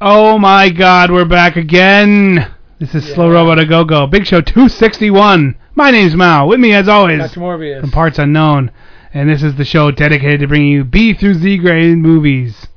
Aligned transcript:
Oh 0.00 0.38
my 0.38 0.70
god, 0.70 1.10
we're 1.10 1.24
back 1.24 1.56
again. 1.56 2.54
This 2.78 2.94
is 2.94 3.04
Slow 3.12 3.30
Robot 3.32 3.58
A 3.58 3.66
Go 3.66 3.84
Go. 3.84 4.06
Big 4.06 4.26
Show 4.26 4.40
261. 4.40 5.56
My 5.74 5.90
name's 5.90 6.14
Mao. 6.14 6.46
With 6.46 6.60
me, 6.60 6.72
as 6.72 6.88
always, 6.88 7.18
Dr. 7.18 7.40
Morbius. 7.40 7.80
from 7.80 7.90
Parts 7.90 8.18
Unknown. 8.20 8.70
And 9.12 9.28
this 9.28 9.42
is 9.42 9.56
the 9.56 9.64
show 9.64 9.90
dedicated 9.90 10.40
to 10.40 10.46
bringing 10.46 10.70
you 10.70 10.84
B 10.84 11.14
through 11.14 11.34
Z 11.34 11.58
grade 11.58 11.96
movies. 11.98 12.68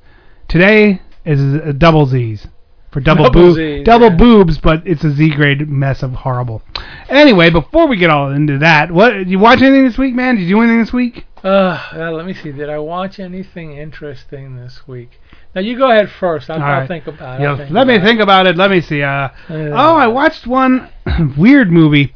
Today 0.48 1.02
is 1.23 1.39
a 1.53 1.73
double 1.73 2.07
Z's. 2.07 2.48
For 2.89 2.99
double, 2.99 3.26
Double 3.26 3.41
boob, 3.53 3.57
Zs, 3.57 3.85
double 3.85 4.09
yeah. 4.09 4.15
boobs, 4.17 4.57
but 4.57 4.81
it's 4.85 5.03
a 5.03 5.12
Z 5.12 5.29
grade 5.35 5.70
mess 5.70 6.01
of 6.03 6.12
horrible. 6.13 6.62
Anyway, 7.07 7.49
before 7.49 7.88
we 7.88 7.98
get 7.98 8.09
all 8.09 8.31
into 8.31 8.57
that, 8.57 8.91
what 8.91 9.27
you 9.27 9.40
watch 9.40 9.62
anything 9.62 9.85
this 9.85 9.98
week, 9.98 10.13
man? 10.15 10.35
Did 10.35 10.43
you 10.43 10.55
do 10.55 10.62
anything 10.62 10.79
this 10.79 10.91
week? 10.91 11.26
Uh, 11.43 12.12
let 12.12 12.26
me 12.26 12.34
see. 12.34 12.51
Did 12.51 12.70
I 12.70 12.79
watch 12.79 13.20
anything 13.20 13.77
interesting 13.77 14.57
this 14.57 14.88
week? 14.88 15.20
Now 15.54 15.62
you 15.62 15.78
go 15.78 15.91
ahead 15.91 16.10
first. 16.10 16.50
I'll, 16.50 16.62
I'll 16.62 16.80
right. 16.80 16.88
think 16.88 17.08
about 17.08 17.40
it. 17.40 17.44
Yeah, 17.44 17.58
think 17.58 17.72
let 17.72 17.88
me 17.88 17.96
about 17.96 18.05
think 18.08 18.22
about 18.22 18.48
it. 18.48 18.55
Let 18.55 18.72
me 18.72 18.82
see. 18.82 19.02
Uh, 19.02 19.30
it. 19.50 19.72
oh, 19.74 19.96
I 19.96 20.08
watched 20.08 20.48
one 20.48 20.90
weird 21.38 21.72
movie 21.72 22.14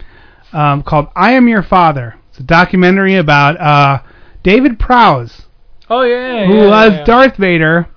um, 0.53 0.83
called 0.83 1.07
"I 1.15 1.33
Am 1.33 1.47
Your 1.47 1.63
Father." 1.63 2.15
It's 2.29 2.39
a 2.39 2.43
documentary 2.43 3.15
about 3.15 3.59
uh, 3.59 4.01
David 4.43 4.79
Prowse, 4.79 5.43
Oh 5.89 6.03
yeah. 6.03 6.45
who 6.45 6.55
yeah, 6.55 6.67
was 6.67 6.91
yeah. 6.93 7.03
Darth 7.05 7.37
Vader, 7.37 7.87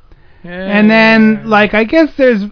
Yeah, 0.42 0.50
and 0.78 0.90
then 0.90 1.48
like 1.48 1.74
I 1.74 1.84
guess 1.84 2.10
there's 2.16 2.42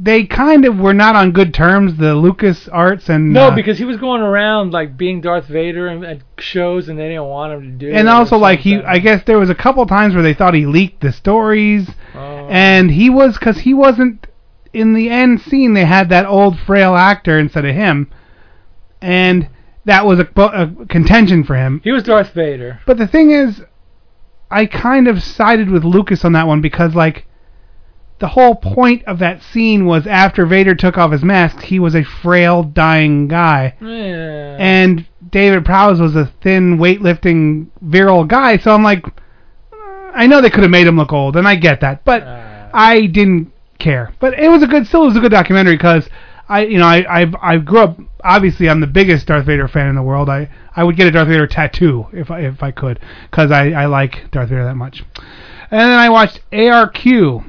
they 0.00 0.24
kind 0.24 0.64
of 0.64 0.78
were 0.78 0.94
not 0.94 1.16
on 1.16 1.32
good 1.32 1.52
terms. 1.52 1.96
The 1.96 2.14
Lucas 2.14 2.68
Arts 2.68 3.08
and 3.08 3.32
No, 3.32 3.48
uh, 3.48 3.54
because 3.54 3.78
he 3.78 3.84
was 3.84 3.96
going 3.96 4.22
around 4.22 4.72
like 4.72 4.96
being 4.96 5.20
Darth 5.20 5.46
Vader 5.46 5.88
and 5.88 6.04
at 6.04 6.20
shows, 6.38 6.88
and 6.88 6.98
they 6.98 7.08
didn't 7.08 7.24
want 7.24 7.52
him 7.52 7.62
to 7.62 7.86
do 7.86 7.92
and 7.92 8.08
also 8.08 8.36
like 8.36 8.60
he. 8.60 8.76
I 8.76 8.98
guess 8.98 9.24
there 9.24 9.38
was 9.38 9.50
a 9.50 9.54
couple 9.54 9.84
times 9.86 10.14
where 10.14 10.22
they 10.22 10.34
thought 10.34 10.54
he 10.54 10.66
leaked 10.66 11.00
the 11.00 11.12
stories. 11.12 11.90
Oh. 12.14 12.48
and 12.48 12.90
he 12.90 13.10
was 13.10 13.38
because 13.38 13.58
he 13.58 13.74
wasn't 13.74 14.26
in 14.72 14.94
the 14.94 15.08
end 15.08 15.40
scene 15.40 15.74
they 15.74 15.84
had 15.84 16.08
that 16.08 16.26
old 16.26 16.58
frail 16.58 16.94
actor 16.94 17.38
instead 17.38 17.64
of 17.64 17.74
him 17.74 18.10
and 19.00 19.48
that 19.84 20.04
was 20.04 20.18
a, 20.18 20.28
a 20.36 20.86
contention 20.86 21.44
for 21.44 21.56
him 21.56 21.80
he 21.84 21.92
was 21.92 22.02
Darth 22.02 22.32
Vader. 22.32 22.80
but 22.86 22.98
the 22.98 23.06
thing 23.06 23.30
is 23.30 23.62
i 24.50 24.66
kind 24.66 25.08
of 25.08 25.22
sided 25.22 25.70
with 25.70 25.84
lucas 25.84 26.24
on 26.24 26.32
that 26.32 26.46
one 26.46 26.60
because 26.60 26.94
like 26.94 27.26
the 28.20 28.28
whole 28.28 28.54
point 28.54 29.04
of 29.04 29.18
that 29.20 29.42
scene 29.42 29.86
was 29.86 30.06
after 30.06 30.44
vader 30.46 30.74
took 30.74 30.98
off 30.98 31.12
his 31.12 31.22
mask 31.22 31.60
he 31.60 31.78
was 31.78 31.94
a 31.94 32.02
frail 32.04 32.62
dying 32.64 33.28
guy 33.28 33.74
Yeah. 33.80 34.56
and 34.58 35.06
David 35.30 35.64
Prowse 35.66 36.00
was 36.00 36.16
a 36.16 36.32
thin, 36.42 36.78
weightlifting, 36.78 37.66
virile 37.82 38.24
guy. 38.24 38.56
So 38.56 38.72
I'm 38.72 38.82
like, 38.82 39.04
uh, 39.06 39.76
I 40.14 40.26
know 40.26 40.40
they 40.40 40.48
could 40.48 40.62
have 40.62 40.70
made 40.70 40.86
him 40.86 40.96
look 40.96 41.12
old, 41.12 41.36
and 41.36 41.46
I 41.46 41.54
get 41.54 41.82
that, 41.82 42.02
but 42.06 42.22
Uh, 42.22 42.68
I 42.72 43.04
didn't 43.06 43.52
care. 43.78 44.10
But 44.20 44.38
it 44.38 44.48
was 44.48 44.62
a 44.62 44.66
good, 44.66 44.86
still 44.86 45.04
was 45.04 45.16
a 45.18 45.20
good 45.20 45.30
documentary 45.32 45.76
because 45.76 46.08
I, 46.48 46.64
you 46.64 46.78
know, 46.78 46.86
I, 46.86 47.22
I, 47.24 47.32
I 47.42 47.58
grew 47.58 47.80
up. 47.80 47.98
Obviously, 48.24 48.70
I'm 48.70 48.80
the 48.80 48.86
biggest 48.86 49.26
Darth 49.26 49.44
Vader 49.44 49.68
fan 49.68 49.88
in 49.90 49.96
the 49.96 50.02
world. 50.02 50.30
I, 50.30 50.48
I 50.74 50.82
would 50.82 50.96
get 50.96 51.06
a 51.06 51.10
Darth 51.10 51.28
Vader 51.28 51.46
tattoo 51.46 52.06
if 52.14 52.30
I, 52.30 52.40
if 52.46 52.62
I 52.62 52.70
could, 52.70 52.98
because 53.30 53.50
I, 53.50 53.72
I 53.72 53.84
like 53.84 54.30
Darth 54.30 54.48
Vader 54.48 54.64
that 54.64 54.76
much. 54.76 55.04
And 55.70 55.78
then 55.78 55.90
I 55.98 56.08
watched 56.08 56.40
ARQ. 56.52 57.44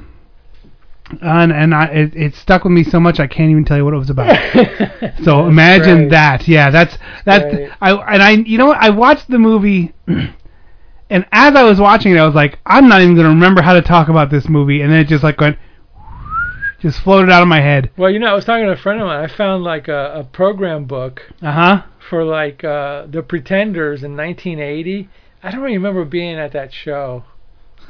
And 1.22 1.52
and 1.52 1.74
I 1.74 1.86
it, 1.86 2.14
it 2.14 2.34
stuck 2.34 2.64
with 2.64 2.72
me 2.72 2.84
so 2.84 3.00
much 3.00 3.18
I 3.20 3.26
can't 3.26 3.50
even 3.50 3.64
tell 3.64 3.76
you 3.76 3.84
what 3.84 3.94
it 3.94 3.98
was 3.98 4.10
about. 4.10 4.36
So 5.24 5.46
imagine 5.46 5.98
great. 5.98 6.10
that. 6.10 6.48
Yeah, 6.48 6.70
that's 6.70 6.96
that's. 7.24 7.44
I 7.80 7.92
and 7.92 8.22
I 8.22 8.30
you 8.30 8.56
know 8.58 8.66
what 8.66 8.78
I 8.78 8.90
watched 8.90 9.28
the 9.28 9.38
movie 9.38 9.92
and 10.06 11.26
as 11.32 11.54
I 11.56 11.62
was 11.64 11.78
watching 11.80 12.12
it 12.12 12.18
I 12.18 12.24
was 12.24 12.34
like 12.34 12.58
I'm 12.64 12.88
not 12.88 13.02
even 13.02 13.14
going 13.14 13.24
to 13.26 13.30
remember 13.34 13.60
how 13.62 13.74
to 13.74 13.82
talk 13.82 14.08
about 14.08 14.30
this 14.30 14.48
movie 14.48 14.80
and 14.82 14.90
then 14.92 15.00
it 15.00 15.08
just 15.08 15.22
like 15.24 15.40
went 15.40 15.58
just 16.80 17.00
floated 17.00 17.30
out 17.30 17.42
of 17.42 17.48
my 17.48 17.60
head. 17.60 17.90
Well, 17.96 18.10
you 18.10 18.18
know, 18.18 18.28
I 18.28 18.32
was 18.34 18.44
talking 18.44 18.64
to 18.64 18.72
a 18.72 18.76
friend 18.76 19.00
of 19.00 19.06
mine. 19.06 19.22
I 19.22 19.28
found 19.28 19.62
like 19.64 19.88
a, 19.88 20.20
a 20.20 20.24
program 20.24 20.84
book 20.86 21.22
Uh-huh. 21.42 21.82
for 22.08 22.24
like 22.24 22.64
uh, 22.64 23.06
the 23.06 23.22
Pretenders 23.22 24.02
in 24.02 24.16
1980. 24.16 25.08
I 25.42 25.50
don't 25.50 25.60
really 25.60 25.76
remember 25.76 26.04
being 26.04 26.36
at 26.38 26.52
that 26.52 26.72
show. 26.72 27.24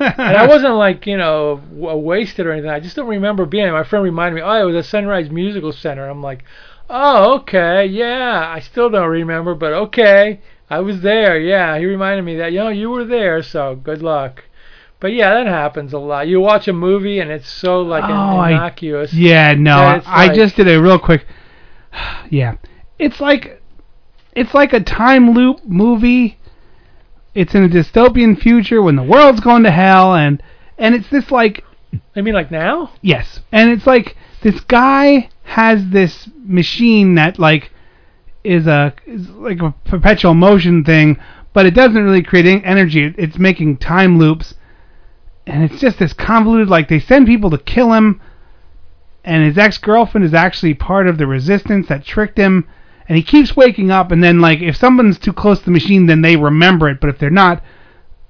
And 0.01 0.37
I 0.37 0.47
wasn't 0.47 0.75
like 0.75 1.07
you 1.07 1.17
know 1.17 1.61
w- 1.75 1.97
wasted 1.97 2.47
or 2.47 2.53
anything. 2.53 2.71
I 2.71 2.81
just 2.81 2.97
don't 2.97 3.09
remember 3.09 3.45
being. 3.47 3.65
there. 3.65 3.73
My 3.73 3.85
friend 3.85 4.05
reminded 4.05 4.37
me, 4.37 4.43
oh, 4.43 4.63
it 4.63 4.65
was 4.73 4.87
a 4.87 4.89
Sunrise 4.89 5.31
Musical 5.31 5.73
Center. 5.73 6.09
I'm 6.09 6.23
like, 6.23 6.45
oh, 6.89 7.35
okay, 7.41 7.87
yeah. 7.87 8.53
I 8.55 8.61
still 8.61 8.91
don't 8.91 9.09
remember, 9.09 9.55
but 9.55 9.73
okay, 9.73 10.41
I 10.69 10.81
was 10.81 11.01
there. 11.03 11.39
Yeah, 11.39 11.79
he 11.79 11.85
reminded 11.85 12.23
me 12.25 12.37
that. 12.37 12.53
You 12.53 12.59
know, 12.61 12.69
you 12.69 12.91
were 12.91 13.05
there, 13.05 13.43
so 13.43 13.77
good 13.77 14.03
luck. 14.03 14.45
But 15.01 15.13
yeah, 15.15 15.33
that 15.35 15.47
happens 15.47 15.93
a 15.95 15.99
lot. 15.99 16.29
You 16.29 16.41
watch 16.41 16.69
a 16.69 16.75
movie 16.75 17.21
and 17.21 17.31
it's 17.31 17.49
so 17.51 17.81
like 17.81 18.05
Oh, 18.05 18.09
I- 18.13 18.51
innocuous. 18.51 19.15
Yeah, 19.15 19.55
no. 19.55 19.77
Yeah, 19.77 19.97
it's 19.97 20.07
I 20.07 20.27
like- 20.27 20.35
just 20.35 20.57
did 20.57 20.69
a 20.69 20.81
real 20.81 20.99
quick 20.99 21.25
Yeah. 22.31 22.57
It's 22.99 23.21
like 23.21 23.63
it's 24.37 24.53
like 24.55 24.73
a 24.75 24.81
time 24.81 25.31
loop 25.33 25.65
movie. 25.65 26.39
It's 27.35 27.55
in 27.55 27.65
a 27.65 27.69
dystopian 27.69 28.39
future 28.39 28.83
when 28.83 28.97
the 28.97 29.03
world's 29.03 29.41
going 29.41 29.63
to 29.65 29.71
hell 29.71 30.15
and 30.15 30.43
and 30.79 30.95
it's 30.95 31.09
this 31.11 31.31
like 31.31 31.65
I 32.15 32.21
mean, 32.21 32.35
like 32.35 32.51
now? 32.51 32.93
Yes. 33.03 33.41
And 33.53 33.71
it's 33.71 33.87
like 33.87 34.17
this 34.43 34.61
guy 34.61 35.31
has 35.43 35.89
this 35.89 36.29
machine 36.37 37.15
that 37.17 37.39
like 37.39 37.73
is 38.45 38.67
a 38.67 38.95
is 39.07 39.29
like 39.31 39.61
a 39.61 39.75
perpetual 39.85 40.35
motion 40.35 40.85
thing, 40.85 41.19
but 41.53 41.67
it 41.67 41.75
doesn't 41.75 42.03
really 42.03 42.23
create 42.23 42.63
energy. 42.65 43.15
It's 43.17 43.39
making 43.39 43.79
time 43.79 44.19
loops. 44.19 44.55
And 45.47 45.65
it's 45.65 45.81
just 45.81 45.99
this 45.99 46.13
convoluted 46.13 46.69
like 46.69 46.89
they 46.89 47.01
send 47.01 47.27
people 47.27 47.51
to 47.51 47.59
kill 47.59 47.93
him 47.93 48.21
and 49.25 49.45
his 49.45 49.59
ex-girlfriend 49.59 50.25
is 50.25 50.35
actually 50.35 50.75
part 50.75 51.07
of 51.07 51.19
the 51.19 51.27
resistance 51.27 51.89
that 51.89 52.05
tricked 52.05 52.39
him 52.39 52.67
and 53.11 53.17
he 53.17 53.25
keeps 53.25 53.57
waking 53.57 53.91
up 53.91 54.13
and 54.13 54.23
then 54.23 54.41
like 54.41 54.61
if 54.61 54.77
someone's 54.77 55.19
too 55.19 55.33
close 55.33 55.59
to 55.59 55.65
the 55.65 55.71
machine 55.73 56.07
then 56.07 56.23
they 56.23 56.37
remember 56.37 56.89
it, 56.89 57.01
but 57.01 57.11
if 57.11 57.19
they're 57.19 57.29
not 57.29 57.61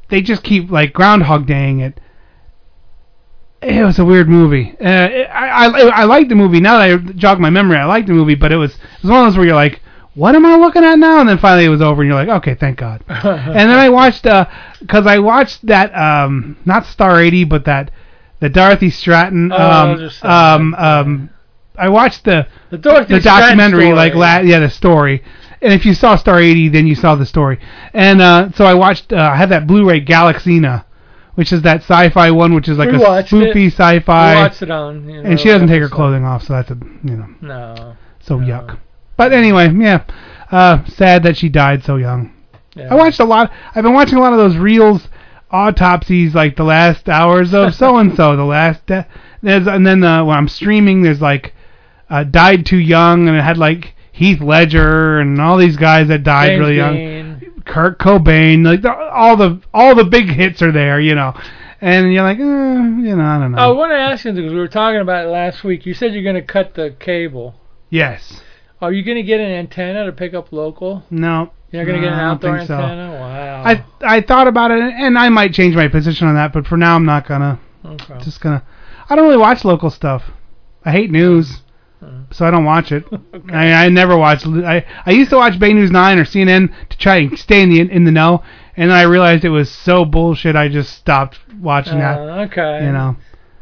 they 0.08 0.22
just 0.22 0.42
keep 0.42 0.70
like 0.70 0.94
groundhog 0.94 1.46
daying 1.46 1.80
it 1.80 2.00
it 3.62 3.84
was 3.84 3.98
a 3.98 4.04
weird 4.06 4.26
movie. 4.26 4.74
Uh, 4.80 4.86
I, 4.86 5.66
I 5.66 5.88
I 5.88 6.04
liked 6.04 6.30
the 6.30 6.34
movie. 6.34 6.60
Now 6.60 6.78
that 6.78 6.88
I 6.88 6.96
jog 7.12 7.38
my 7.40 7.50
memory, 7.50 7.76
I 7.76 7.84
liked 7.84 8.06
the 8.06 8.14
movie, 8.14 8.34
but 8.34 8.52
it 8.52 8.56
was 8.56 8.72
it 8.72 9.02
was 9.02 9.10
one 9.10 9.20
of 9.20 9.26
those 9.26 9.36
where 9.36 9.46
you're 9.46 9.54
like, 9.54 9.82
what 10.14 10.34
am 10.34 10.46
I 10.46 10.56
looking 10.56 10.82
at 10.82 10.98
now? 10.98 11.20
And 11.20 11.28
then 11.28 11.36
finally 11.36 11.66
it 11.66 11.68
was 11.68 11.82
over, 11.82 12.00
and 12.00 12.10
you're 12.10 12.18
like, 12.18 12.40
okay, 12.40 12.54
thank 12.54 12.78
God. 12.78 13.04
and 13.08 13.54
then 13.54 13.78
I 13.78 13.90
watched 13.90 14.22
because 14.22 15.06
I 15.06 15.18
watched 15.18 15.66
that 15.66 15.94
um 15.94 16.56
not 16.64 16.86
Star 16.86 17.20
80, 17.20 17.44
but 17.44 17.66
that 17.66 17.90
the 18.40 18.48
Dorothy 18.48 18.88
Stratton 18.88 19.52
Oh, 19.52 19.56
um 19.56 20.10
so 20.10 20.26
um 20.26 20.74
um 20.74 21.30
I 21.80 21.88
watched 21.88 22.24
the 22.24 22.46
The 22.70 22.78
Dorothy 22.78 23.14
the 23.14 23.20
documentary 23.20 23.84
story. 23.86 23.94
like 23.96 24.14
la- 24.14 24.38
yeah 24.40 24.58
the 24.60 24.70
story. 24.70 25.22
And 25.62 25.72
if 25.72 25.84
you 25.84 25.92
saw 25.94 26.16
Star 26.16 26.40
80, 26.40 26.68
then 26.70 26.86
you 26.86 26.94
saw 26.94 27.14
the 27.16 27.26
story. 27.26 27.58
And 27.92 28.20
uh, 28.22 28.50
so 28.54 28.64
I 28.64 28.74
watched. 28.74 29.12
Uh, 29.12 29.30
I 29.32 29.36
had 29.36 29.50
that 29.50 29.66
Blu-ray 29.66 30.02
Galaxina, 30.04 30.84
which 31.34 31.52
is 31.52 31.60
that 31.62 31.82
sci-fi 31.82 32.30
one, 32.30 32.54
which 32.54 32.66
is 32.68 32.78
like 32.78 32.90
We 32.90 32.96
a 32.96 33.22
spoofy 33.24 33.66
it. 33.66 33.72
sci-fi. 33.74 34.34
We 34.36 34.40
watched 34.40 34.62
it 34.62 34.70
on. 34.70 35.06
You 35.08 35.22
know, 35.22 35.28
and 35.30 35.38
she 35.40 35.48
doesn't 35.48 35.68
take 35.68 35.82
her 35.82 35.88
clothing 35.90 36.24
off, 36.24 36.44
so 36.44 36.54
that's 36.54 36.70
a 36.70 36.78
you 37.04 37.16
know 37.16 37.26
No. 37.42 37.96
so 38.20 38.38
No. 38.38 38.46
yuck. 38.46 38.78
But 39.18 39.32
anyway, 39.34 39.70
yeah, 39.74 40.04
uh, 40.50 40.82
sad 40.86 41.24
that 41.24 41.36
she 41.36 41.50
died 41.50 41.84
so 41.84 41.96
young. 41.96 42.32
Yeah. 42.74 42.88
I 42.90 42.94
watched 42.94 43.20
a 43.20 43.24
lot. 43.24 43.52
I've 43.74 43.82
been 43.82 43.92
watching 43.92 44.16
a 44.16 44.20
lot 44.22 44.32
of 44.32 44.38
those 44.38 44.56
reels, 44.56 45.08
autopsies, 45.50 46.34
like 46.34 46.56
the 46.56 46.64
last 46.64 47.08
hours 47.08 47.52
of 47.52 47.74
so 47.74 47.98
and 47.98 48.14
so, 48.16 48.34
the 48.36 48.44
last. 48.44 48.86
De- 48.86 49.06
there's 49.42 49.66
and 49.66 49.86
then 49.86 50.02
uh, 50.04 50.24
when 50.24 50.36
I'm 50.38 50.48
streaming, 50.48 51.02
there's 51.02 51.20
like 51.20 51.52
uh, 52.10 52.24
died 52.24 52.66
too 52.66 52.78
young, 52.78 53.28
and 53.28 53.36
it 53.36 53.42
had 53.42 53.56
like 53.58 53.94
Heath 54.12 54.40
Ledger 54.40 55.20
and 55.20 55.40
all 55.40 55.56
these 55.56 55.76
guys 55.76 56.08
that 56.08 56.22
died 56.24 56.50
James 56.50 56.60
really 56.60 56.76
young. 56.76 56.94
Dean. 56.94 57.62
Kurt 57.64 57.98
Cobain, 58.00 58.64
like 58.64 58.82
the, 58.82 58.92
all 58.92 59.36
the 59.36 59.60
all 59.72 59.94
the 59.94 60.04
big 60.04 60.28
hits 60.28 60.60
are 60.62 60.72
there, 60.72 60.98
you 61.00 61.14
know. 61.14 61.32
And 61.80 62.12
you're 62.12 62.24
like, 62.24 62.38
eh, 62.38 62.42
you 62.42 63.16
know, 63.16 63.24
I 63.24 63.38
don't 63.38 63.52
know. 63.52 63.58
Oh, 63.58 63.70
I 63.70 63.72
want 63.72 63.92
to 63.92 63.96
ask 63.96 64.24
you 64.24 64.32
because 64.32 64.52
we 64.52 64.58
were 64.58 64.68
talking 64.68 65.00
about 65.00 65.24
it 65.24 65.28
last 65.28 65.64
week. 65.64 65.86
You 65.86 65.94
said 65.94 66.12
you're 66.12 66.22
going 66.22 66.34
to 66.34 66.42
cut 66.42 66.74
the 66.74 66.94
cable. 66.98 67.54
yes. 67.90 68.42
Are 68.82 68.92
you 68.92 69.02
going 69.02 69.18
to 69.18 69.22
get 69.22 69.40
an 69.40 69.50
antenna 69.50 70.06
to 70.06 70.12
pick 70.12 70.32
up 70.32 70.52
local? 70.52 71.02
No. 71.10 71.52
You're 71.70 71.84
going 71.84 72.00
to 72.00 72.06
get 72.06 72.10
No, 72.10 72.14
an 72.14 72.18
I 72.20 72.22
don't 72.22 72.30
outdoor 72.36 72.56
think 72.58 72.68
so. 72.68 72.74
antenna? 72.78 73.12
Wow. 73.12 73.62
I 73.64 73.84
I 74.16 74.20
thought 74.22 74.48
about 74.48 74.70
it, 74.70 74.80
and 74.82 75.18
I 75.18 75.28
might 75.28 75.52
change 75.52 75.74
my 75.76 75.86
position 75.86 76.26
on 76.26 76.34
that, 76.34 76.52
but 76.54 76.66
for 76.66 76.76
now, 76.78 76.96
I'm 76.96 77.04
not 77.04 77.28
gonna. 77.28 77.60
okay. 77.84 78.18
Just 78.20 78.40
gonna. 78.40 78.62
I 79.08 79.14
don't 79.16 79.26
really 79.26 79.36
watch 79.36 79.64
local 79.66 79.90
stuff. 79.90 80.22
I 80.84 80.92
hate 80.92 81.10
news. 81.10 81.60
So 82.30 82.46
I 82.46 82.50
don't 82.50 82.64
watch 82.64 82.92
it. 82.92 83.04
I, 83.52 83.86
I 83.86 83.88
never 83.88 84.16
watch. 84.16 84.46
I 84.46 84.84
I 85.04 85.10
used 85.10 85.30
to 85.30 85.36
watch 85.36 85.58
Bay 85.58 85.72
News 85.72 85.90
Nine 85.90 86.18
or 86.18 86.24
CNN 86.24 86.72
to 86.88 86.98
try 86.98 87.16
and 87.18 87.38
stay 87.38 87.62
in 87.62 87.70
the 87.70 87.80
in 87.80 88.04
the 88.04 88.10
know, 88.10 88.42
and 88.76 88.90
then 88.90 88.96
I 88.96 89.02
realized 89.02 89.44
it 89.44 89.50
was 89.50 89.70
so 89.70 90.04
bullshit. 90.04 90.56
I 90.56 90.68
just 90.68 90.94
stopped 90.94 91.38
watching 91.60 91.98
that. 91.98 92.18
Uh, 92.18 92.46
okay. 92.46 92.84
You 92.84 92.92
know. 92.92 93.16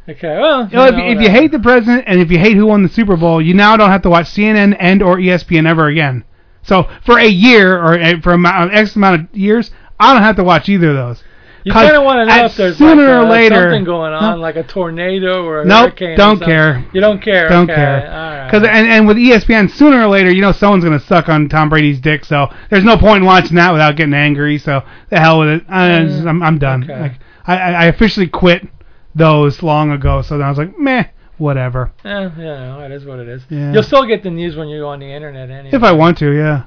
Okay. 0.08 0.38
Well. 0.38 0.68
You 0.68 0.76
know, 0.76 0.86
if, 0.86 1.16
if 1.16 1.20
you 1.22 1.30
hate 1.30 1.50
the 1.52 1.58
president 1.58 2.04
and 2.06 2.20
if 2.20 2.30
you 2.30 2.38
hate 2.38 2.56
who 2.56 2.66
won 2.66 2.82
the 2.82 2.88
Super 2.88 3.16
Bowl, 3.16 3.42
you 3.42 3.54
now 3.54 3.76
don't 3.76 3.90
have 3.90 4.02
to 4.02 4.10
watch 4.10 4.26
CNN 4.26 4.76
and 4.78 5.02
or 5.02 5.16
ESPN 5.18 5.66
ever 5.68 5.88
again. 5.88 6.24
So 6.62 6.88
for 7.04 7.18
a 7.18 7.26
year 7.26 7.78
or 7.78 7.94
a- 7.98 8.20
for 8.20 8.32
a 8.32 8.34
amount, 8.34 8.74
X 8.74 8.96
amount 8.96 9.20
of 9.20 9.36
years, 9.36 9.70
I 9.98 10.12
don't 10.12 10.22
have 10.22 10.36
to 10.36 10.44
watch 10.44 10.68
either 10.68 10.90
of 10.90 10.96
those. 10.96 11.24
You 11.64 11.72
kind 11.72 11.94
of 11.94 12.02
want 12.04 12.26
to 12.28 12.34
know 12.34 12.44
if 12.46 12.56
there's 12.56 12.78
sooner 12.78 13.02
like, 13.02 13.10
or 13.10 13.26
uh, 13.26 13.28
later 13.30 13.62
something 13.70 13.84
going 13.84 14.12
on, 14.14 14.36
No. 14.36 14.40
like 14.40 14.56
a 14.56 14.62
tornado 14.62 15.44
or 15.44 15.62
a 15.62 15.64
Nope, 15.66 15.90
hurricane. 15.90 16.12
or 16.12 16.16
don't 16.16 16.40
care. 16.40 16.86
You 16.94 17.00
don't 17.00 17.20
care. 17.22 17.48
Don't 17.48 17.68
okay. 17.70 17.74
care. 17.74 18.06
Because 18.50 18.66
and, 18.68 18.86
and 18.88 19.06
with 19.06 19.16
ESPN, 19.16 19.70
sooner 19.70 20.00
or 20.02 20.08
later, 20.08 20.30
you 20.30 20.40
know 20.42 20.52
someone's 20.52 20.84
gonna 20.84 21.00
suck 21.00 21.28
on 21.28 21.48
Tom 21.48 21.68
Brady's 21.68 22.00
dick. 22.00 22.24
So 22.24 22.48
there's 22.70 22.84
no 22.84 22.96
point 22.96 23.18
in 23.18 23.24
watching 23.24 23.56
that 23.56 23.72
without 23.72 23.96
getting 23.96 24.14
angry. 24.14 24.58
So 24.58 24.82
the 25.10 25.20
hell 25.20 25.40
with 25.40 25.48
it. 25.48 25.64
I, 25.68 25.88
Mm, 25.88 26.26
I'm 26.28 26.42
I'm 26.42 26.58
done. 26.58 26.84
okay. 26.84 27.00
Like 27.00 27.12
I 27.46 27.56
I 27.56 27.84
officially 27.86 28.26
quit 28.28 28.66
those 29.14 29.62
long 29.62 29.90
ago. 29.90 30.22
So 30.22 30.36
then 30.38 30.46
I 30.46 30.50
was 30.50 30.58
like, 30.58 30.78
meh, 30.78 31.04
whatever. 31.38 31.92
Yeah, 32.04 32.30
you 32.36 32.42
know, 32.44 32.80
it 32.84 32.92
is 32.92 33.04
what 33.04 33.18
it 33.18 33.28
is. 33.28 33.42
Yeah. 33.48 33.72
You'll 33.72 33.82
still 33.82 34.06
get 34.06 34.22
the 34.22 34.30
news 34.30 34.56
when 34.56 34.68
you 34.68 34.80
go 34.80 34.88
on 34.88 35.00
the 35.00 35.10
internet 35.12 35.50
anyway. 35.50 35.74
If 35.76 35.82
I 35.82 35.92
want 35.92 36.18
to, 36.18 36.30
yeah. 36.32 36.64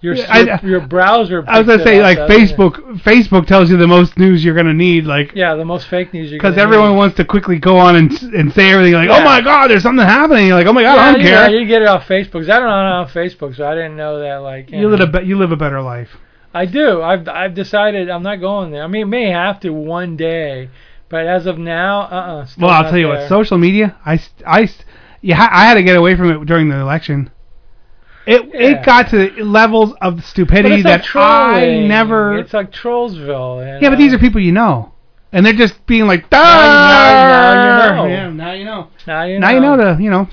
Your, 0.00 0.14
your, 0.14 0.26
I- 0.28 0.60
your 0.62 0.80
browser. 0.80 1.44
I 1.46 1.58
was 1.58 1.66
gonna 1.66 1.84
say 1.84 1.98
up, 1.98 2.02
like 2.02 2.18
doesn't 2.18 2.36
it? 2.36 2.56
Facebook. 2.56 3.00
Facebook 3.02 3.46
tells 3.46 3.70
you 3.70 3.76
the 3.76 3.86
most 3.86 4.18
news 4.18 4.44
you're 4.44 4.54
gonna 4.54 4.74
need, 4.74 5.04
like 5.04 5.32
Yeah, 5.34 5.54
the 5.54 5.64
most 5.64 5.88
fake 5.88 6.12
news 6.12 6.30
you 6.30 6.38
because 6.38 6.56
everyone 6.56 6.96
wants 6.96 7.16
to 7.16 7.24
quickly 7.24 7.58
go 7.58 7.76
on 7.76 7.96
and 7.96 8.10
and 8.34 8.52
say 8.52 8.70
everything 8.72 8.94
like, 8.94 9.08
Yeah. 9.08 9.18
oh 9.18 9.24
my 9.24 9.40
god, 9.40 9.68
there's 9.68 9.82
something 9.82 10.04
happening. 10.04 10.46
You're 10.46 10.56
like, 10.56 10.66
oh 10.66 10.72
my 10.72 10.82
god, 10.82 10.94
yeah, 10.94 11.02
I 11.02 11.12
don't 11.12 11.20
you 11.20 11.26
care. 11.28 11.48
know, 11.50 11.58
you 11.58 11.66
get 11.66 11.82
it 11.82 11.88
off 11.88 12.06
Facebook. 12.06 12.42
I 12.48 12.58
don't 12.58 12.68
know 12.68 13.00
on 13.00 13.08
Facebook, 13.08 13.56
so 13.56 13.66
I 13.66 13.74
didn't 13.74 13.96
know 13.96 14.20
that. 14.20 14.36
Like, 14.36 14.70
you 14.70 14.82
know. 14.82 14.88
live 14.88 15.14
a 15.14 15.24
you 15.24 15.36
live 15.38 15.52
a 15.52 15.56
better 15.56 15.80
life. 15.82 16.08
I 16.52 16.66
do. 16.66 17.02
I've 17.02 17.28
I've 17.28 17.54
decided 17.54 18.10
I'm 18.10 18.22
not 18.22 18.36
going 18.40 18.70
there. 18.72 18.82
I 18.82 18.86
mean, 18.88 19.08
may 19.08 19.30
have 19.30 19.60
to 19.60 19.70
one 19.70 20.16
day, 20.16 20.70
but 21.08 21.26
as 21.26 21.46
of 21.46 21.58
now, 21.58 22.02
uh, 22.02 22.04
uh 22.04 22.46
Well, 22.58 22.70
I'll 22.70 22.84
tell 22.90 22.98
you 22.98 23.08
what, 23.08 23.28
social 23.28 23.58
media, 23.58 23.96
I, 24.04 24.20
I, 24.46 24.68
yeah, 25.20 25.48
I 25.50 25.64
had 25.64 25.74
to 25.74 25.82
get 25.82 25.96
away 25.96 26.16
from 26.16 26.30
it 26.30 26.46
during 26.46 26.68
the 26.68 26.76
election. 26.76 27.30
It 28.30 28.44
Yeah. 28.54 28.60
it 28.60 28.84
got 28.84 29.10
to 29.10 29.30
levels 29.44 29.92
of 30.00 30.24
stupidity 30.24 30.76
it's 30.76 30.84
like 30.84 31.02
that 31.02 31.16
I 31.16 31.80
never. 31.86 32.38
It's 32.38 32.54
like 32.54 32.70
Trollsville. 32.72 33.64
you 33.66 33.78
yeah, 33.82 33.90
but 33.90 33.98
these 33.98 34.14
are 34.14 34.18
people 34.18 34.40
you 34.40 34.52
know, 34.52 34.92
and 35.32 35.44
they're 35.44 35.52
just 35.52 35.84
being 35.86 36.06
like, 36.06 36.30
now- 36.30 36.38
now 36.38 37.94
you 37.94 38.04
know. 38.04 38.06
Yeah, 38.06 38.30
now 38.30 38.52
you 38.52 38.64
know. 38.64 38.88
now 39.06 39.22
you 39.24 39.38
know. 39.38 39.46
Now 39.46 39.52
you 39.54 39.60
know 39.60 39.76
to 39.76 40.02
you 40.02 40.10
know 40.10 40.28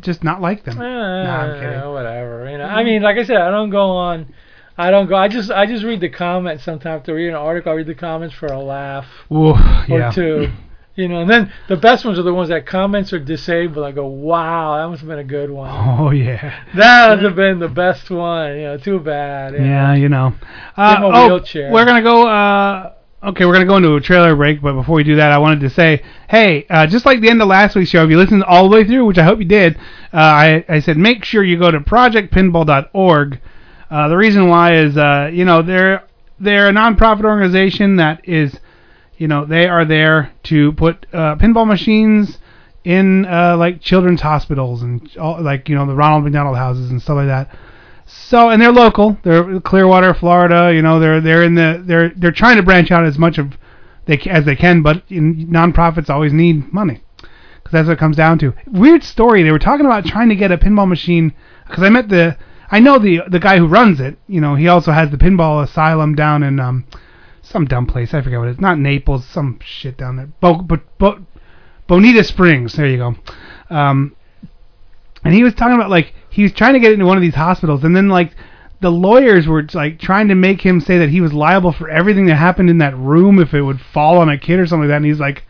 just 0.00 0.24
not 0.24 0.40
like 0.40 0.64
them. 0.64 0.80
Eh, 0.80 0.84
I'm 0.84 1.60
kidding. 1.60 1.90
Whatever. 1.90 2.48
You 2.50 2.58
know. 2.58 2.64
I 2.64 2.84
mean, 2.84 3.02
like 3.02 3.16
I 3.18 3.24
said, 3.24 3.36
I 3.36 3.50
don't 3.50 3.70
go 3.70 3.90
on. 3.90 4.32
I 4.78 4.90
don't 4.90 5.08
go. 5.08 5.14
I 5.16 5.28
just 5.28 5.50
I 5.50 5.66
just 5.66 5.84
read 5.84 6.00
the 6.00 6.08
comments 6.08 6.64
sometimes. 6.64 7.04
To 7.06 7.12
read 7.14 7.28
an 7.28 7.34
article, 7.34 7.72
I 7.72 7.76
read 7.76 7.86
the 7.86 7.94
comments 7.94 8.34
for 8.34 8.46
a 8.46 8.58
laugh 8.60 9.06
Ooh, 9.30 9.50
or 9.54 9.84
yeah. 9.88 10.10
two. 10.10 10.48
You 10.96 11.08
know, 11.08 11.22
and 11.22 11.30
then 11.30 11.52
the 11.68 11.76
best 11.76 12.04
ones 12.04 12.20
are 12.20 12.22
the 12.22 12.32
ones 12.32 12.50
that 12.50 12.66
comments 12.66 13.12
are 13.12 13.18
disabled. 13.18 13.84
I 13.84 13.90
go, 13.90 14.06
wow, 14.06 14.76
that 14.76 14.88
must 14.88 15.00
have 15.00 15.08
been 15.08 15.18
a 15.18 15.24
good 15.24 15.50
one. 15.50 15.70
Oh 15.98 16.10
yeah. 16.10 16.62
That 16.76 17.10
would 17.10 17.22
have 17.24 17.34
been 17.34 17.58
the 17.58 17.68
best 17.68 18.10
one. 18.10 18.56
You 18.56 18.62
know, 18.62 18.78
too 18.78 19.00
bad. 19.00 19.54
you 19.54 19.60
know. 19.60 19.64
Yeah, 19.66 19.94
you 19.94 20.08
know. 20.08 20.34
Uh, 20.76 20.94
Give 20.94 21.04
him 21.04 21.14
a 21.14 21.16
oh, 21.16 21.26
wheelchair. 21.28 21.72
we're 21.72 21.84
gonna 21.84 22.02
go. 22.02 22.28
Uh, 22.28 22.92
okay, 23.24 23.44
we're 23.44 23.54
gonna 23.54 23.64
go 23.66 23.76
into 23.76 23.94
a 23.96 24.00
trailer 24.00 24.36
break, 24.36 24.62
but 24.62 24.74
before 24.74 24.94
we 24.96 25.04
do 25.04 25.16
that, 25.16 25.32
I 25.32 25.38
wanted 25.38 25.60
to 25.60 25.70
say, 25.70 26.04
hey, 26.28 26.66
uh, 26.70 26.86
just 26.86 27.06
like 27.06 27.20
the 27.20 27.28
end 27.28 27.42
of 27.42 27.48
last 27.48 27.74
week's 27.74 27.90
show, 27.90 28.04
if 28.04 28.10
you 28.10 28.16
listened 28.16 28.44
all 28.44 28.68
the 28.68 28.76
way 28.76 28.84
through, 28.84 29.04
which 29.06 29.18
I 29.18 29.24
hope 29.24 29.38
you 29.40 29.44
did, 29.46 29.76
uh, 30.12 30.16
I, 30.16 30.64
I 30.68 30.78
said 30.80 30.96
make 30.96 31.24
sure 31.24 31.42
you 31.42 31.58
go 31.58 31.70
to 31.70 31.80
projectpinball.org. 31.80 33.40
Uh, 33.90 34.08
the 34.08 34.16
reason 34.16 34.48
why 34.48 34.74
is, 34.76 34.96
uh, 34.96 35.30
you 35.32 35.44
know, 35.44 35.62
they're 35.62 36.04
they're 36.40 36.68
a 36.68 36.72
nonprofit 36.72 37.24
organization 37.24 37.96
that 37.96 38.28
is, 38.28 38.58
you 39.16 39.28
know, 39.28 39.44
they 39.44 39.66
are 39.66 39.84
there 39.84 40.32
to 40.44 40.72
put 40.72 41.06
uh, 41.12 41.36
pinball 41.36 41.66
machines 41.66 42.38
in 42.84 43.24
uh, 43.24 43.56
like 43.56 43.80
children's 43.80 44.20
hospitals 44.20 44.82
and 44.82 45.16
all, 45.16 45.42
like 45.42 45.68
you 45.68 45.74
know 45.74 45.86
the 45.86 45.94
Ronald 45.94 46.24
McDonald 46.24 46.56
houses 46.56 46.90
and 46.90 47.00
stuff 47.00 47.16
like 47.16 47.26
that. 47.26 47.56
So 48.06 48.50
and 48.50 48.60
they're 48.60 48.72
local. 48.72 49.18
They're 49.24 49.60
Clearwater, 49.60 50.14
Florida. 50.14 50.72
You 50.74 50.82
know 50.82 51.00
they're 51.00 51.20
they're 51.20 51.42
in 51.42 51.54
the 51.54 51.82
they're 51.84 52.10
they're 52.10 52.32
trying 52.32 52.56
to 52.56 52.62
branch 52.62 52.90
out 52.90 53.04
as 53.04 53.18
much 53.18 53.38
of 53.38 53.56
they 54.06 54.18
as 54.30 54.44
they 54.44 54.56
can, 54.56 54.82
but 54.82 55.02
in, 55.08 55.48
nonprofits 55.48 56.10
always 56.10 56.32
need 56.32 56.72
money 56.72 57.02
because 57.16 57.72
that's 57.72 57.88
what 57.88 57.94
it 57.94 57.98
comes 57.98 58.16
down 58.16 58.38
to. 58.40 58.52
Weird 58.66 59.02
story. 59.02 59.42
They 59.42 59.50
were 59.50 59.58
talking 59.58 59.86
about 59.86 60.04
trying 60.04 60.28
to 60.28 60.36
get 60.36 60.52
a 60.52 60.58
pinball 60.58 60.86
machine 60.86 61.32
because 61.66 61.82
I 61.82 61.88
met 61.88 62.10
the 62.10 62.36
I 62.70 62.80
know 62.80 62.98
the 62.98 63.22
the 63.28 63.40
guy 63.40 63.56
who 63.56 63.66
runs 63.66 64.00
it. 64.00 64.18
You 64.26 64.42
know 64.42 64.56
he 64.56 64.68
also 64.68 64.92
has 64.92 65.10
the 65.10 65.16
pinball 65.16 65.62
asylum 65.64 66.14
down 66.14 66.42
in 66.42 66.60
um 66.60 66.84
some 67.54 67.66
dumb 67.66 67.86
place. 67.86 68.12
I 68.12 68.20
forget 68.20 68.40
what 68.40 68.48
it 68.48 68.50
is. 68.50 68.60
Not 68.60 68.80
Naples. 68.80 69.24
Some 69.24 69.60
shit 69.64 69.96
down 69.96 70.16
there. 70.16 70.26
Bo, 70.40 70.54
bo, 70.56 70.80
bo, 70.98 71.24
Bonita 71.86 72.24
Springs. 72.24 72.72
There 72.74 72.86
you 72.88 72.96
go. 72.96 73.14
Um, 73.70 74.16
and 75.24 75.32
he 75.32 75.44
was 75.44 75.54
talking 75.54 75.76
about 75.76 75.88
like 75.88 76.12
he 76.30 76.42
was 76.42 76.52
trying 76.52 76.74
to 76.74 76.80
get 76.80 76.92
into 76.92 77.06
one 77.06 77.16
of 77.16 77.22
these 77.22 77.36
hospitals, 77.36 77.84
and 77.84 77.94
then 77.94 78.08
like 78.08 78.32
the 78.80 78.90
lawyers 78.90 79.46
were 79.46 79.64
like 79.72 80.00
trying 80.00 80.26
to 80.28 80.34
make 80.34 80.60
him 80.62 80.80
say 80.80 80.98
that 80.98 81.10
he 81.10 81.20
was 81.20 81.32
liable 81.32 81.70
for 81.70 81.88
everything 81.88 82.26
that 82.26 82.34
happened 82.34 82.70
in 82.70 82.78
that 82.78 82.96
room 82.98 83.38
if 83.38 83.54
it 83.54 83.62
would 83.62 83.80
fall 83.80 84.18
on 84.18 84.28
a 84.28 84.36
kid 84.36 84.58
or 84.58 84.66
something 84.66 84.88
like 84.88 84.92
that. 84.92 84.96
And 84.96 85.06
he's 85.06 85.20
like, 85.20 85.44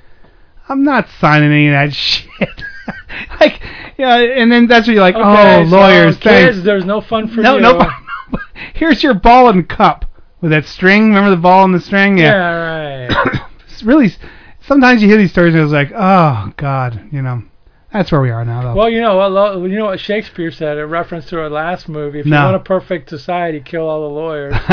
I'm 0.68 0.84
not 0.84 1.08
signing 1.18 1.50
any 1.50 1.68
of 1.68 1.72
that 1.72 1.94
shit. 1.94 2.62
like, 3.40 3.62
yeah, 3.96 4.16
and 4.18 4.52
then 4.52 4.66
that's 4.66 4.86
where 4.86 4.94
you're 4.94 5.02
like, 5.02 5.14
Okay, 5.14 5.62
oh, 5.62 5.64
so 5.64 5.70
lawyers, 5.74 6.16
kids, 6.18 6.24
thanks. 6.56 6.64
there's 6.66 6.84
no 6.84 7.00
fun 7.00 7.28
for 7.28 7.40
No, 7.40 7.54
you. 7.56 7.62
no, 7.62 7.90
here's 8.74 9.02
your 9.02 9.14
ball 9.14 9.48
and 9.48 9.66
cup 9.66 10.04
with 10.44 10.50
that 10.50 10.67
string. 10.67 11.05
Remember 11.08 11.31
the 11.31 11.37
ball 11.38 11.64
and 11.64 11.75
the 11.75 11.81
string? 11.81 12.19
Yeah, 12.19 13.08
yeah 13.08 13.14
right. 13.17 13.41
it's 13.69 13.82
really 13.82 14.12
sometimes 14.61 15.00
you 15.00 15.08
hear 15.08 15.17
these 15.17 15.31
stories 15.32 15.55
and 15.55 15.62
it's 15.62 15.73
like 15.73 15.91
oh 15.94 16.52
god 16.58 17.08
you 17.11 17.23
know 17.23 17.43
that's 17.91 18.12
where 18.12 18.20
we 18.20 18.29
are 18.31 18.44
now 18.44 18.61
though 18.62 18.75
Well, 18.75 18.91
you 18.91 19.00
know 19.00 19.17
lo- 19.29 19.64
You 19.64 19.79
know 19.79 19.85
what 19.87 20.00
Shakespeare 20.00 20.50
said 20.50 20.76
in 20.76 20.88
reference 20.91 21.26
to 21.26 21.38
our 21.41 21.49
last 21.49 21.88
movie. 21.88 22.19
If 22.20 22.26
No. 22.26 22.37
you 22.38 22.44
want 22.44 22.56
a 22.56 22.58
perfect 22.58 23.08
society, 23.08 23.61
kill 23.61 23.88
all 23.88 24.02
the 24.08 24.14
lawyers. 24.14 24.52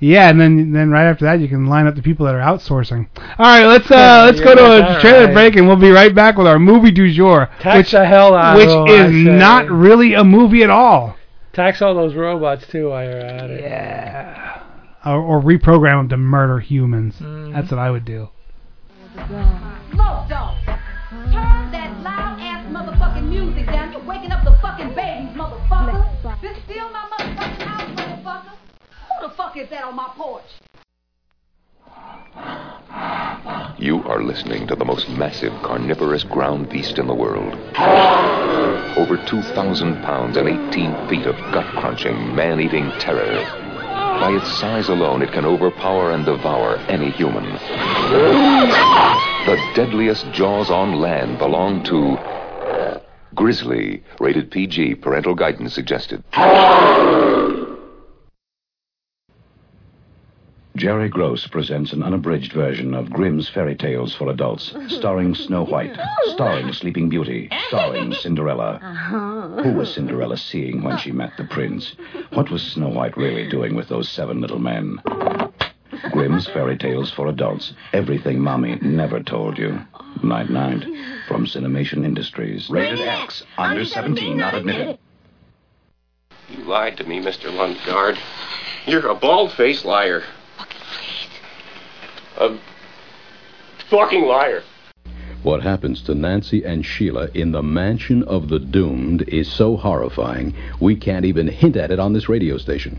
yeah 0.00 0.28
and 0.30 0.40
then 0.40 0.72
then 0.72 0.90
right 0.90 1.04
after 1.06 1.24
that 1.26 1.38
you 1.38 1.46
can 1.48 1.66
line 1.66 1.86
up 1.86 1.94
the 1.94 2.02
people 2.02 2.26
that 2.26 2.34
are 2.34 2.40
outsourcing 2.40 3.06
all 3.38 3.46
right 3.46 3.66
let's 3.66 3.88
uh 3.92 4.24
let's 4.26 4.40
go 4.40 4.56
to 4.56 4.96
a 4.96 5.00
trailer 5.00 5.28
all 5.28 5.32
break 5.34 5.54
and 5.54 5.68
we'll 5.68 5.76
be 5.76 5.90
right 5.90 6.14
back 6.16 6.36
with 6.36 6.48
our 6.48 6.58
movie 6.58 6.90
du 6.90 7.12
jour 7.12 7.48
Tax 7.60 7.76
which 7.78 7.90
the 7.92 8.04
hell 8.04 8.34
out 8.34 8.56
which 8.56 8.90
is 8.90 9.12
not 9.12 9.70
really 9.70 10.14
a 10.14 10.24
movie 10.24 10.64
at 10.64 10.70
all 10.70 11.16
Tax 11.52 11.80
all 11.82 11.94
those 11.94 12.14
robots 12.14 12.66
too 12.68 12.88
while 12.90 13.04
you're 13.04 13.18
at 13.20 13.50
it. 13.50 13.60
yeah 13.62 14.62
or, 15.04 15.20
or 15.20 15.40
reprogram 15.40 15.98
them 15.98 16.08
to 16.10 16.16
murder 16.16 16.58
humans 16.60 17.16
Mhm. 17.20 17.52
that's 17.54 17.70
what 17.70 17.78
I 17.80 17.90
would 17.90 18.04
do 18.04 18.28
Smoke 19.92 20.28
dog. 20.28 20.56
Turn 20.64 21.70
that 21.72 22.00
loud 22.02 22.38
ass 22.40 22.64
motherfucking 22.70 23.28
music 23.28 23.66
down. 23.66 23.92
You're 23.92 24.02
waking 24.04 24.30
up 24.30 24.44
the 24.44 24.52
fucking 24.62 24.94
babies, 24.94 25.36
motherfucker. 25.36 26.40
This 26.40 26.56
still 26.64 26.88
my 26.90 27.00
motherfucking 27.10 27.62
house, 27.66 27.90
motherfucker. 27.90 28.52
Who 29.20 29.28
the 29.28 29.34
fuck 29.34 29.56
is 29.56 29.68
that 29.70 29.82
on 29.84 29.96
my 29.96 30.08
porch? 30.16 30.44
You 33.78 34.02
are 34.04 34.22
listening 34.22 34.66
to 34.68 34.76
the 34.76 34.84
most 34.84 35.08
massive 35.08 35.52
carnivorous 35.62 36.22
ground 36.22 36.68
beast 36.68 36.98
in 36.98 37.06
the 37.08 37.14
world. 37.14 37.54
Over 38.96 39.16
2,000 39.26 40.02
pounds 40.02 40.36
and 40.36 40.48
18 40.48 41.08
feet 41.08 41.26
of 41.26 41.34
gut 41.52 41.66
crunching, 41.76 42.34
man 42.36 42.60
eating 42.60 42.90
terror. 43.00 43.44
By 44.20 44.32
its 44.32 44.52
size 44.58 44.90
alone, 44.90 45.22
it 45.22 45.32
can 45.32 45.46
overpower 45.46 46.10
and 46.12 46.26
devour 46.26 46.76
any 46.88 47.10
human. 47.10 47.44
The 49.46 49.56
deadliest 49.74 50.30
jaws 50.32 50.70
on 50.70 51.00
land 51.00 51.38
belong 51.38 51.82
to 51.84 52.18
Grizzly, 53.34 54.02
rated 54.18 54.50
PG, 54.50 54.96
parental 54.96 55.34
guidance 55.34 55.72
suggested. 55.72 56.22
Jerry 60.76 61.08
Gross 61.08 61.46
presents 61.46 61.92
an 61.92 62.02
unabridged 62.02 62.52
version 62.52 62.94
of 62.94 63.10
Grimm's 63.10 63.48
fairy 63.48 63.74
tales 63.74 64.14
for 64.14 64.30
adults, 64.30 64.74
starring 64.88 65.34
Snow 65.34 65.64
White, 65.64 65.96
starring 66.28 66.72
Sleeping 66.72 67.08
Beauty, 67.08 67.50
starring 67.68 68.14
Cinderella. 68.14 68.78
Uh-huh. 68.82 69.62
Who 69.62 69.72
was 69.74 69.92
Cinderella 69.92 70.36
seeing 70.36 70.82
when 70.82 70.96
she 70.96 71.10
met 71.10 71.32
the 71.36 71.44
prince? 71.44 71.94
What 72.32 72.50
was 72.50 72.62
Snow 72.62 72.88
White 72.88 73.16
really 73.16 73.48
doing 73.48 73.74
with 73.74 73.88
those 73.88 74.08
seven 74.08 74.40
little 74.40 74.60
men? 74.60 75.00
Grimm's 76.12 76.46
fairy 76.46 76.78
tales 76.78 77.10
for 77.10 77.26
adults. 77.26 77.74
Everything 77.92 78.40
Mommy 78.40 78.76
never 78.80 79.20
told 79.20 79.58
you. 79.58 79.78
Night 80.22 80.50
night. 80.50 80.84
From 81.26 81.46
Cinemation 81.46 82.04
Industries. 82.04 82.70
Rated 82.70 83.00
X. 83.00 83.44
Under 83.58 83.84
17, 83.84 84.36
not 84.36 84.54
admitted. 84.54 84.98
You 86.48 86.64
lied 86.64 86.96
to 86.96 87.04
me, 87.04 87.20
Mr. 87.20 87.50
Lundgaard. 87.50 88.18
You're 88.86 89.08
a 89.08 89.14
bald-faced 89.14 89.84
liar. 89.84 90.22
A 92.40 92.56
fucking 93.90 94.24
liar. 94.24 94.62
What 95.42 95.62
happens 95.62 96.02
to 96.02 96.14
Nancy 96.14 96.64
and 96.64 96.84
Sheila 96.84 97.28
in 97.34 97.52
the 97.52 97.62
mansion 97.62 98.22
of 98.22 98.48
the 98.48 98.58
doomed 98.58 99.22
is 99.28 99.46
so 99.46 99.76
horrifying 99.76 100.54
we 100.80 100.96
can't 100.96 101.24
even 101.24 101.48
hint 101.48 101.76
at 101.76 101.90
it 101.90 101.98
on 101.98 102.14
this 102.14 102.28
radio 102.28 102.56
station. 102.56 102.98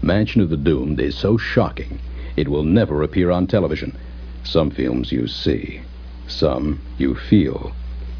Mansion 0.00 0.40
of 0.40 0.48
the 0.48 0.56
Doomed 0.56 1.00
is 1.00 1.16
so 1.16 1.36
shocking 1.36 1.98
it 2.36 2.46
will 2.46 2.62
never 2.62 3.02
appear 3.02 3.32
on 3.32 3.48
television. 3.48 3.98
Some 4.44 4.70
films 4.70 5.10
you 5.10 5.26
see, 5.26 5.80
some 6.28 6.80
you 6.96 7.16
feel. 7.16 7.72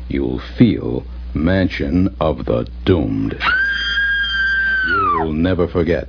You'll 0.09 0.41
feel 0.41 1.05
Mansion 1.35 2.12
of 2.21 2.47
the 2.47 2.69
Doomed. 2.85 3.38
You'll 4.88 5.33
never 5.33 5.69
forget 5.69 6.09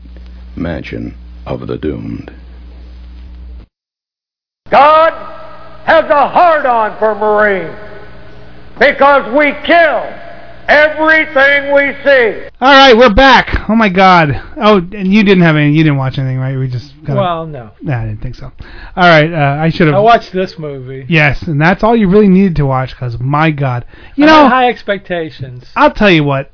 Mansion 0.55 1.15
of 1.45 1.67
the 1.67 1.77
Doomed. 1.77 2.31
God 4.69 5.11
has 5.85 6.05
a 6.05 6.27
hard 6.27 6.65
on 6.65 6.97
for 6.99 7.15
Marines 7.15 7.75
because 8.79 9.25
we 9.35 9.51
kill 9.65 10.03
everything 10.67 11.73
we 11.73 11.93
see. 12.03 12.47
All 12.61 12.71
right, 12.71 12.95
we're 12.95 13.13
back. 13.13 13.67
Oh 13.67 13.75
my 13.75 13.89
God. 13.89 14.29
Oh, 14.57 14.77
and 14.77 15.11
you 15.11 15.23
didn't 15.23 15.43
have 15.43 15.55
any. 15.55 15.71
You 15.71 15.83
didn't 15.83 15.97
watch 15.97 16.19
anything, 16.19 16.37
right? 16.37 16.55
We 16.55 16.67
just. 16.67 16.93
Got 17.03 17.17
Well, 17.17 17.47
no. 17.47 17.71
Nah, 17.81 18.03
I 18.03 18.05
didn't 18.05 18.21
think 18.21 18.35
so. 18.35 18.45
All 18.45 18.53
right, 18.95 19.33
uh, 19.33 19.59
I 19.59 19.69
should 19.69 19.87
have. 19.87 19.95
I 19.95 19.99
watched 19.99 20.31
this 20.31 20.59
movie. 20.59 21.05
Yes, 21.09 21.41
and 21.43 21.59
that's 21.59 21.83
all 21.83 21.95
you 21.95 22.07
really 22.07 22.29
needed 22.29 22.55
to 22.57 22.65
watch, 22.65 22.91
because 22.91 23.19
my 23.19 23.49
God, 23.49 23.85
you 24.15 24.25
I 24.25 24.27
know, 24.27 24.49
high 24.49 24.69
expectations. 24.69 25.65
I'll 25.75 25.93
tell 25.93 26.11
you 26.11 26.23
what. 26.23 26.51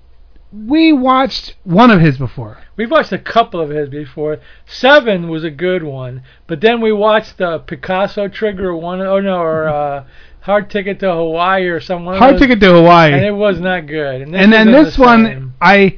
We 0.68 0.94
watched 0.94 1.56
one 1.64 1.92
of 1.92 2.00
his 2.00 2.18
before. 2.18 2.60
We've 2.78 2.92
watched 2.92 3.12
a 3.12 3.18
couple 3.18 3.60
of 3.60 3.70
his 3.70 3.90
before. 3.90 4.40
Seven 4.66 5.28
was 5.30 5.44
a 5.44 5.50
good 5.50 5.84
one, 5.84 6.24
but 6.48 6.62
then 6.62 6.82
we 6.82 6.92
watched 6.92 7.38
the 7.38 7.60
Picasso 7.60 8.28
Trigger 8.28 8.76
one. 8.76 9.02
Oh 9.02 9.20
no, 9.20 9.40
or 9.40 9.68
uh, 9.68 10.06
Hard 10.42 10.70
Ticket 10.70 11.00
to 11.00 11.12
Hawaii 11.12 11.66
or 11.66 11.80
some 11.80 12.06
one. 12.06 12.16
of 12.16 12.20
Hard 12.20 12.38
Ticket 12.38 12.60
to 12.60 12.74
Hawaii. 12.74 13.14
and 13.14 13.26
it 13.26 13.32
was 13.32 13.60
not 13.60 13.88
good. 13.88 14.22
And, 14.22 14.34
this 14.34 14.42
and 14.42 14.54
then 14.54 14.72
this 14.72 14.96
the 14.96 15.02
one. 15.02 15.54
I, 15.60 15.98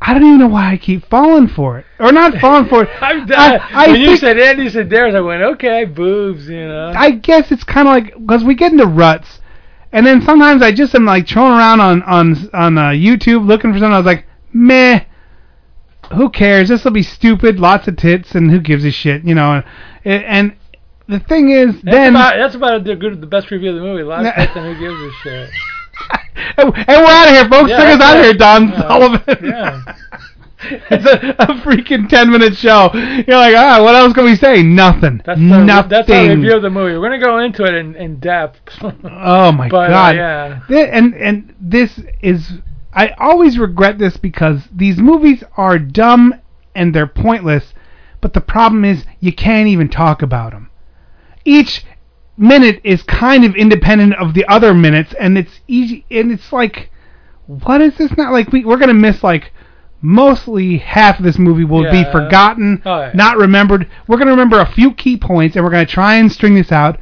I 0.00 0.12
don't 0.12 0.24
even 0.24 0.38
know 0.38 0.48
why 0.48 0.72
I 0.72 0.76
keep 0.76 1.08
falling 1.08 1.48
for 1.48 1.78
it, 1.78 1.86
or 1.98 2.12
not 2.12 2.34
falling 2.40 2.68
for 2.68 2.82
it. 2.82 2.90
I'm 3.00 3.22
I, 3.22 3.26
done. 3.26 3.60
I 3.72 3.86
when 3.88 4.00
you 4.00 4.16
said 4.16 4.38
Andy 4.38 4.68
said 4.68 4.88
Sidaris, 4.88 5.14
I 5.14 5.20
went, 5.20 5.42
okay, 5.42 5.84
boobs, 5.84 6.48
you 6.48 6.66
know. 6.66 6.92
I 6.96 7.12
guess 7.12 7.52
it's 7.52 7.64
kind 7.64 7.88
of 7.88 7.92
like 7.92 8.14
because 8.18 8.42
we 8.42 8.54
get 8.54 8.72
into 8.72 8.86
ruts, 8.86 9.40
and 9.92 10.04
then 10.06 10.20
sometimes 10.22 10.62
I 10.62 10.72
just 10.72 10.94
am 10.94 11.04
like 11.04 11.26
trolling 11.26 11.58
around 11.58 11.80
on 11.80 12.02
on 12.02 12.36
on 12.52 12.78
uh, 12.78 12.88
YouTube 12.90 13.46
looking 13.46 13.72
for 13.72 13.78
something. 13.78 13.92
I 13.94 13.98
was 13.98 14.06
like, 14.06 14.26
meh, 14.52 15.04
who 16.14 16.30
cares? 16.30 16.68
This 16.68 16.84
will 16.84 16.92
be 16.92 17.02
stupid, 17.02 17.58
lots 17.58 17.88
of 17.88 17.96
tits, 17.96 18.34
and 18.34 18.50
who 18.50 18.60
gives 18.60 18.84
a 18.84 18.90
shit, 18.90 19.24
you 19.24 19.34
know? 19.34 19.62
And, 20.04 20.24
and 20.24 20.56
the 21.08 21.20
thing 21.20 21.50
is, 21.50 21.74
that's 21.82 21.84
then 21.84 22.14
about, 22.14 22.36
that's 22.36 22.54
about 22.54 22.84
the 22.84 22.96
good, 22.96 23.20
the 23.20 23.26
best 23.26 23.50
review 23.50 23.70
of 23.70 23.76
the 23.76 23.82
movie. 23.82 24.02
Lots 24.02 24.28
of 24.28 24.34
tits, 24.36 24.56
and 24.56 24.76
who 24.76 24.80
gives 24.80 25.00
a 25.00 25.10
shit? 25.22 25.50
and 26.58 26.72
we're 26.74 27.06
out 27.06 27.28
of 27.28 27.34
here, 27.34 27.48
folks. 27.48 27.70
Yeah, 27.70 27.78
Check 27.78 28.00
us 28.00 28.02
out 28.02 28.16
of 28.18 28.24
here, 28.24 28.34
Don 28.34 28.68
Yeah. 28.68 28.80
Sullivan. 28.88 29.44
Yeah. 29.44 29.82
it's 30.90 31.04
a, 31.04 31.34
a 31.38 31.46
freaking 31.60 32.08
ten 32.08 32.30
minute 32.30 32.56
show. 32.56 32.90
You're 32.94 33.36
like, 33.36 33.54
ah, 33.56 33.82
what 33.82 33.94
else 33.94 34.12
can 34.14 34.24
we 34.24 34.36
say? 34.36 34.62
Nothing. 34.62 35.20
That's 35.24 35.38
the, 35.38 35.64
Nothing. 35.64 35.88
that's 35.90 36.10
our 36.10 36.28
review 36.28 36.56
of 36.56 36.62
the 36.62 36.70
movie. 36.70 36.96
We're 36.96 37.10
gonna 37.10 37.22
go 37.24 37.38
into 37.38 37.64
it 37.64 37.74
in, 37.74 37.94
in 37.96 38.18
depth. 38.20 38.60
Oh 39.04 39.52
my 39.52 39.68
But, 39.70 39.90
uh, 39.90 39.94
god. 39.94 40.16
yeah. 40.16 40.60
Thi- 40.66 40.90
and 40.90 41.14
and 41.14 41.54
this 41.60 42.00
is 42.22 42.52
I 42.92 43.08
always 43.18 43.58
regret 43.58 43.98
this 43.98 44.16
because 44.16 44.66
these 44.74 44.96
movies 44.98 45.44
are 45.56 45.78
dumb 45.78 46.34
and 46.74 46.94
they're 46.94 47.06
pointless, 47.06 47.74
but 48.22 48.32
the 48.32 48.40
problem 48.40 48.84
is 48.84 49.04
you 49.20 49.32
can't 49.34 49.68
even 49.68 49.88
talk 49.90 50.22
about 50.22 50.52
them. 50.52 50.70
Each 51.44 51.84
minute 52.38 52.80
is 52.84 53.02
kind 53.02 53.44
of 53.44 53.54
independent 53.54 54.14
of 54.14 54.32
the 54.34 54.46
other 54.46 54.72
minutes 54.74 55.14
and 55.18 55.36
it's 55.38 55.60
easy 55.68 56.04
and 56.10 56.30
it's 56.32 56.52
like 56.52 56.90
what 57.46 57.80
is 57.80 57.96
this 57.96 58.14
not 58.18 58.30
like 58.32 58.52
we 58.52 58.62
we're 58.64 58.76
going 58.76 58.88
to 58.88 58.94
miss 58.94 59.22
like 59.22 59.52
mostly 60.06 60.78
half 60.78 61.18
of 61.18 61.24
this 61.24 61.38
movie 61.38 61.64
will 61.64 61.90
be 61.90 62.04
forgotten, 62.04 62.80
Oh, 62.84 63.00
yeah. 63.00 63.10
not 63.14 63.36
remembered. 63.36 63.88
We're 64.06 64.16
going 64.16 64.26
to 64.28 64.32
remember 64.32 64.60
a 64.60 64.72
few 64.72 64.94
key 64.94 65.16
points 65.16 65.56
and 65.56 65.64
we're 65.64 65.70
going 65.72 65.86
to 65.86 65.92
try 65.92 66.16
and 66.16 66.30
string 66.30 66.54
this 66.54 66.70
out 66.72 66.98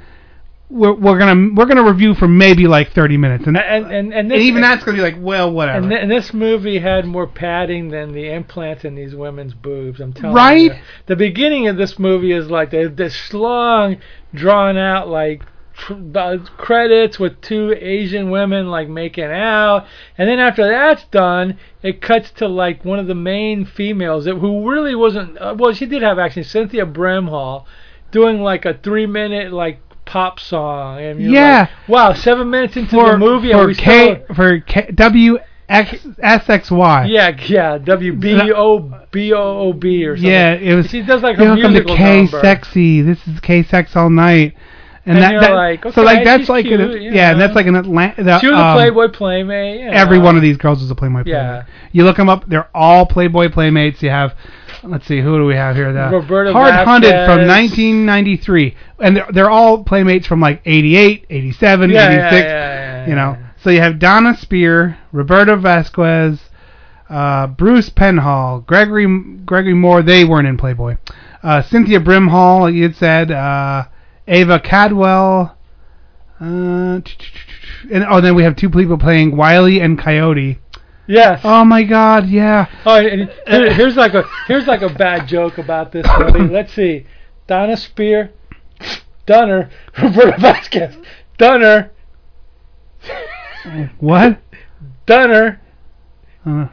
we're, 0.71 0.95
we're 0.95 1.19
gonna 1.19 1.51
we're 1.55 1.67
gonna 1.67 1.85
review 1.85 2.15
for 2.15 2.27
maybe 2.27 2.67
like 2.67 2.91
30 2.93 3.17
minutes, 3.19 3.47
and 3.47 3.57
and 3.57 3.85
and, 3.85 4.13
and, 4.13 4.33
and 4.33 4.43
even 4.43 4.63
that's 4.63 4.83
gonna 4.83 4.97
be 4.97 5.03
like, 5.03 5.15
well, 5.19 5.53
whatever. 5.53 5.79
And, 5.79 5.91
th- 5.91 6.03
and 6.03 6.11
this 6.11 6.33
movie 6.33 6.79
had 6.79 7.05
more 7.05 7.27
padding 7.29 7.91
than 7.91 8.13
the 8.13 8.33
implants 8.33 8.85
in 8.85 8.95
these 8.97 9.15
women's 9.15 9.55
boobs. 9.55 10.01
I'm 10.01 10.13
telling 10.13 10.35
Right? 10.35 10.61
you. 10.63 10.71
Right. 10.71 10.81
The 11.07 11.17
beginning 11.17 11.69
of 11.69 11.77
this 11.77 11.99
movie 11.99 12.33
is 12.33 12.51
like 12.51 12.71
this 12.71 13.33
long, 13.33 13.99
drawn 14.33 14.77
out 14.77 15.07
like 15.09 15.43
tr- 15.77 15.95
uh, 16.15 16.39
credits 16.57 17.19
with 17.19 17.41
two 17.41 17.75
Asian 17.79 18.31
women 18.31 18.69
like 18.69 18.89
making 18.89 19.25
out, 19.25 19.87
and 20.17 20.29
then 20.29 20.39
after 20.39 20.67
that's 20.69 21.05
done, 21.05 21.59
it 21.83 22.01
cuts 22.01 22.31
to 22.33 22.49
like 22.49 22.85
one 22.85 22.99
of 22.99 23.07
the 23.07 23.15
main 23.15 23.65
females 23.65 24.25
that, 24.25 24.37
who 24.37 24.69
really 24.71 24.95
wasn't. 24.95 25.37
Uh, 25.39 25.55
well, 25.59 25.73
she 25.73 25.87
did 25.87 26.03
have 26.03 26.19
actually 26.19 26.45
Cynthia 26.45 26.87
Brimhall 26.87 27.65
doing 28.11 28.41
like 28.41 28.65
a 28.65 28.75
three 28.75 29.07
minute 29.07 29.53
like 29.53 29.81
pop 30.05 30.39
song 30.39 31.01
and 31.01 31.21
Yeah. 31.21 31.61
like, 31.61 31.89
wow 31.89 32.13
seven 32.13 32.51
minutes 32.51 32.77
into 32.77 32.91
for 32.91 33.13
the 33.13 33.19
movie 33.19 33.53
for 33.53 33.61
and 33.61 33.67
we 33.69 33.75
K 33.75 34.23
still 34.25 34.37
for 34.37 34.61
K, 34.61 34.91
W 34.95 35.39
X 35.67 36.07
S 36.23 36.49
X 36.51 36.71
Y. 36.71 37.07
yeah, 37.07 37.35
yeah, 37.47 37.79
W 37.79 38.13
B 38.13 38.53
O 38.55 38.81
B 39.11 39.33
O 39.33 39.59
O 39.61 39.73
B 39.73 40.05
or 40.05 40.15
something. 40.15 40.31
Yeah, 40.31 40.53
it 40.53 40.75
was. 40.75 40.91
She 40.91 41.01
does 41.03 41.23
like 41.23 41.39
her 41.39 41.45
Welcome 41.45 41.63
to 41.63 41.69
musical 41.71 41.97
K 41.97 42.17
number. 42.23 42.41
Sexy. 42.43 43.01
This 43.01 43.27
is 43.27 43.41
K 43.41 43.63
Sex 43.63 43.97
all 43.97 44.11
night. 44.11 44.55
And, 45.07 45.19
And 45.19 45.23
that, 45.23 45.33
you're 45.33 45.41
that 45.43 45.53
like, 45.53 45.85
so 45.93 46.03
like 46.03 46.25
that's 46.25 46.49
like 46.49 46.65
cute, 46.65 46.81
you 46.81 47.13
yeah, 47.13 47.33
and 47.33 47.41
that's 47.41 47.55
like 47.55 47.67
an 47.67 47.77
Atlanta. 47.77 48.39
She 48.41 48.49
was 48.49 48.59
a 48.59 48.65
um, 48.65 48.77
Playboy 48.77 49.09
playmate. 49.09 49.81
You 49.81 49.87
know. 49.91 49.93
Every 49.93 50.19
one 50.19 50.35
of 50.37 50.43
these 50.43 50.57
girls 50.57 50.81
was 50.81 50.91
a 50.91 50.95
Playboy 50.95 51.25
playmate. 51.25 51.27
Yeah. 51.27 51.65
You 51.93 52.05
look 52.05 52.17
them 52.17 52.31
up; 52.31 52.49
they're 52.49 52.75
all 52.75 53.05
Playboy 53.05 53.51
playmates. 53.51 54.03
You 54.03 54.09
have, 54.09 54.35
let's 54.83 55.07
see, 55.07 55.21
who 55.21 55.37
do 55.37 55.45
we 55.45 55.57
have 55.57 55.77
here? 55.77 55.93
The 55.93 56.09
Roberta 56.11 56.53
Hard 56.53 56.87
Hunted 56.87 57.13
from 57.27 57.47
1993, 57.47 58.75
and 59.01 59.17
they're, 59.17 59.27
they're 59.31 59.51
all 59.51 59.85
playmates 59.85 60.27
from 60.27 60.41
like 60.41 60.63
88, 60.65 61.27
87, 61.29 61.91
Yeah, 61.91 62.07
86. 62.07 62.33
yeah, 62.33 62.39
yeah, 62.41 62.47
yeah, 62.47 63.09
you 63.09 63.15
know, 63.15 63.37
so 63.63 63.71
you 63.71 63.81
have 63.81 63.99
Dona 63.99 64.35
Speir, 64.35 64.97
Roberta 65.13 65.57
Vasquez, 65.57 66.41
uh, 67.11 67.47
Bruce 67.49 67.91
Penhall, 67.91 68.65
Gregory 68.65 69.07
Gregory 69.45 69.75
Moore. 69.75 70.03
They 70.03 70.25
weren't 70.25 70.49
in 70.49 70.57
Playboy. 70.57 70.97
Uh, 71.43 71.61
Cynthia 71.61 72.01
Brimhall, 72.01 72.63
like 72.63 72.75
you 72.75 72.85
had 72.85 72.97
said, 72.97 73.31
uh, 73.31 73.85
Ava 74.27 74.61
Cadell. 74.61 75.57
Uh, 76.41 77.01
and 77.91 78.05
oh, 78.09 78.21
then 78.21 78.35
we 78.35 78.43
have 78.43 78.57
two 78.57 78.71
people 78.71 78.99
playing 78.99 79.37
Wiley 79.37 79.81
and 79.81 79.99
Coyote. 79.99 80.59
Yes. 81.07 81.41
Oh 81.45 81.65
my 81.65 81.83
God, 81.83 82.29
yeah. 82.29 82.67
Oh, 82.87 82.97
and 82.97 83.31
here, 83.47 83.73
here's 83.73 83.97
like 83.97 84.15
a 84.15 84.25
here's 84.47 84.67
like 84.67 84.83
a 84.83 84.89
bad 84.89 85.29
joke 85.29 85.59
about 85.59 85.93
this 85.93 86.07
movie. 86.19 86.49
Let's 86.53 86.73
see, 86.73 87.07
Dona 87.47 87.77
Speir, 87.77 88.31
Dunner, 89.27 89.71
Roberta 90.03 90.41
Vasquez, 90.41 90.97
Dunner, 91.37 91.91
What? 93.99 94.41
Dunner. 95.07 95.61
Uh, 96.45 96.69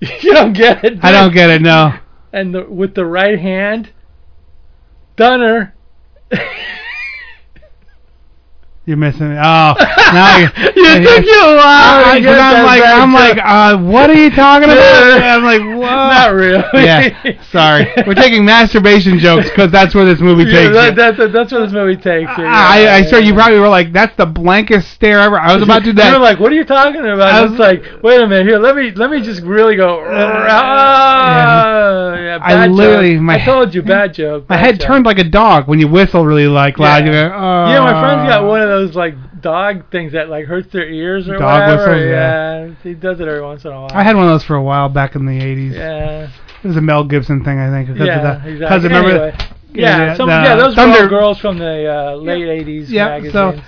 You 0.20 0.32
don't 0.32 0.52
get 0.52 0.84
it. 0.84 0.98
I 1.02 1.12
don't 1.12 1.32
get 1.32 1.50
it. 1.50 1.62
No. 1.62 1.94
And 2.32 2.54
the, 2.54 2.64
with 2.64 2.94
the 2.94 3.04
right 3.04 3.38
hand, 3.38 3.90
Dunner. 5.16 5.74
You're 8.84 8.96
missing 8.96 9.30
it. 9.30 9.38
Oh, 9.38 9.74
now 10.12 10.38
you. 10.38 10.46
You 10.74 11.06
think 11.06 11.26
you 11.26 11.38
are? 11.38 12.02
I, 12.02 12.16
You 12.20 12.28
I'm 12.30 12.64
like, 12.66 12.82
I'm 12.82 13.12
like, 13.12 13.38
uh, 13.38 13.78
what 13.78 14.10
are 14.10 14.14
you 14.14 14.28
talking 14.30 14.68
about? 14.68 14.76
Yeah. 15.22 15.36
I'm 15.36 15.44
like, 15.44 15.60
whoa. 15.60 15.80
Not 15.80 16.32
really. 16.34 16.64
Yeah, 16.74 17.40
sorry. 17.42 17.86
We're 18.04 18.14
taking 18.14 18.44
masturbation 18.44 19.20
jokes 19.20 19.48
because 19.50 19.70
that's 19.70 19.94
where 19.94 20.04
this 20.04 20.18
movie 20.20 20.50
Yeah, 20.50 20.50
takes 20.50 20.68
you. 20.68 20.74
that, 20.96 21.16
that, 21.16 21.32
that's 21.32 21.52
what 21.52 21.60
this 21.60 21.72
movie 21.72 21.94
takes. 21.94 22.36
you. 22.36 22.44
I, 22.44 22.80
I 22.80 22.98
Yeah, 22.98 23.06
swear 23.06 23.20
you 23.20 23.34
probably 23.34 23.60
were 23.60 23.68
like, 23.68 23.92
that's 23.92 24.16
the 24.16 24.26
blankest 24.26 24.90
stare 24.90 25.20
ever. 25.20 25.38
I 25.38 25.54
was 25.54 25.62
about 25.62 25.84
to 25.84 25.86
do 25.86 25.90
You 25.90 25.94
that. 25.94 26.12
were 26.14 26.18
like, 26.18 26.40
what 26.40 26.50
are 26.50 26.56
you 26.56 26.64
talking 26.64 27.02
about? 27.02 27.20
I 27.20 27.38
I 27.38 27.42
was- 27.42 27.52
was 27.52 27.60
like, 27.60 27.84
wait 28.02 28.20
a 28.20 28.26
minute, 28.26 28.46
here, 28.48 28.58
let 28.58 28.74
me 28.74 28.90
let 28.90 29.10
me 29.10 29.22
just 29.22 29.42
really 29.42 29.76
go. 29.76 30.02
ah, 30.04 32.14
yeah, 32.16 32.31
I 32.40 32.54
bad 32.54 32.70
literally- 32.72 33.14
joke. 33.14 33.22
my 33.22 33.34
I 33.34 33.44
told 33.44 33.74
you, 33.74 33.82
bad 33.82 34.14
joke. 34.14 34.48
My 34.48 34.56
head 34.56 34.78
joke. 34.80 34.86
turned 34.86 35.06
like 35.06 35.18
a 35.18 35.24
dog 35.24 35.66
when 35.68 35.78
you 35.80 35.88
whistle 35.88 36.24
really 36.24 36.46
like 36.46 36.78
loud. 36.78 37.04
Yeah. 37.04 37.06
You 37.06 37.12
go, 37.28 37.34
oh. 37.36 37.68
Yeah, 37.70 37.80
my 37.80 38.00
friend's 38.00 38.28
got 38.30 38.44
one 38.46 38.60
of 38.62 38.68
those 38.68 38.94
like 38.94 39.14
dog 39.42 39.90
things 39.90 40.12
that 40.12 40.28
like 40.28 40.46
hurts 40.46 40.72
their 40.72 40.88
ears 40.88 41.28
or 41.28 41.32
Dog 41.38 41.42
whatever. 41.68 41.92
whistles, 41.92 42.10
yeah. 42.10 42.70
he 42.82 42.94
does 42.94 43.18
it 43.20 43.26
every 43.28 43.42
once 43.42 43.64
in 43.64 43.72
a 43.72 43.80
while. 43.80 43.90
I 43.92 44.02
had 44.04 44.14
one 44.16 44.24
of 44.26 44.30
those 44.30 44.44
for 44.44 44.54
a 44.56 44.62
while 44.62 44.88
back 44.88 45.16
in 45.16 45.26
the 45.26 45.32
80s. 45.32 45.72
Yeah. 45.74 46.30
It 46.62 46.68
was 46.68 46.76
a 46.76 46.80
Mel 46.80 47.02
Gibson 47.04 47.42
thing, 47.42 47.58
I 47.58 47.68
think. 47.70 47.88
Because 47.88 48.06
Yeah, 48.06 48.36
of 48.36 48.42
the, 48.44 48.50
exactly. 48.50 48.58
Because 48.58 48.84
remember, 48.84 49.10
Anyway. 49.10 49.46
Yeah, 49.74 50.10
the- 50.10 50.14
some, 50.16 50.28
the 50.28 50.32
yeah, 50.34 50.54
those 50.56 50.74
Thunder, 50.74 50.98
were 50.98 51.02
all 51.04 51.08
girls 51.08 51.38
from 51.40 51.58
the 51.58 51.92
uh, 51.92 52.14
late 52.16 52.42
'80s 52.66 52.88
Yeah, 52.88 53.06
magazines. 53.08 53.32
so 53.32 53.60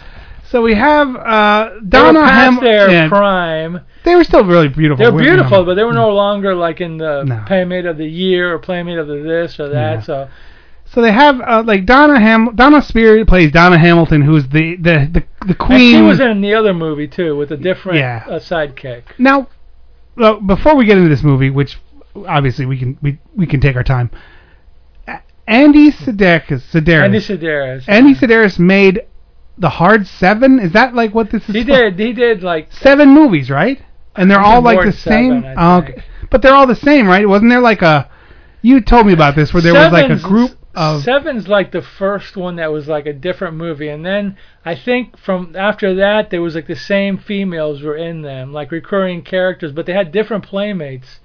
so 0.54 0.62
we 0.62 0.74
have 0.76 1.16
uh, 1.16 1.70
they 1.82 1.88
Donna 1.88 2.20
past 2.20 2.54
Ham. 2.54 2.62
their 2.62 2.88
yeah, 2.88 3.08
prime. 3.08 3.80
they 4.04 4.14
were 4.14 4.22
still 4.22 4.44
really 4.44 4.68
beautiful. 4.68 5.02
They're 5.02 5.12
women. 5.12 5.34
beautiful, 5.34 5.64
but 5.64 5.74
they 5.74 5.82
were 5.82 5.92
no 5.92 6.10
longer 6.14 6.54
like 6.54 6.80
in 6.80 6.96
the 6.98 7.24
No. 7.24 7.42
Playmate 7.44 7.86
of 7.86 7.98
the 7.98 8.06
Year 8.06 8.54
or 8.54 8.60
Playmate 8.60 8.98
of 8.98 9.08
the 9.08 9.16
this 9.16 9.58
or 9.58 9.68
that. 9.70 9.94
Yeah. 9.98 10.00
So 10.02 10.28
So 10.86 11.02
they 11.02 11.10
have 11.10 11.40
uh, 11.40 11.64
like 11.66 11.86
Donna 11.86 12.20
Ham 12.20 12.54
Dona 12.54 12.78
Speir 12.82 13.26
plays 13.26 13.50
Donna 13.50 13.76
Hamilton, 13.78 14.22
who's 14.22 14.46
the 14.48 14.76
the 14.76 15.08
the, 15.12 15.20
the 15.40 15.48
And 15.48 15.58
queen. 15.58 15.94
she 15.96 16.00
was 16.02 16.20
in 16.20 16.40
the 16.40 16.54
other 16.54 16.72
movie 16.72 17.08
too 17.08 17.36
with 17.36 17.50
a 17.50 17.56
different 17.56 17.98
Yeah. 17.98 18.24
uh, 18.28 18.38
sidekick. 18.38 19.02
Now, 19.18 19.48
well, 20.16 20.38
before 20.40 20.76
we 20.76 20.84
get 20.86 20.96
into 20.98 21.08
this 21.08 21.24
movie, 21.24 21.50
which 21.50 21.80
obviously 22.28 22.64
we 22.64 22.78
can 22.78 22.96
we 23.02 23.18
we 23.34 23.44
can 23.46 23.60
take 23.60 23.74
our 23.74 23.82
time. 23.82 24.08
Andy 25.46 25.90
Sidaris, 25.90 26.62
Sidaris, 26.72 27.04
Andy 27.04 27.18
Sidaris. 27.18 27.84
Andy 27.88 28.14
Sidaris 28.14 28.58
made 28.58 29.02
the 29.58 29.68
Hard 29.68 30.06
Seven. 30.06 30.58
Is 30.58 30.72
that 30.72 30.94
like 30.94 31.14
what 31.14 31.30
this 31.30 31.48
is? 31.48 31.54
He 31.54 31.64
did. 31.64 31.98
He 31.98 32.12
did 32.12 32.42
like 32.42 32.72
seven 32.72 33.10
movies, 33.10 33.50
right? 33.50 33.82
And 34.16 34.30
they're 34.30 34.40
all 34.40 34.62
like 34.62 34.84
the 34.84 34.92
seven, 34.92 35.42
same. 35.42 35.54
Oh, 35.56 35.78
okay. 35.78 36.02
But 36.30 36.42
they're 36.42 36.54
all 36.54 36.66
the 36.66 36.76
same, 36.76 37.06
right? 37.06 37.28
Wasn't 37.28 37.50
there 37.50 37.60
like 37.60 37.82
a? 37.82 38.10
You 38.62 38.80
told 38.80 39.06
me 39.06 39.12
about 39.12 39.36
this 39.36 39.52
where 39.52 39.62
there 39.62 39.74
was 39.74 39.92
like 39.92 40.10
a 40.10 40.18
group 40.18 40.52
of. 40.74 41.02
Seven's 41.02 41.48
like 41.48 41.72
the 41.72 41.82
first 41.82 42.36
one 42.36 42.56
that 42.56 42.72
was 42.72 42.88
like 42.88 43.06
a 43.06 43.12
different 43.12 43.56
movie, 43.56 43.88
and 43.88 44.04
then 44.04 44.36
I 44.64 44.74
think 44.74 45.18
from 45.18 45.54
after 45.56 45.94
that 45.96 46.30
there 46.30 46.42
was 46.42 46.54
like 46.54 46.66
the 46.66 46.76
same 46.76 47.18
females 47.18 47.82
were 47.82 47.96
in 47.96 48.22
them, 48.22 48.52
like 48.52 48.70
recurring 48.70 49.22
characters, 49.22 49.72
but 49.72 49.86
they 49.86 49.92
had 49.92 50.12
different 50.12 50.44
playmates 50.44 51.20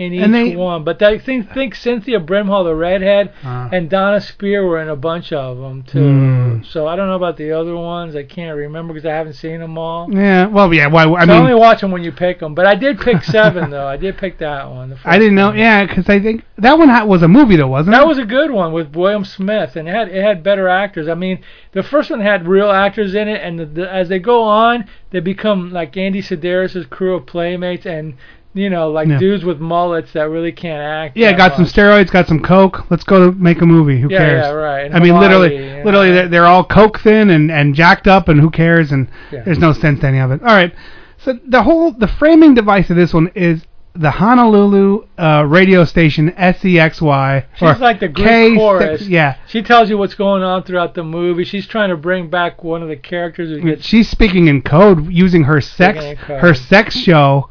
in 0.00 0.12
each 0.14 0.30
they- 0.30 0.56
one. 0.56 0.84
But 0.84 1.02
I 1.02 1.18
think 1.18 1.52
think 1.52 1.74
Cynthia 1.74 2.18
Brimhall, 2.20 2.64
the 2.64 2.74
redhead, 2.74 3.32
Ah. 3.44 3.68
and 3.72 3.88
Dona 3.90 4.16
Speir 4.20 4.66
were 4.66 4.80
in 4.80 4.88
a 4.88 4.96
bunch 4.96 5.32
of 5.32 5.58
them 5.58 5.82
too. 5.82 6.00
Hmm. 6.00 6.62
So 6.62 6.86
I 6.88 6.96
don't 6.96 7.08
know 7.08 7.16
about 7.16 7.36
the 7.36 7.52
other 7.52 7.76
ones. 7.76 8.16
I 8.16 8.22
can't 8.24 8.56
remember 8.56 8.92
because 8.94 9.06
I 9.06 9.12
haven't 9.14 9.34
seen 9.34 9.60
them 9.60 9.78
all. 9.78 10.08
Yeah, 10.12 10.46
well, 10.46 10.72
yeah. 10.72 10.86
Why? 10.88 11.02
I 11.04 11.20
so 11.26 11.32
mean, 11.32 11.42
only 11.42 11.54
watch 11.54 11.80
them 11.80 11.90
when 11.90 12.02
you 12.04 12.12
pick 12.12 12.40
them. 12.40 12.54
But 12.54 12.66
I 12.66 12.74
did 12.74 13.00
pick 13.00 13.22
seven 13.22 13.70
though. 13.70 13.86
I 13.86 13.96
did 13.96 14.16
pick 14.18 14.38
that 14.38 14.70
one. 14.70 14.96
I 15.04 15.18
didn't 15.18 15.34
know. 15.34 15.52
Yeah, 15.52 15.84
because 15.86 16.08
I 16.08 16.20
think 16.20 16.44
that 16.58 16.78
one 16.78 16.88
ha- 16.88 17.04
was 17.04 17.22
a 17.22 17.28
movie 17.28 17.56
though, 17.56 17.68
wasn't 17.68 17.92
That 17.92 17.98
it? 17.98 18.00
That 18.00 18.08
was 18.08 18.18
a 18.18 18.24
good 18.24 18.50
one 18.50 18.72
with 18.72 18.94
William 18.96 19.24
Smith, 19.24 19.76
and 19.76 19.88
it 19.88 19.92
had 19.94 20.08
it 20.08 20.22
had 20.22 20.42
better 20.42 20.68
actors. 20.68 21.08
I 21.08 21.14
mean, 21.14 21.38
the 21.72 21.82
first 21.82 22.10
one 22.10 22.20
had 22.20 22.46
real 22.48 22.70
actors 22.70 23.14
in 23.14 23.28
it, 23.28 23.40
and 23.42 23.58
the, 23.58 23.66
the, 23.66 23.92
as 23.92 24.08
they 24.08 24.18
go 24.18 24.42
on, 24.42 24.86
they 25.10 25.20
become 25.20 25.72
like 25.72 25.96
Andy 25.96 26.22
Sidaris' 26.22 26.88
crew 26.88 27.14
of 27.16 27.26
playmates, 27.26 27.86
and 27.86 28.14
you 28.54 28.68
know, 28.70 28.90
like 28.90 29.08
Yeah. 29.08 29.18
dudes 29.18 29.44
with 29.44 29.60
mullets 29.60 30.12
that 30.12 30.28
really 30.28 30.52
can't 30.52 30.82
act. 30.82 31.16
Yeah, 31.16 31.32
got 31.32 31.54
some 31.56 31.64
steroids, 31.66 32.10
got 32.10 32.26
some 32.26 32.40
coke. 32.40 32.90
Let's 32.90 33.04
go 33.04 33.30
to 33.30 33.36
make 33.38 33.60
a 33.60 33.66
movie. 33.66 34.00
Who 34.00 34.08
Yeah, 34.10 34.18
cares? 34.18 34.44
yeah, 34.46 34.50
right. 34.52 34.86
And 34.86 34.94
I 34.96 34.98
mean, 35.00 35.18
literally, 35.18 35.82
literally, 35.84 36.10
they're, 36.12 36.28
they're 36.28 36.46
all 36.46 36.64
coke 36.64 36.98
thin 37.00 37.30
and 37.30 37.50
and 37.50 37.74
jacked 37.74 38.06
up, 38.08 38.28
and 38.28 38.40
who 38.40 38.50
cares? 38.50 38.90
And 38.92 39.08
Yeah. 39.30 39.42
there's 39.44 39.58
no 39.58 39.72
sense 39.72 40.00
to 40.00 40.06
any 40.08 40.18
of 40.18 40.30
it. 40.32 40.40
All 40.42 40.48
right, 40.54 40.72
so 41.18 41.38
the 41.46 41.62
whole 41.62 41.92
the 41.92 42.08
framing 42.08 42.54
device 42.54 42.90
of 42.90 42.96
this 42.96 43.14
one 43.14 43.30
is 43.34 43.64
the 43.94 44.10
Honolulu 44.12 45.02
uh, 45.18 45.44
radio 45.48 45.84
station 45.84 46.30
SEXY. 46.38 47.44
She's 47.56 47.80
like 47.80 47.98
the 48.00 48.06
Greek 48.08 48.26
K6 48.28 48.56
chorus. 48.56 49.08
Yeah, 49.08 49.34
She 49.48 49.62
tells 49.62 49.90
you 49.90 49.98
what's 49.98 50.14
going 50.14 50.42
on 50.44 50.62
throughout 50.62 50.94
the 50.94 51.02
movie. 51.02 51.42
She's 51.44 51.66
trying 51.66 51.90
to 51.90 51.96
bring 51.96 52.30
back 52.30 52.62
one 52.62 52.82
of 52.82 52.88
the 52.88 52.96
characters 52.96 53.50
who 53.50 53.60
gets 53.60 53.84
she's 53.84 54.08
speaking 54.08 54.46
in 54.46 54.62
code 54.62 55.12
using 55.12 55.42
her 55.44 55.60
sex 55.60 56.04
in 56.04 56.16
her 56.16 56.54
sex 56.54 56.96
show, 56.96 57.50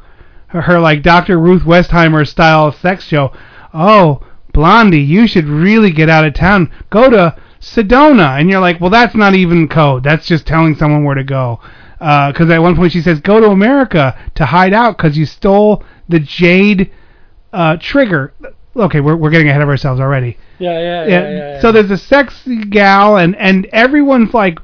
her, 0.50 0.78
like 0.78 1.02
Dr. 1.02 1.38
Ruth 1.38 1.62
Westheimer 1.62 2.26
style 2.26 2.72
sex 2.72 3.04
show. 3.04 3.32
Oh, 3.72 4.20
Blondie, 4.52 5.00
you 5.00 5.26
should 5.26 5.46
really 5.46 5.90
get 5.90 6.08
out 6.08 6.24
of 6.24 6.34
town. 6.34 6.72
Go 6.90 7.08
to 7.10 7.36
Sedona, 7.60 8.40
and 8.40 8.50
you're 8.50 8.60
like, 8.60 8.80
well, 8.80 8.90
that's 8.90 9.14
not 9.14 9.34
even 9.34 9.68
code. 9.68 10.02
That's 10.02 10.26
just 10.26 10.46
telling 10.46 10.74
someone 10.74 11.04
where 11.04 11.14
to 11.14 11.24
go. 11.24 11.60
Because 11.98 12.50
at 12.50 12.62
one 12.62 12.76
point 12.76 12.92
she 12.92 13.02
says, 13.02 13.20
go 13.20 13.40
to 13.40 13.48
America 13.48 14.18
to 14.34 14.46
hide 14.46 14.72
out 14.72 14.96
because 14.96 15.16
you 15.16 15.26
stole 15.26 15.84
the 16.08 16.18
jade 16.18 16.90
uh, 17.52 17.76
trigger. 17.78 18.32
Okay, 18.74 19.00
we're 19.00 19.16
we're 19.16 19.30
getting 19.30 19.48
ahead 19.48 19.62
of 19.62 19.68
ourselves 19.68 20.00
already 20.00 20.36
yeah, 20.60 20.78
yeah, 20.78 20.80
yeah, 20.80 21.06
yeah, 21.06 21.08
yeah, 21.08 21.38
yeah. 21.54 21.60
So 21.60 21.72
there's 21.72 21.90
a 21.90 21.96
sexy 21.96 22.64
gal, 22.64 23.16
and 23.16 23.34
and 23.36 23.66
everyone's 23.66 24.34
like 24.34 24.60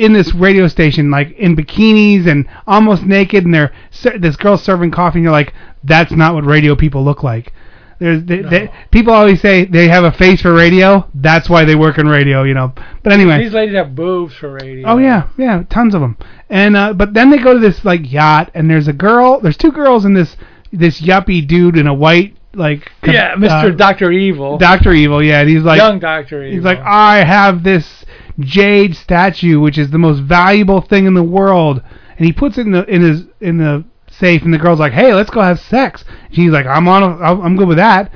in 0.00 0.14
this 0.14 0.34
radio 0.34 0.66
station, 0.66 1.10
like 1.10 1.32
in 1.32 1.54
bikinis 1.54 2.26
and 2.26 2.48
almost 2.66 3.04
naked, 3.04 3.44
and 3.44 3.54
they're 3.54 3.72
this 4.18 4.36
girl's 4.36 4.62
serving 4.62 4.90
coffee, 4.90 5.18
and 5.18 5.24
you're 5.24 5.32
like, 5.32 5.52
that's 5.84 6.10
not 6.10 6.34
what 6.34 6.44
radio 6.44 6.74
people 6.74 7.04
look 7.04 7.22
like. 7.22 7.52
There's 7.98 8.24
they, 8.24 8.40
they, 8.40 8.72
people 8.90 9.12
always 9.12 9.42
say 9.42 9.66
they 9.66 9.88
have 9.88 10.04
a 10.04 10.12
face 10.12 10.40
for 10.40 10.54
radio. 10.54 11.06
That's 11.14 11.50
why 11.50 11.66
they 11.66 11.74
work 11.74 11.98
in 11.98 12.08
radio, 12.08 12.44
you 12.44 12.54
know. 12.54 12.72
But 13.02 13.12
anyway, 13.12 13.42
These 13.42 13.52
ladies 13.52 13.74
have 13.74 13.94
boobs 13.94 14.34
for 14.34 14.52
radio. 14.54 14.88
Oh 14.88 14.96
yeah, 14.96 15.28
yeah, 15.36 15.64
tons 15.68 15.94
of 15.94 16.00
them. 16.00 16.16
And 16.48 16.78
uh, 16.78 16.94
but 16.94 17.12
then 17.12 17.30
they 17.30 17.36
go 17.36 17.52
to 17.52 17.60
this 17.60 17.84
like 17.84 18.10
yacht, 18.10 18.50
and 18.54 18.70
there's 18.70 18.88
a 18.88 18.94
girl. 18.94 19.40
There's 19.40 19.58
two 19.58 19.70
girls 19.70 20.06
and 20.06 20.16
this 20.16 20.34
this 20.72 21.02
yuppie 21.02 21.46
dude 21.46 21.76
in 21.76 21.86
a 21.86 21.92
white 21.94 22.38
like 22.54 22.90
Yeah, 23.04 23.34
uh, 23.34 23.36
Mr. 23.36 23.76
Doctor 23.76 24.10
Evil. 24.10 24.56
Doctor 24.56 24.92
Evil. 24.92 25.22
Yeah, 25.22 25.40
and 25.40 25.50
he's 25.50 25.62
like 25.62 25.76
Young 25.76 25.98
Doctor 25.98 26.42
Evil. 26.42 26.54
He's 26.54 26.64
like, 26.64 26.78
I 26.78 27.22
have 27.22 27.62
this 27.62 27.99
jade 28.40 28.96
statue, 28.96 29.60
which 29.60 29.78
is 29.78 29.90
the 29.90 29.98
most 29.98 30.20
valuable 30.20 30.80
thing 30.80 31.06
in 31.06 31.14
the 31.14 31.22
world, 31.22 31.82
and 32.16 32.26
he 32.26 32.32
puts 32.32 32.58
it 32.58 32.62
in 32.62 32.72
the 32.72 32.84
in 32.84 33.02
his 33.02 33.24
in 33.40 33.58
the 33.58 33.84
safe, 34.10 34.42
and 34.42 34.52
the 34.52 34.58
girl's 34.58 34.78
like, 34.78 34.92
Hey, 34.92 35.14
let's 35.14 35.30
go 35.30 35.40
have 35.40 35.60
sex. 35.60 36.04
She's 36.30 36.50
like, 36.50 36.66
I'm 36.66 36.86
on, 36.88 37.02
a, 37.02 37.06
I'm 37.06 37.56
good 37.56 37.68
with 37.68 37.78
that. 37.78 38.12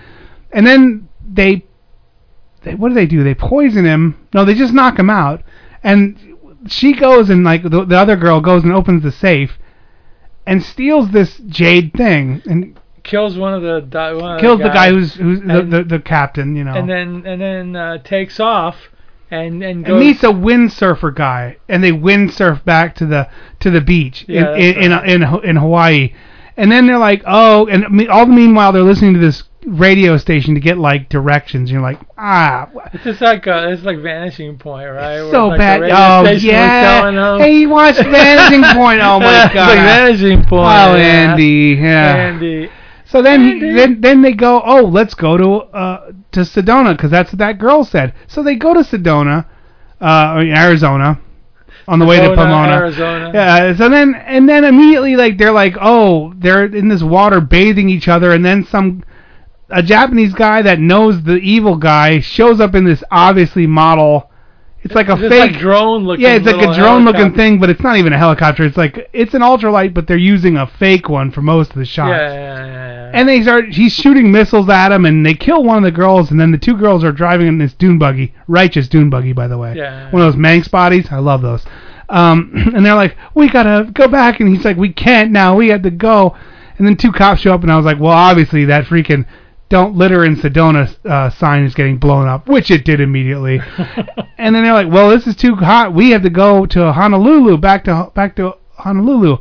And 0.52 0.66
then 0.66 1.08
they, 1.26 1.64
they, 2.62 2.74
what 2.74 2.90
do 2.90 2.94
they 2.94 3.06
do? 3.06 3.24
They 3.24 3.34
poison 3.34 3.84
him. 3.84 4.28
No, 4.32 4.44
they 4.44 4.54
just 4.54 4.72
knock 4.72 4.98
him 4.98 5.10
out, 5.10 5.42
and 5.82 6.36
she 6.68 6.94
goes 6.94 7.30
and 7.30 7.44
like 7.44 7.62
the, 7.62 7.84
the 7.84 7.96
other 7.96 8.16
girl 8.16 8.40
goes 8.40 8.62
and 8.62 8.72
opens 8.72 9.02
the 9.02 9.12
safe, 9.12 9.58
and 10.46 10.62
steals 10.62 11.10
this 11.10 11.38
jade 11.46 11.92
thing, 11.94 12.42
and 12.46 12.78
kills 13.02 13.36
one 13.36 13.54
of 13.54 13.62
the 13.62 13.80
di- 13.80 14.14
one 14.14 14.36
of 14.36 14.40
kills 14.40 14.60
the 14.60 14.68
guy 14.68 14.90
who's 14.90 15.14
who's 15.14 15.40
the, 15.40 15.66
the 15.68 15.84
the 15.84 15.98
captain, 15.98 16.54
you 16.56 16.64
know. 16.64 16.74
and 16.74 16.88
then 16.88 17.26
and 17.26 17.40
then 17.40 17.76
uh, 17.76 17.98
takes 17.98 18.38
off 18.38 18.76
and 19.30 19.62
and 19.62 19.86
and 19.86 19.98
meets 19.98 20.22
a 20.22 20.28
windsurfer 20.28 21.14
guy, 21.14 21.56
and 21.68 21.82
they 21.82 21.92
windsurf 21.92 22.64
back 22.64 22.94
to 22.96 23.06
the 23.06 23.28
to 23.60 23.70
the 23.70 23.80
beach 23.80 24.24
Yeah, 24.28 24.54
in, 24.54 24.90
that's 24.90 25.06
in, 25.06 25.22
in 25.22 25.44
in 25.44 25.56
Hawaii, 25.56 26.14
and 26.56 26.70
then 26.70 26.86
they're 26.86 26.98
like, 26.98 27.22
oh, 27.26 27.66
and 27.66 28.08
all 28.10 28.26
the 28.26 28.32
meanwhile 28.32 28.72
they're 28.72 28.82
listening 28.82 29.14
to 29.14 29.20
this 29.20 29.44
radio 29.66 30.18
station 30.18 30.54
to 30.54 30.60
get 30.60 30.76
like 30.76 31.08
directions. 31.08 31.70
You're 31.70 31.80
like, 31.80 31.98
ah, 32.18 32.68
It's 32.92 33.04
just 33.04 33.20
like 33.20 33.46
uh, 33.46 33.68
it's 33.70 33.82
like 33.82 33.98
Vanishing 33.98 34.58
Point, 34.58 34.90
right? 34.90 35.22
Where 35.22 35.30
so 35.30 35.48
like 35.48 35.58
bad. 35.58 35.82
Oh 35.84 36.30
yeah. 36.30 37.38
Hey, 37.38 37.58
you 37.60 37.68
watched 37.70 38.02
Vanishing 38.02 38.62
Point? 38.76 39.00
Oh 39.00 39.18
my 39.20 39.44
It's 39.46 39.54
god. 39.54 39.68
like 39.70 39.78
Vanishing 39.78 40.38
Point. 40.44 40.66
Oh. 40.66 40.96
Andy. 40.96 41.78
Yeah. 41.80 42.16
Andy. 42.16 42.70
So 43.14 43.22
then, 43.22 43.44
he, 43.44 43.60
then 43.60 44.00
then 44.00 44.22
they 44.22 44.32
go, 44.32 44.60
oh, 44.60 44.86
let's 44.86 45.14
go 45.14 45.36
to 45.36 45.52
uh 45.72 46.10
to 46.32 46.40
Sedona 46.40 46.96
because 46.96 47.12
that's 47.12 47.30
what 47.30 47.38
that 47.38 47.58
girl 47.60 47.84
said. 47.84 48.12
So 48.26 48.42
they 48.42 48.56
go 48.56 48.74
to 48.74 48.80
Sedona, 48.80 49.46
uh, 50.00 50.40
in 50.40 50.48
Arizona, 50.48 51.20
on 51.86 52.00
the 52.00 52.06
way 52.06 52.16
to 52.16 52.34
Pomona. 52.34 52.72
Arizona. 52.72 53.30
Yeah. 53.32 53.76
So 53.76 53.88
then 53.88 54.16
and 54.16 54.48
then 54.48 54.64
immediately 54.64 55.14
like 55.14 55.38
they're 55.38 55.52
like, 55.52 55.76
oh, 55.80 56.34
they're 56.38 56.64
in 56.64 56.88
this 56.88 57.04
water 57.04 57.40
bathing 57.40 57.88
each 57.88 58.08
other, 58.08 58.32
and 58.32 58.44
then 58.44 58.64
some 58.64 59.04
a 59.70 59.80
Japanese 59.80 60.34
guy 60.34 60.62
that 60.62 60.80
knows 60.80 61.22
the 61.22 61.36
evil 61.36 61.76
guy 61.76 62.18
shows 62.18 62.58
up 62.58 62.74
in 62.74 62.84
this 62.84 63.04
obviously 63.12 63.68
model. 63.68 64.28
It's 64.84 64.94
like 64.94 65.08
a 65.08 65.12
It's 65.14 65.22
fake 65.22 65.52
like 65.52 65.60
drone 65.60 66.04
looking. 66.04 66.22
yeah, 66.24 66.34
it's 66.34 66.44
like 66.46 66.56
a 66.56 66.74
drone 66.74 67.04
looking 67.06 67.32
thing, 67.34 67.58
but 67.58 67.70
it's 67.70 67.80
not 67.82 67.96
even 67.96 68.12
a 68.12 68.18
helicopter. 68.18 68.64
It's 68.64 68.76
like 68.76 69.08
it's 69.14 69.32
an 69.32 69.40
ultralight, 69.40 69.94
but 69.94 70.06
they're 70.06 70.18
using 70.18 70.58
a 70.58 70.66
fake 70.66 71.08
one 71.08 71.30
for 71.30 71.40
most 71.40 71.70
of 71.70 71.76
the 71.76 71.86
shots. 71.86 72.10
Yeah, 72.10 72.32
yeah, 72.34 72.66
yeah, 72.66 72.66
yeah. 72.66 73.10
And 73.14 73.26
they 73.28 73.42
start. 73.42 73.72
He's 73.72 73.94
shooting 73.94 74.30
missiles 74.30 74.68
at 74.68 74.92
him, 74.92 75.06
and 75.06 75.24
they 75.24 75.32
kill 75.34 75.64
one 75.64 75.78
of 75.78 75.84
the 75.84 75.90
girls, 75.90 76.30
and 76.30 76.38
then 76.38 76.50
the 76.50 76.58
two 76.58 76.76
girls 76.76 77.02
are 77.02 77.12
driving 77.12 77.46
in 77.46 77.56
this 77.58 77.72
dune 77.72 77.98
buggy, 77.98 78.34
righteous 78.46 78.86
dune 78.86 79.08
buggy, 79.08 79.32
by 79.32 79.48
the 79.48 79.56
way. 79.56 79.74
Yeah. 79.74 80.10
One 80.10 80.20
of 80.20 80.30
those 80.32 80.38
Manx 80.38 80.68
bodies. 80.68 81.06
I 81.10 81.18
love 81.18 81.40
those. 81.40 81.64
Um, 82.10 82.52
and 82.74 82.84
they're 82.84 82.94
like, 82.94 83.16
"We 83.34 83.48
gotta 83.48 83.90
go 83.90 84.06
back," 84.06 84.40
and 84.40 84.54
he's 84.54 84.64
like, 84.66 84.76
"We 84.76 84.92
can't 84.92 85.30
now. 85.30 85.56
We 85.56 85.68
had 85.68 85.82
to 85.84 85.90
go." 85.90 86.36
And 86.76 86.86
then 86.86 86.96
two 86.96 87.12
cops 87.12 87.40
show 87.40 87.54
up, 87.54 87.62
and 87.62 87.72
I 87.72 87.76
was 87.76 87.86
like, 87.86 87.98
"Well, 87.98 88.12
obviously 88.12 88.66
that 88.66 88.84
freaking." 88.84 89.24
Don't 89.68 89.96
litter 89.96 90.24
in 90.24 90.36
Sedona 90.36 90.94
uh, 91.06 91.30
sign 91.30 91.64
is 91.64 91.74
getting 91.74 91.96
blown 91.98 92.28
up, 92.28 92.48
which 92.48 92.70
it 92.70 92.84
did 92.84 93.00
immediately. 93.00 93.60
and 94.38 94.54
then 94.54 94.62
they're 94.62 94.72
like, 94.72 94.90
"Well, 94.92 95.10
this 95.10 95.26
is 95.26 95.34
too 95.36 95.56
hot. 95.56 95.94
We 95.94 96.10
have 96.10 96.22
to 96.22 96.30
go 96.30 96.66
to 96.66 96.92
Honolulu, 96.92 97.56
back 97.58 97.84
to 97.84 98.10
back 98.14 98.36
to 98.36 98.54
Honolulu." 98.76 99.38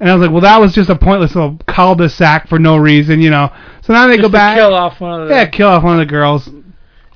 And 0.00 0.10
I 0.10 0.14
was 0.14 0.22
like, 0.22 0.32
"Well, 0.32 0.42
that 0.42 0.60
was 0.60 0.74
just 0.74 0.90
a 0.90 0.96
pointless 0.96 1.34
little 1.34 1.58
cul-de-sac 1.66 2.48
for 2.48 2.58
no 2.58 2.76
reason, 2.76 3.20
you 3.20 3.30
know." 3.30 3.50
So 3.82 3.92
now 3.92 4.06
they 4.08 4.16
Just 4.16 4.22
go 4.22 4.28
to 4.28 4.32
back, 4.32 4.56
kill 4.56 4.74
off 4.74 5.00
one 5.00 5.22
of 5.22 5.28
the. 5.28 5.34
yeah, 5.34 5.46
kill 5.46 5.68
off 5.68 5.82
one 5.84 5.94
of 5.94 6.00
the 6.00 6.10
girls. 6.10 6.48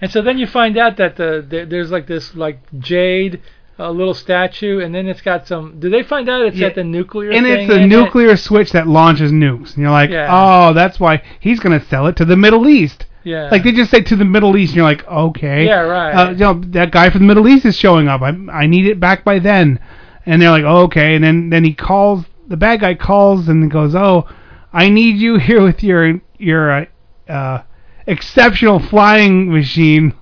And 0.01 0.11
so 0.11 0.23
then 0.23 0.39
you 0.39 0.47
find 0.47 0.79
out 0.79 0.97
that 0.97 1.17
the, 1.17 1.45
the 1.47 1.67
there's 1.67 1.91
like 1.91 2.07
this 2.07 2.35
like 2.35 2.61
jade 2.79 3.43
uh, 3.81 3.91
little 3.91 4.15
statue, 4.15 4.81
and 4.81 4.95
then 4.95 5.07
it's 5.07 5.23
got 5.23 5.49
some. 5.49 5.81
Do 5.81 5.89
they 5.89 6.03
find 6.03 6.29
out 6.29 6.43
it's 6.43 6.57
Yeah. 6.57 6.69
got 6.69 6.75
the 6.75 6.85
nuclear 6.85 7.31
and 7.31 7.47
it's 7.47 7.71
a 7.73 7.77
in 7.77 7.83
it? 7.83 7.87
nuclear 7.87 8.37
switch 8.37 8.73
that 8.73 8.87
launches 8.87 9.33
nukes. 9.33 9.75
And 9.75 9.79
you're 9.83 9.91
like, 9.91 10.11
Yeah. 10.11 10.29
"Oh, 10.31 10.73
that's 10.75 11.01
why 11.01 11.23
he's 11.41 11.61
gonna 11.61 11.81
sell 11.81 12.07
it 12.07 12.17
to 12.17 12.25
the 12.25 12.37
Middle 12.37 12.69
East." 12.69 13.07
Yeah. 13.25 13.49
Like 13.51 13.65
they 13.65 13.73
just 13.73 13.91
say 13.91 14.01
to 14.03 14.17
the 14.17 14.25
Middle 14.25 14.57
East, 14.57 14.71
and 14.73 14.77
you're 14.77 14.85
like, 14.85 15.07
"Okay." 15.09 15.67
Yeah, 15.67 15.81
right. 15.81 16.13
Uh, 16.13 16.31
you 16.31 16.37
know, 16.37 16.61
that 16.69 16.91
guy 16.91 17.11
from 17.11 17.21
the 17.23 17.27
Middle 17.27 17.49
East 17.49 17.65
is 17.67 17.77
showing 17.77 18.09
up. 18.09 18.23
I 18.23 18.35
I 18.53 18.67
need 18.67 18.87
it 18.87 19.01
back 19.01 19.25
by 19.25 19.39
then. 19.39 19.79
And 20.27 20.41
they're 20.41 20.51
like, 20.51 20.65
oh, 20.65 20.83
"Okay." 20.85 21.15
And 21.15 21.25
then 21.25 21.51
then 21.51 21.65
he 21.65 21.73
calls 21.73 22.25
the 22.49 22.57
bad 22.57 22.81
guy 22.81 22.95
calls 22.95 23.49
and 23.49 23.71
goes, 23.71 23.95
"Oh, 23.95 24.27
I 24.73 24.89
need 24.91 25.17
you 25.17 25.37
here 25.49 25.63
with 25.63 25.83
your 25.83 26.21
your 26.39 26.71
uh, 26.71 26.85
uh 27.33 27.63
exceptional 28.07 28.79
flying 28.79 29.51
machine." 29.53 30.13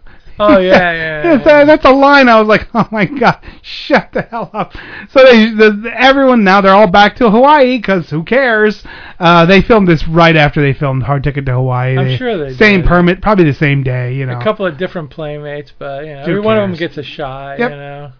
Oh 0.40 0.59
yeah, 0.59 0.92
yeah. 0.92 1.37
That- 1.44 1.66
that's 1.66 1.85
a 1.85 1.90
line. 1.90 2.29
I 2.29 2.38
was 2.38 2.48
like, 2.48 2.68
oh 2.74 2.87
my 2.90 3.05
god, 3.05 3.38
shut 3.62 4.11
the 4.12 4.22
hell 4.22 4.51
up. 4.55 4.72
So 5.11 5.22
they, 5.24 5.51
the, 5.51 5.90
everyone 5.96 6.44
now 6.44 6.61
they're 6.61 6.72
all 6.74 6.87
back 6.90 7.16
to 7.16 7.31
Hawaii 7.31 7.79
because 7.79 8.11
who 8.11 8.22
cares? 8.24 8.85
Uh, 9.18 9.46
they 9.46 9.61
filmed 9.62 9.88
this 9.88 10.07
right 10.09 10.37
after 10.37 10.61
they 10.62 10.72
filmed 10.72 11.03
Hard 11.03 11.24
Ticket 11.24 11.46
to 11.46 11.53
Hawaii. 11.55 11.96
I'm 11.98 12.05
They- 12.07 12.16
sure 12.16 12.37
they 12.37 12.55
same 12.55 12.81
did. 12.83 12.88
permit, 12.88 13.20
probably 13.22 13.44
the 13.44 13.53
same 13.55 13.83
day. 13.83 14.14
You 14.14 14.27
know. 14.27 14.38
a 14.38 14.42
couple 14.42 14.64
of 14.66 14.79
different 14.79 15.11
playmates, 15.11 15.72
but 15.79 16.05
you 16.05 16.14
know, 16.14 16.24
Who 16.24 16.31
every 16.31 16.40
one 16.40 16.57
of 16.59 16.68
them 16.68 16.79
gets 16.79 16.96
a 16.98 17.03
shot. 17.03 17.59
Yep. 17.59 17.70
You 17.70 17.77
know. 17.77 18.12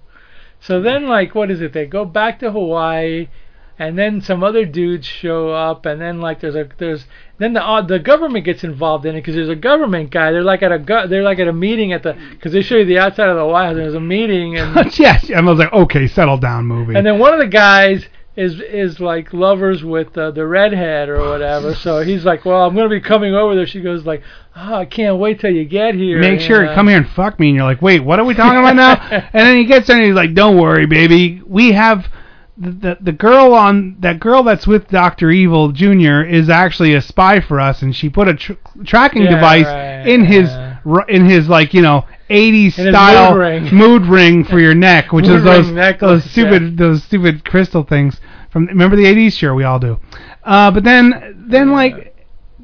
So 0.61 0.81
then, 0.83 1.07
like, 1.07 1.35
what 1.37 1.50
is 1.52 1.61
it? 1.61 1.72
They 1.72 1.87
go 1.87 2.04
back 2.04 2.40
to 2.40 2.50
Hawaii, 2.50 3.28
and 3.79 3.97
then 3.97 4.21
some 4.21 4.43
other 4.43 4.64
dudes 4.64 5.07
show 5.07 5.51
up, 5.51 5.87
and 5.87 6.01
then 6.01 6.21
like 6.21 6.41
there's 6.41 6.57
a 6.57 6.69
there's 6.79 7.07
then 7.38 7.53
the 7.53 7.64
uh, 7.64 7.81
the 7.83 7.99
government 7.99 8.45
gets 8.45 8.64
involved 8.64 9.07
in 9.07 9.14
it 9.14 9.21
because 9.21 9.37
there's 9.37 9.49
a 9.49 9.57
government 9.57 10.11
guy. 10.11 10.33
They're 10.33 10.43
like 10.43 10.62
at 10.62 10.73
a 10.73 10.79
go- 10.79 11.07
they're 11.07 11.23
like 11.23 11.38
at 11.38 11.47
a 11.47 11.53
meeting 11.53 11.93
at 11.93 12.03
the 12.03 12.17
because 12.31 12.53
they 12.53 12.62
show 12.62 12.77
you 12.77 12.85
the 12.85 12.99
outside 12.99 13.29
of 13.29 13.37
the 13.37 13.47
White 13.47 13.67
House. 13.67 13.77
There's 13.77 13.95
a 13.95 14.01
meeting, 14.01 14.57
and 14.57 14.99
yes, 14.99 15.29
and 15.29 15.37
I 15.37 15.51
was 15.51 15.59
like, 15.59 15.73
okay, 15.73 16.09
settle 16.09 16.38
down, 16.38 16.67
movie. 16.67 16.97
and 16.97 17.07
then 17.07 17.19
one 17.19 17.33
of 17.33 17.38
the 17.38 17.47
guys 17.47 18.05
is 18.35 18.61
is 18.61 19.01
like 19.01 19.33
lovers 19.33 19.85
with 19.85 20.17
uh, 20.19 20.31
the 20.33 20.47
redhead 20.47 21.09
or 21.09 21.29
whatever. 21.29 21.75
So 21.75 22.03
he's 22.03 22.25
like, 22.25 22.45
well, 22.45 22.67
I'm 22.67 22.75
gonna 22.75 22.88
be 22.88 23.01
coming 23.01 23.35
over 23.35 23.55
there. 23.55 23.67
She 23.67 23.81
goes 23.81 24.05
like, 24.07 24.23
oh, 24.57 24.75
I 24.75 24.87
can't 24.87 25.19
wait 25.19 25.41
till 25.41 25.53
you 25.53 25.64
get 25.64 25.95
here. 25.95 26.21
Make 26.21 26.41
you 26.41 26.47
sure 26.47 26.67
come 26.75 26.88
here 26.88 26.99
and 26.99 27.09
fuck 27.11 27.38
me, 27.38 27.49
and 27.49 27.57
you're 27.57 27.64
like, 27.64 27.83
wait, 27.83 28.01
what 28.01 28.19
are 28.19 28.25
we 28.25 28.35
talking 28.35 28.59
about 28.59 28.75
now? 28.75 28.95
and 29.33 29.47
then 29.47 29.57
he 29.57 29.67
gets 29.67 29.87
there 29.87 29.97
and 29.97 30.07
he's 30.07 30.14
like, 30.14 30.35
don't 30.35 30.57
worry, 30.57 30.87
baby, 30.87 31.43
we 31.47 31.73
have 31.73 32.07
the 32.59 32.71
the, 32.71 32.99
the 33.01 33.12
girl 33.12 33.55
on 33.55 33.97
that 34.01 34.21
girl 34.21 34.42
that's 34.42 34.66
with 34.66 34.88
Doctor 34.88 35.31
Evil 35.31 35.73
Jr. 35.73 36.23
is 36.23 36.49
actually 36.49 36.94
a 36.94 37.01
spy 37.01 37.40
for 37.40 37.61
us, 37.61 37.83
and 37.83 37.94
she 37.94 38.09
put 38.09 38.29
a 38.29 38.35
tr- 38.35 38.53
tracking 38.85 39.23
Yeah, 39.23 39.29
device 39.29 39.66
right, 39.66 40.07
in 40.07 40.25
his 40.25 40.51
in 41.09 41.27
his 41.27 41.49
like 41.49 41.75
you 41.75 41.83
know 41.83 42.05
80s 42.31 42.79
In 42.79 42.92
style 42.92 43.33
mood 43.33 43.38
ring. 43.38 43.68
mood 43.73 44.07
ring 44.07 44.44
for 44.44 44.59
your 44.59 44.75
neck, 44.75 45.12
which 45.12 45.29
is 45.29 45.42
those 45.44 45.71
necklace, 45.73 46.25
those 46.25 46.31
stupid 46.31 46.77
those 46.77 47.03
stupid 47.05 47.44
crystal 47.44 47.83
things 47.85 48.21
from 48.51 48.66
remember 48.66 48.97
the 48.97 49.05
80s? 49.05 49.33
Sure, 49.38 49.55
we 49.55 49.64
all 49.64 49.79
do. 49.79 49.99
Uh, 50.44 50.71
but 50.71 50.85
then 50.85 51.44
then 51.49 51.71
like 51.73 52.14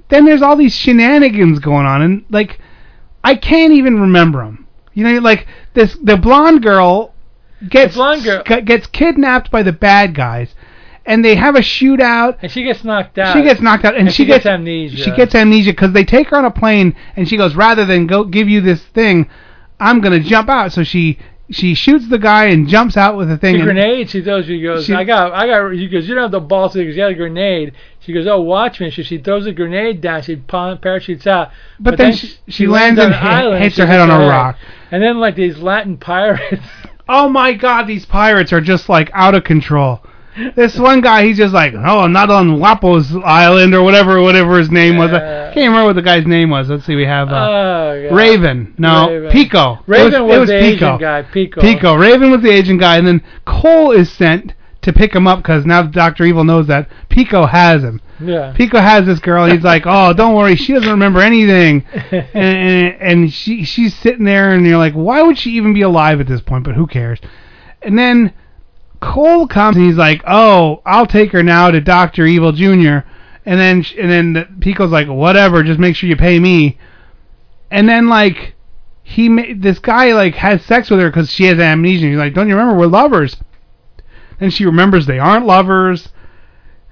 then 0.09 0.25
there's 0.25 0.43
all 0.43 0.57
these 0.57 0.75
shenanigans 0.75 1.59
going 1.61 1.87
on, 1.87 2.03
and 2.03 2.25
like 2.31 2.59
I 3.23 3.37
can't 3.37 3.73
even 3.73 4.01
remember 4.01 4.45
them. 4.45 4.67
You 4.93 5.05
know, 5.05 5.19
like 5.21 5.47
this 5.75 5.97
the 6.03 6.17
blonde 6.17 6.63
girl 6.63 7.14
gets 7.69 7.95
blonde 7.95 8.25
girl- 8.25 8.43
g- 8.47 8.61
gets 8.63 8.87
kidnapped 8.87 9.51
by 9.51 9.63
the 9.63 9.73
bad 9.73 10.15
guys, 10.15 10.55
and 11.07 11.25
they 11.25 11.35
have 11.35 11.57
a 11.57 11.61
shootout. 11.61 12.39
And 12.43 12.51
she 12.51 12.63
gets 12.65 12.85
knocked 12.85 13.19
out. 13.19 13.35
She 13.37 13.43
gets 13.43 13.61
knocked 13.61 13.85
out, 13.85 13.97
and, 13.97 14.13
she, 14.13 14.25
gets, 14.25 14.47
amnesia. 14.47 14.97
She 15.05 15.11
gets 15.13 15.35
amnesia 15.35 15.73
because 15.73 15.93
they 15.93 16.05
take 16.05 16.29
her 16.29 16.37
on 16.37 16.45
a 16.45 16.51
plane, 16.51 16.95
and 17.17 17.29
she 17.29 17.37
goes, 17.37 17.55
rather 17.55 17.85
than 17.85 18.07
go 18.07 18.25
give 18.25 18.49
you 18.49 18.61
this 18.61 18.83
thing, 18.83 19.29
I'm 19.81 20.01
gonna 20.01 20.21
jump 20.21 20.49
out. 20.49 20.73
So 20.73 20.85
she 20.85 21.19
she 21.51 21.75
shoots 21.75 22.09
the 22.09 22.19
guy 22.19 22.47
and 22.47 22.67
jumps 22.67 22.97
out 22.97 23.19
with 23.19 23.29
the 23.29 23.37
thing. 23.37 23.59
the 23.59 23.65
grenade. 23.65 24.09
She 24.09 24.23
throws. 24.23 24.47
She 24.47 24.63
goes. 24.63 24.87
She- 24.87 24.95
I 24.95 25.05
got. 25.05 25.33
I 25.33 25.47
got. 25.47 25.75
She 25.77 25.89
goes. 25.89 26.09
You 26.09 26.15
don't 26.15 26.23
have 26.25 26.31
the 26.31 26.41
balls. 26.41 26.73
She 26.73 26.85
goes. 26.85 26.97
You 26.97 27.03
got 27.03 27.11
a 27.11 27.15
grenade. 27.15 27.75
She 28.01 28.15
goes. 28.15 28.27
Oh, 28.27 28.41
watch 28.41 28.81
me. 28.81 28.91
So 28.91 29.03
she 29.03 29.19
throws 29.19 29.45
a 29.47 29.53
grenade 29.53 30.01
down. 30.01 30.23
She 30.23 30.37
parachutes 30.37 31.27
out. 31.27 31.51
But 31.79 31.99
then 31.99 32.15
she- 32.15 32.35
she 32.49 32.67
lands 32.67 32.99
on 32.99 33.07
and 33.07 33.15
an 33.15 33.21
hit- 33.21 33.31
island. 33.31 33.63
hits 33.65 33.77
her 33.77 33.85
head 33.87 34.01
on 34.01 34.11
a 34.11 34.19
rock. 34.27 34.57
And 34.91 35.03
then 35.03 35.19
like 35.19 35.35
these 35.37 35.59
Latin 35.59 35.99
pirates. 35.99 36.65
Oh 37.09 37.29
my 37.29 37.53
God, 37.53 37.87
these 37.87 38.07
pirates 38.07 38.53
are 38.53 38.61
just 38.61 38.89
like 38.89 39.11
out 39.13 39.35
of 39.35 39.45
control. 39.45 40.01
This 40.57 40.77
one 40.77 41.01
guy, 41.01 41.25
he's 41.25 41.37
just 41.37 41.55
like, 41.55 41.75
oh, 41.75 42.01
I'm 42.01 42.13
not 42.13 42.29
on 42.29 42.59
Wapo's 42.59 43.15
island 43.25 43.73
or 43.73 43.83
whatever, 43.83 44.21
whatever 44.21 44.59
his 44.59 44.71
name 44.71 44.97
was. 44.97 45.13
I 45.13 45.53
can't 45.55 45.69
remember 45.69 45.87
what 45.87 45.97
the 45.97 46.03
guy's 46.03 46.27
name 46.27 46.51
was. 46.51 46.69
Let's 46.69 46.85
see, 46.85 46.97
we 46.97 47.05
have 47.05 47.29
uh, 47.29 47.35
Oh, 47.37 48.09
Raven. 48.11 48.75
No, 48.77 49.09
Raven. 49.09 49.31
Pico. 49.31 49.79
Raven 49.87 50.15
it 50.15 50.25
was, 50.25 50.41
was, 50.41 50.49
the 50.49 50.59
Pico. 50.59 50.87
Asian 50.87 50.99
guy. 50.99 51.23
Pico. 51.23 51.61
Pico. 51.61 51.95
Raven 51.95 52.33
was 52.33 52.43
the 52.43 52.51
Asian 52.51 52.79
guy, 52.79 52.97
and 52.97 53.07
then 53.07 53.23
Cole 53.47 53.93
is 53.93 54.11
sent 54.11 54.55
to 54.85 54.93
pick 54.93 55.15
him 55.15 55.27
up 55.27 55.39
because 55.41 55.67
now 55.67 55.83
Doctor 55.83 56.25
Evil 56.25 56.45
knows 56.45 56.67
that 56.69 56.89
Pico 57.09 57.47
has 57.47 57.83
him. 57.83 58.01
Yeah. 58.21 58.53
Pico 58.53 58.79
has 58.79 59.07
this 59.07 59.19
girl. 59.19 59.47
He's 59.47 59.65
like, 59.65 59.83
"Oh, 59.87 60.13
don't 60.13 60.35
worry, 60.35 60.57
she 60.57 60.73
doesn't 60.73 60.91
remember 60.91 61.21
anything," 61.21 61.85
and, 61.93 62.25
and 62.35 62.97
and 63.01 63.33
she 63.33 63.65
she's 63.65 63.95
sitting 63.95 64.25
there, 64.25 64.53
and 64.53 64.67
you're 64.67 64.79
like, 64.79 64.95
"Why 64.95 65.23
would 65.23 65.39
she 65.39 65.51
even 65.53 65.75
be 65.75 65.83
alive 65.83 66.21
at 66.21 66.27
this 66.29 66.41
point?" 66.41 66.65
But 66.65 66.75
who 66.75 66.87
cares? 66.87 67.19
And 67.83 67.99
then 67.99 68.33
Cole 69.01 69.47
comes, 69.47 69.77
and 69.77 69.85
he's 69.85 69.97
like, 69.97 70.23
"Oh, 70.27 70.81
I'll 70.87 71.07
take 71.07 71.33
her 71.33 71.43
now 71.43 71.71
to 71.71 71.81
Doctor 71.81 72.25
Evil 72.25 72.53
Junior," 72.53 73.05
and 73.45 73.59
then 73.61 73.83
sh- 73.83 73.97
and 74.01 74.11
then 74.11 74.33
the, 74.35 74.49
Pico's 74.61 74.91
like, 74.93 75.09
"Whatever, 75.09 75.63
just 75.63 75.81
make 75.81 75.97
sure 75.97 76.09
you 76.09 76.17
pay 76.17 76.39
me." 76.39 76.79
And 77.71 77.89
then 77.89 78.09
like 78.09 78.55
he 79.03 79.29
ma- 79.29 79.43
this 79.57 79.79
guy 79.79 80.13
like 80.13 80.35
has 80.37 80.65
sex 80.65 80.89
with 80.89 81.01
her 81.01 81.11
because 81.11 81.31
she 81.31 81.45
has 81.45 81.59
amnesia. 81.59 82.07
He's 82.07 82.17
like, 82.17 82.35
"Don't 82.35 82.49
you 82.49 82.55
remember 82.57 82.79
we're 82.79 82.87
lovers?" 82.87 83.37
And 84.41 84.53
she 84.53 84.65
remembers 84.67 85.07
they 85.07 85.19
aren't 85.19 85.47
lovers. 85.47 86.09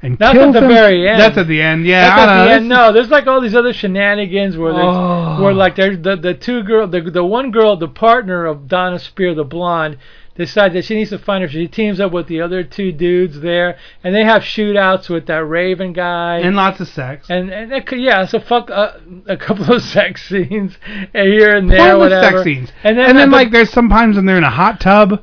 And 0.05 0.19
That's 0.19 0.37
at 0.37 0.53
the 0.53 0.59
him. 0.63 0.69
very 0.69 1.09
end. 1.09 1.21
That's 1.21 1.39
at 1.39 1.47
the 1.47 1.63
end. 1.63 1.87
Yeah, 1.87 2.09
That's 2.09 2.21
at 2.21 2.27
the 2.27 2.45
know. 2.45 2.51
end. 2.55 2.69
No, 2.69 2.93
there's 2.93 3.09
like 3.11 3.29
all 3.29 3.41
these 3.41 3.55
other 3.55 3.73
shenanigans 3.73 4.57
where 4.57 4.73
there's, 4.73 4.85
Oh. 4.85 5.41
where 5.43 5.55
like 5.55 5.77
there's 5.77 5.99
the 6.03 6.17
the 6.17 6.35
two 6.35 6.65
girl 6.65 6.89
the 6.89 7.03
the 7.03 7.23
one 7.25 7.53
girl 7.53 7.77
the 7.77 7.87
partner 7.87 8.45
of 8.45 8.67
Dona 8.67 8.99
Speir 8.99 9.33
the 9.37 9.45
blonde 9.45 9.99
decides 10.35 10.75
that 10.75 10.85
she 10.87 10.97
needs 10.97 11.11
to 11.11 11.19
find 11.19 11.43
her. 11.43 11.49
She 11.49 11.69
teams 11.69 12.01
up 12.01 12.11
with 12.11 12.27
the 12.27 12.41
other 12.41 12.65
two 12.65 12.91
dudes 12.91 13.39
there, 13.43 13.77
and 14.03 14.13
they 14.13 14.25
have 14.25 14.43
shootouts 14.43 15.09
with 15.09 15.27
that 15.27 15.45
Raven 15.45 15.93
guy 15.93 16.39
and 16.39 16.57
lots 16.57 16.81
of 16.81 16.89
sex. 16.89 17.29
and 17.31 17.51
and 17.53 17.71
it 17.73 17.85
yeah, 17.93 18.25
so 18.27 18.41
fuck 18.41 18.73
uh, 18.73 18.95
a 19.29 19.37
couple 19.37 19.73
of 19.73 19.83
sex 19.97 20.29
scenes 20.29 20.79
here 21.13 21.55
and 21.55 21.71
there, 21.71 21.79
Pointless 21.79 21.99
whatever. 22.11 22.39
sex 22.39 22.43
scenes. 22.45 22.73
And 22.83 22.99
then, 22.99 23.11
and 23.11 23.17
then 23.19 23.31
but- 23.31 23.37
like 23.37 23.51
there's 23.53 23.71
sometimes 23.71 24.17
when 24.17 24.27
they're 24.27 24.37
in 24.39 24.43
a 24.43 24.51
hot 24.51 24.81
tub 24.81 25.23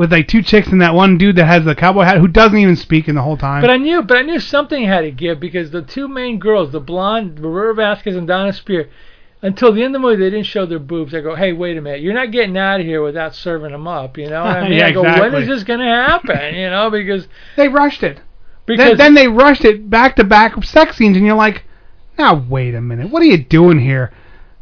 with 0.00 0.10
like 0.10 0.26
two 0.26 0.40
chicks 0.40 0.68
and 0.68 0.80
that 0.80 0.94
one 0.94 1.18
dude 1.18 1.36
that 1.36 1.44
has 1.44 1.62
the 1.66 1.74
cowboy 1.74 2.04
hat 2.04 2.16
who 2.16 2.26
doesn't 2.26 2.56
even 2.56 2.74
speak 2.74 3.06
in 3.06 3.14
the 3.14 3.20
whole 3.20 3.36
time. 3.36 3.60
But 3.60 3.68
I 3.68 3.76
knew, 3.76 4.00
but 4.00 4.16
I 4.16 4.22
knew 4.22 4.40
something 4.40 4.82
had 4.82 5.02
to 5.02 5.10
give 5.10 5.38
because 5.38 5.72
the 5.72 5.82
two 5.82 6.08
main 6.08 6.38
girls, 6.38 6.72
the 6.72 6.80
blonde 6.80 7.38
Rivera 7.38 7.74
Vasquez 7.74 8.16
and 8.16 8.26
Dona 8.26 8.54
Speir, 8.54 8.88
until 9.42 9.74
the 9.74 9.82
end 9.82 9.94
of 9.94 10.00
the 10.00 10.08
movie 10.08 10.16
they 10.16 10.30
didn't 10.30 10.46
show 10.46 10.64
their 10.64 10.78
boobs. 10.78 11.14
I 11.14 11.20
go, 11.20 11.34
hey, 11.34 11.52
wait 11.52 11.76
a 11.76 11.82
minute, 11.82 12.00
you're 12.00 12.14
not 12.14 12.32
getting 12.32 12.56
out 12.56 12.80
of 12.80 12.86
here 12.86 13.02
without 13.02 13.34
serving 13.34 13.72
them 13.72 13.86
up. 13.86 14.16
You 14.16 14.30
know 14.30 14.40
I 14.42 14.66
mean? 14.70 14.78
Yeah, 14.78 14.86
I 14.86 14.92
go, 14.92 15.02
exactly. 15.02 15.30
when 15.32 15.42
is 15.42 15.48
this 15.48 15.64
gonna 15.64 15.84
happen? 15.84 16.54
You 16.54 16.70
know, 16.70 16.90
because 16.90 17.28
they 17.58 17.68
rushed 17.68 18.02
it. 18.02 18.22
because 18.64 18.96
then, 18.96 19.14
then 19.14 19.14
they 19.14 19.28
rushed 19.28 19.66
it 19.66 19.90
back 19.90 20.16
to 20.16 20.24
back 20.24 20.64
sex 20.64 20.96
scenes, 20.96 21.18
and 21.18 21.26
you're 21.26 21.36
like, 21.36 21.64
now 22.16 22.42
wait 22.48 22.74
a 22.74 22.80
minute, 22.80 23.10
what 23.10 23.20
are 23.20 23.26
you 23.26 23.44
doing 23.44 23.80
here? 23.80 24.12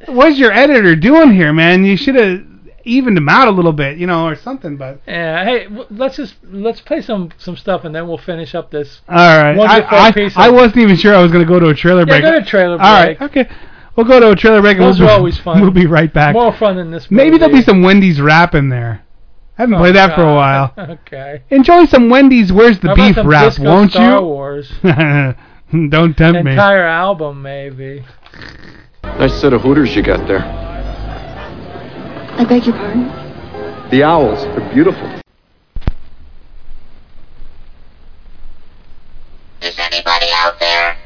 What's 0.07 0.37
your 0.37 0.51
editor 0.51 0.97
doing 0.97 1.31
here, 1.31 1.53
man? 1.53 1.85
You 1.85 1.97
should 1.97 2.17
have 2.17 2.48
evened 2.89 3.17
them 3.17 3.29
out 3.29 3.49
a 3.49 3.51
little 3.51 3.73
bit, 3.73 3.99
you 3.99 4.07
know, 4.07 4.27
or 4.27 4.35
something. 4.35 4.77
But 4.77 5.01
yeah, 5.07 5.45
hey, 5.45 5.65
w- 5.65 5.87
let's 5.91 6.17
just 6.17 6.37
let's 6.45 6.81
play 6.81 7.01
some 7.03 7.31
some 7.39 7.57
stuff 7.57 7.85
and 7.85 7.95
then 7.95 8.09
we'll 8.09 8.19
finish 8.19 8.55
up 8.55 8.71
this. 8.71 9.01
all 9.09 9.15
right, 9.17 9.59
I, 9.59 10.09
I, 10.11 10.31
I 10.37 10.49
wasn't 10.51 10.79
even 10.79 10.97
sure 10.97 11.15
I 11.15 11.23
was 11.23 11.31
going 11.33 11.45
to 11.45 11.49
go 11.49 11.61
to 11.61 11.69
a 11.69 11.75
trailer 11.75 12.01
Yeah, 12.01 12.05
break. 12.07 12.23
go 12.23 12.33
to 12.33 12.45
trailer 12.45 12.77
break. 12.79 12.87
All 12.89 12.95
right, 12.95 13.21
okay, 13.23 13.49
we'll 13.97 14.07
go 14.07 14.19
to 14.21 14.31
a 14.31 14.37
trailer 14.37 14.61
break. 14.61 14.77
and 14.79 14.87
we'll 14.87 14.95
are 15.03 15.07
be, 15.07 15.11
always 15.13 15.39
fun. 15.39 15.61
We'll 15.61 15.71
be 15.71 15.87
right 15.87 16.13
back. 16.13 16.33
More 16.35 16.53
fun 16.53 16.77
than 16.77 16.91
this. 16.91 17.11
Movie. 17.11 17.25
Maybe 17.25 17.39
there'll 17.39 17.55
be 17.55 17.63
some 17.63 17.83
Wendy's 17.83 18.21
rap 18.21 18.55
in 18.55 18.69
there. 18.69 19.05
I 19.59 19.63
haven't 19.63 19.75
Oh, 19.75 19.79
played 19.79 19.97
that 19.97 20.15
for 20.15 20.23
a 20.23 20.35
while. 20.35 20.73
okay. 20.79 21.43
Enjoy 21.51 21.85
some 21.87 22.09
Wendy's. 22.09 22.53
Where's 22.53 22.79
the 22.79 22.89
How 22.89 22.95
about 22.95 23.07
beef 23.09 23.15
some 23.17 23.27
rap, 23.27 23.45
Disco 23.51 23.65
won't 23.65 23.91
Star 23.91 24.21
you? 24.21 24.23
Wars. 24.25 24.73
Don't 24.83 26.17
tempt 26.17 26.45
me. 26.45 26.53
Entire 26.53 26.85
album, 26.85 27.43
maybe. 27.43 28.05
Nice 29.03 29.35
set 29.41 29.53
of 29.53 29.63
hooters 29.63 29.97
you 29.97 30.03
got 30.03 30.27
there. 30.29 30.39
I 32.39 32.45
beg 32.45 32.67
your 32.67 32.77
pardon? 32.77 33.09
The 33.91 34.05
owls, 34.05 34.45
they're 34.45 34.73
beautiful. 34.73 35.05
Is 39.61 39.77
anybody 39.77 40.27
out 40.35 40.61
there? 40.61 40.97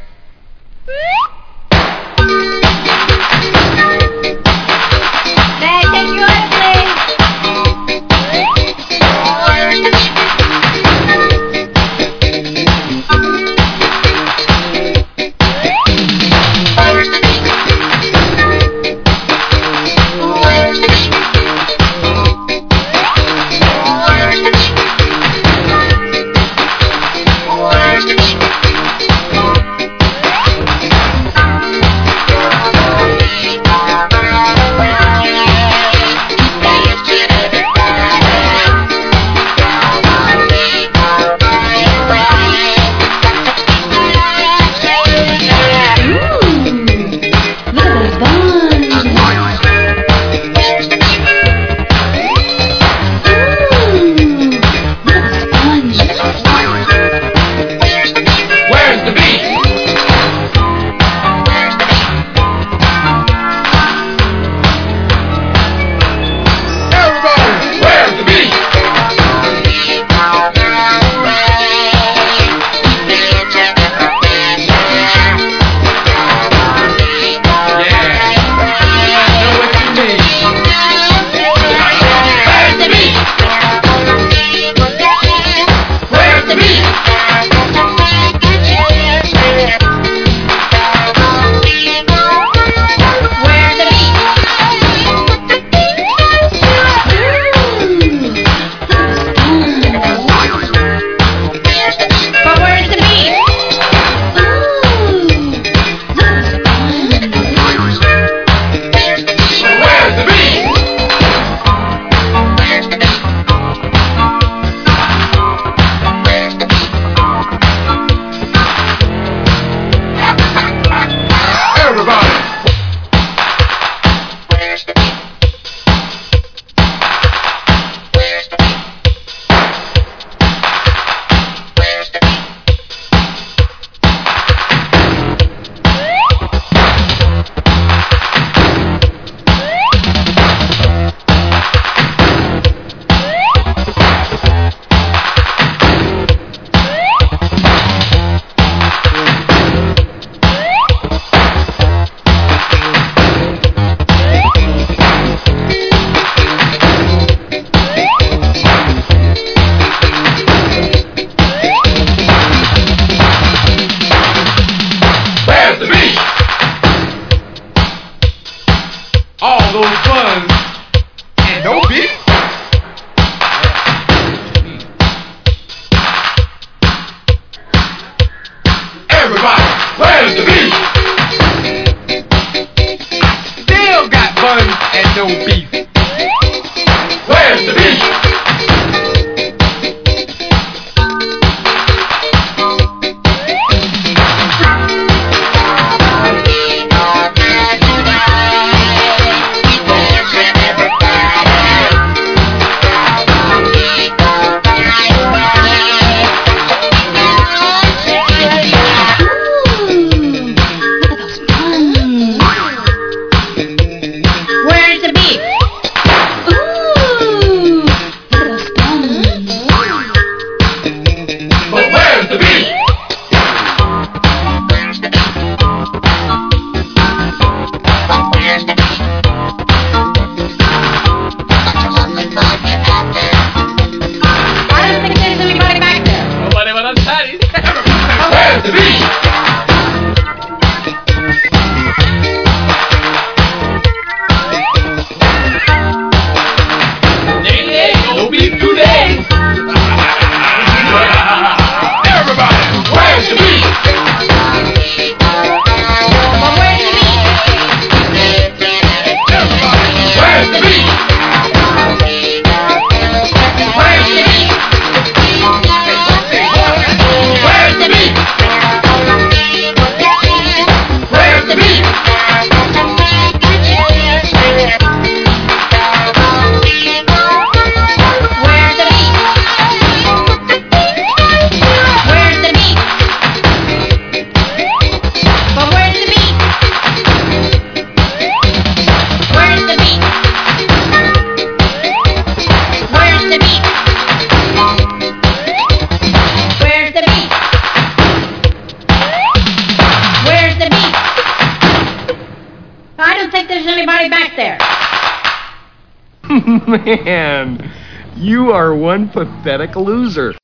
Man, 306.67 307.71
you 308.15 308.53
are 308.53 308.75
one 308.75 309.09
pathetic 309.11 309.77
loser. 309.77 310.35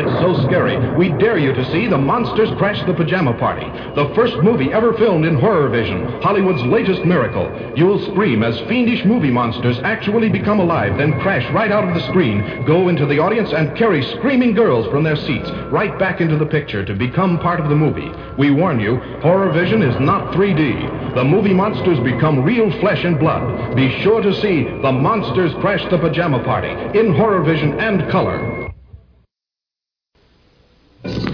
It's 0.00 0.20
so 0.22 0.46
scary. 0.46 0.78
We 0.96 1.10
dare 1.18 1.36
you 1.36 1.52
to 1.52 1.70
see 1.72 1.86
The 1.86 1.98
Monsters 1.98 2.48
Crash 2.56 2.82
the 2.86 2.94
Pajama 2.94 3.34
Party, 3.34 3.66
the 3.94 4.10
first 4.14 4.34
movie 4.38 4.72
ever 4.72 4.94
filmed 4.94 5.26
in 5.26 5.38
Horror 5.38 5.68
Vision, 5.68 6.22
Hollywood's 6.22 6.62
latest 6.62 7.04
miracle. 7.04 7.52
You'll 7.76 8.02
scream 8.10 8.42
as 8.42 8.58
fiendish 8.60 9.04
movie 9.04 9.30
monsters 9.30 9.78
actually 9.80 10.30
become 10.30 10.58
alive, 10.58 10.96
then 10.96 11.20
crash 11.20 11.44
right 11.52 11.70
out 11.70 11.86
of 11.86 11.94
the 11.94 12.08
screen, 12.08 12.64
go 12.64 12.88
into 12.88 13.04
the 13.04 13.18
audience, 13.18 13.52
and 13.52 13.76
carry 13.76 14.02
screaming 14.16 14.54
girls 14.54 14.90
from 14.90 15.04
their 15.04 15.16
seats 15.16 15.50
right 15.70 15.98
back 15.98 16.22
into 16.22 16.38
the 16.38 16.46
picture 16.46 16.82
to 16.82 16.94
become 16.94 17.38
part 17.38 17.60
of 17.60 17.68
the 17.68 17.76
movie. 17.76 18.10
We 18.38 18.52
warn 18.52 18.80
you, 18.80 18.96
Horror 19.20 19.52
Vision 19.52 19.82
is 19.82 20.00
not 20.00 20.32
3D. 20.32 21.14
The 21.14 21.24
movie 21.24 21.52
monsters 21.52 22.00
become 22.00 22.42
real 22.42 22.70
flesh 22.80 23.04
and 23.04 23.18
blood. 23.18 23.76
Be 23.76 24.00
sure 24.02 24.22
to 24.22 24.32
see 24.40 24.64
The 24.80 24.92
Monsters 24.92 25.52
Crash 25.60 25.84
the 25.90 25.98
Pajama 25.98 26.42
Party 26.42 26.70
in 26.98 27.14
Horror 27.14 27.42
Vision 27.42 27.78
and 27.78 28.10
color. 28.10 28.69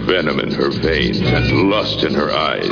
Venom 0.07 0.39
in 0.39 0.51
her 0.51 0.71
veins 0.71 1.19
and 1.19 1.69
lust 1.69 2.03
in 2.05 2.13
her 2.13 2.31
eyes. 2.31 2.71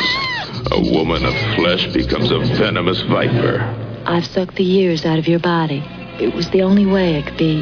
A 0.72 0.80
woman 0.80 1.26
of 1.26 1.34
flesh 1.56 1.86
becomes 1.88 2.32
a 2.32 2.40
venomous 2.40 3.02
viper. 3.02 3.60
I've 4.06 4.26
sucked 4.26 4.56
the 4.56 4.64
years 4.64 5.06
out 5.06 5.20
of 5.20 5.28
your 5.28 5.40
body. 5.40 5.84
It 6.18 6.34
was 6.34 6.50
the 6.52 6.62
only 6.62 6.86
way 6.86 7.18
I 7.18 7.22
could 7.24 7.38
be 7.38 7.62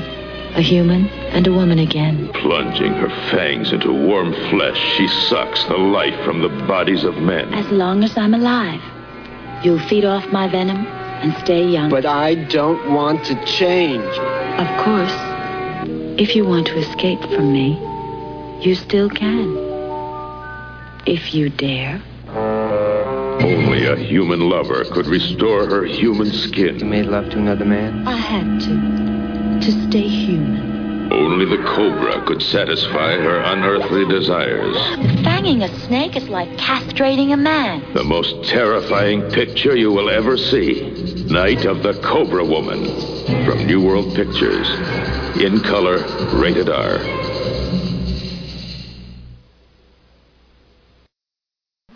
a 0.55 0.61
human 0.61 1.07
and 1.07 1.47
a 1.47 1.51
woman 1.51 1.79
again. 1.79 2.29
Plunging 2.33 2.93
her 2.93 3.09
fangs 3.31 3.71
into 3.73 3.91
warm 3.91 4.33
flesh, 4.51 4.77
she 4.95 5.07
sucks 5.07 5.63
the 5.65 5.77
life 5.77 6.23
from 6.23 6.41
the 6.41 6.49
bodies 6.67 7.03
of 7.03 7.17
men. 7.17 7.51
As 7.55 7.69
long 7.71 8.03
as 8.03 8.15
I'm 8.15 8.35
alive, 8.35 8.81
you'll 9.65 9.79
feed 9.87 10.05
off 10.05 10.31
my 10.31 10.47
venom 10.47 10.85
and 10.85 11.33
stay 11.43 11.67
young. 11.67 11.89
But 11.89 12.05
I 12.05 12.35
don't 12.35 12.91
want 12.91 13.25
to 13.25 13.45
change. 13.45 14.03
Of 14.03 14.67
course, 14.85 15.15
if 16.21 16.35
you 16.35 16.45
want 16.45 16.67
to 16.67 16.77
escape 16.77 17.21
from 17.21 17.51
me, 17.51 17.79
you 18.65 18.75
still 18.75 19.09
can. 19.09 19.57
If 21.05 21.33
you 21.33 21.49
dare. 21.49 22.01
Only 22.27 23.85
a 23.85 23.95
human 23.95 24.49
lover 24.49 24.85
could 24.85 25.07
restore 25.07 25.67
her 25.67 25.83
human 25.83 26.31
skin. 26.31 26.79
You 26.79 26.85
made 26.85 27.05
love 27.05 27.29
to 27.31 27.37
another 27.37 27.65
man? 27.65 28.07
I 28.07 28.15
had 28.15 28.61
to. 28.61 29.65
To 29.65 29.89
stay 29.89 30.07
human. 30.07 31.11
Only 31.11 31.45
the 31.45 31.61
cobra 31.63 32.25
could 32.25 32.41
satisfy 32.41 33.17
her 33.17 33.39
unearthly 33.39 34.05
desires. 34.05 34.77
Fanging 35.23 35.63
a 35.63 35.79
snake 35.81 36.15
is 36.15 36.29
like 36.29 36.49
castrating 36.51 37.33
a 37.33 37.37
man. 37.37 37.83
The 37.93 38.03
most 38.03 38.49
terrifying 38.49 39.21
picture 39.31 39.75
you 39.75 39.91
will 39.91 40.09
ever 40.09 40.37
see. 40.37 40.89
Night 41.27 41.65
of 41.65 41.83
the 41.83 41.93
Cobra 42.01 42.45
Woman. 42.45 42.85
From 43.45 43.65
New 43.67 43.85
World 43.85 44.15
Pictures. 44.15 44.69
In 45.39 45.59
color, 45.59 45.97
rated 46.37 46.69
R. 46.69 47.22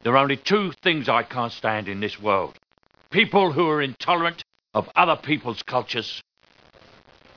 There 0.07 0.15
are 0.15 0.23
only 0.23 0.37
two 0.37 0.71
things 0.71 1.09
I 1.09 1.23
can't 1.23 1.51
stand 1.51 1.89
in 1.89 1.99
this 1.99 2.17
world 2.17 2.55
people 3.09 3.51
who 3.51 3.67
are 3.67 3.81
intolerant 3.81 4.41
of 4.73 4.87
other 4.95 5.17
people's 5.17 5.61
cultures, 5.63 6.21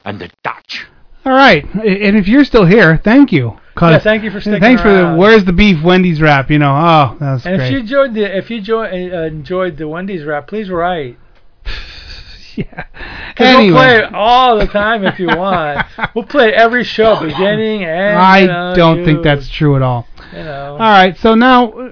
and 0.04 0.20
the 0.20 0.30
Dutch. 0.44 0.86
All 1.24 1.32
right, 1.32 1.64
and 1.74 2.16
if 2.16 2.28
you're 2.28 2.44
still 2.44 2.64
here, 2.66 2.96
thank 2.96 3.32
you. 3.32 3.58
'cause- 3.74 3.94
Yeah, 3.94 3.98
thank 3.98 4.22
you 4.22 4.30
for 4.30 4.40
sticking 4.40 4.60
Thanks 4.60 4.82
for 4.82 4.92
the 4.92 5.16
Where's 5.16 5.44
the 5.44 5.52
Beef 5.52 5.82
Wendy's 5.82 6.22
rap. 6.22 6.48
You 6.48 6.60
know, 6.60 6.70
oh, 6.72 7.16
that 7.18 7.32
was 7.32 7.44
And 7.44 7.56
great. 7.56 7.66
if 7.66 7.72
you 7.72 7.78
enjoyed 7.80 8.14
the 8.14 8.36
if 8.38 8.48
you 8.50 8.58
enjoy, 8.58 8.84
uh, 8.86 9.22
enjoyed 9.24 9.76
the 9.76 9.88
Wendy's 9.88 10.22
rap, 10.22 10.46
please 10.46 10.70
write. 10.70 11.18
yeah. 12.54 12.84
Cause 13.34 13.46
Anyway. 13.48 13.72
we'll 13.72 13.82
play 13.82 13.96
it 13.96 14.14
all 14.14 14.58
the 14.60 14.68
time 14.68 15.04
if 15.04 15.18
you 15.18 15.26
want. 15.36 15.84
we'll 16.14 16.24
play 16.24 16.52
every 16.52 16.84
show, 16.84 17.18
beginning 17.20 17.82
and. 17.82 18.16
I 18.16 18.38
you 18.42 18.46
know, 18.46 18.74
don't 18.76 18.98
you, 19.00 19.04
think 19.04 19.24
that's 19.24 19.48
true 19.48 19.74
at 19.74 19.82
all. 19.82 20.06
You 20.32 20.44
know. 20.44 20.72
All 20.74 20.78
right, 20.78 21.16
so 21.18 21.34
now 21.34 21.70
uh, 21.72 21.90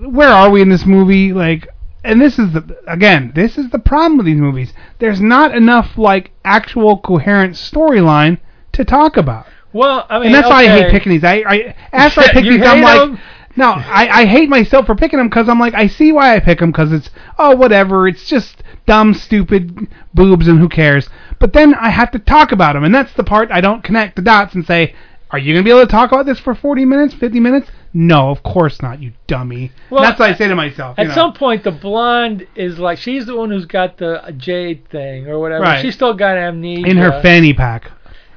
where 0.00 0.28
are 0.28 0.50
we 0.50 0.62
in 0.62 0.68
this 0.68 0.86
movie? 0.86 1.32
Like, 1.32 1.68
and 2.04 2.20
this 2.20 2.38
is 2.38 2.52
the 2.52 2.78
again, 2.86 3.32
this 3.34 3.58
is 3.58 3.70
the 3.70 3.78
problem 3.78 4.18
with 4.18 4.26
these 4.26 4.40
movies. 4.40 4.72
There's 4.98 5.20
not 5.20 5.54
enough 5.54 5.98
like 5.98 6.32
actual 6.44 6.98
coherent 6.98 7.54
storyline 7.54 8.38
to 8.72 8.84
talk 8.84 9.16
about. 9.16 9.46
Well, 9.72 10.06
I 10.08 10.18
mean, 10.18 10.26
and 10.26 10.34
that's 10.34 10.48
why 10.48 10.64
I 10.64 10.68
hate 10.68 10.90
picking 10.90 11.12
these. 11.12 11.24
I, 11.24 11.42
I 11.46 11.74
after 11.92 12.20
I 12.20 12.28
pick 12.32 12.44
these, 12.44 12.62
I'm 12.62 12.78
hate 12.78 12.84
like, 12.84 13.20
no, 13.56 13.72
I, 13.72 14.22
I 14.22 14.26
hate 14.26 14.48
myself 14.48 14.86
for 14.86 14.94
picking 14.94 15.18
them 15.18 15.28
because 15.28 15.48
I'm 15.48 15.58
like, 15.58 15.74
I 15.74 15.88
see 15.88 16.12
why 16.12 16.36
I 16.36 16.40
pick 16.40 16.60
them 16.60 16.70
because 16.70 16.92
it's 16.92 17.10
oh 17.38 17.56
whatever, 17.56 18.06
it's 18.08 18.24
just 18.24 18.62
dumb, 18.86 19.14
stupid 19.14 19.88
boobs 20.14 20.48
and 20.48 20.58
who 20.58 20.68
cares. 20.68 21.08
But 21.38 21.52
then 21.52 21.74
I 21.74 21.90
have 21.90 22.10
to 22.12 22.18
talk 22.18 22.52
about 22.52 22.74
them, 22.74 22.84
and 22.84 22.94
that's 22.94 23.12
the 23.12 23.24
part 23.24 23.50
I 23.50 23.60
don't 23.60 23.84
connect 23.84 24.16
the 24.16 24.22
dots 24.22 24.54
and 24.54 24.64
say 24.64 24.94
Are 25.30 25.38
you 25.38 25.52
gonna 25.52 25.64
be 25.64 25.70
able 25.70 25.80
to 25.82 25.86
talk 25.86 26.10
about 26.10 26.24
this 26.26 26.38
for 26.40 26.54
40 26.54 26.84
minutes, 26.86 27.12
50 27.14 27.38
minutes? 27.40 27.70
No, 27.92 28.30
of 28.30 28.42
course 28.42 28.80
not, 28.80 29.00
you 29.02 29.12
dummy. 29.26 29.72
Well, 29.90 30.02
That's 30.02 30.18
what 30.18 30.30
I 30.30 30.34
say 30.34 30.48
to 30.48 30.54
myself. 30.54 30.98
At 30.98 31.02
you 31.02 31.08
know. 31.08 31.14
some 31.14 31.32
point, 31.34 31.64
the 31.64 31.70
blonde 31.70 32.46
is 32.54 32.78
like 32.78 32.98
she's 32.98 33.26
the 33.26 33.36
one 33.36 33.50
who's 33.50 33.66
got 33.66 33.98
the 33.98 34.22
jade 34.36 34.88
thing 34.88 35.26
or 35.28 35.38
whatever. 35.38 35.62
Right. 35.64 35.80
She's 35.82 35.94
still 35.94 36.14
got 36.14 36.36
amnesia 36.38 36.86
in 36.88 36.96
her 36.96 37.20
fanny 37.22 37.52
pack. 37.52 37.90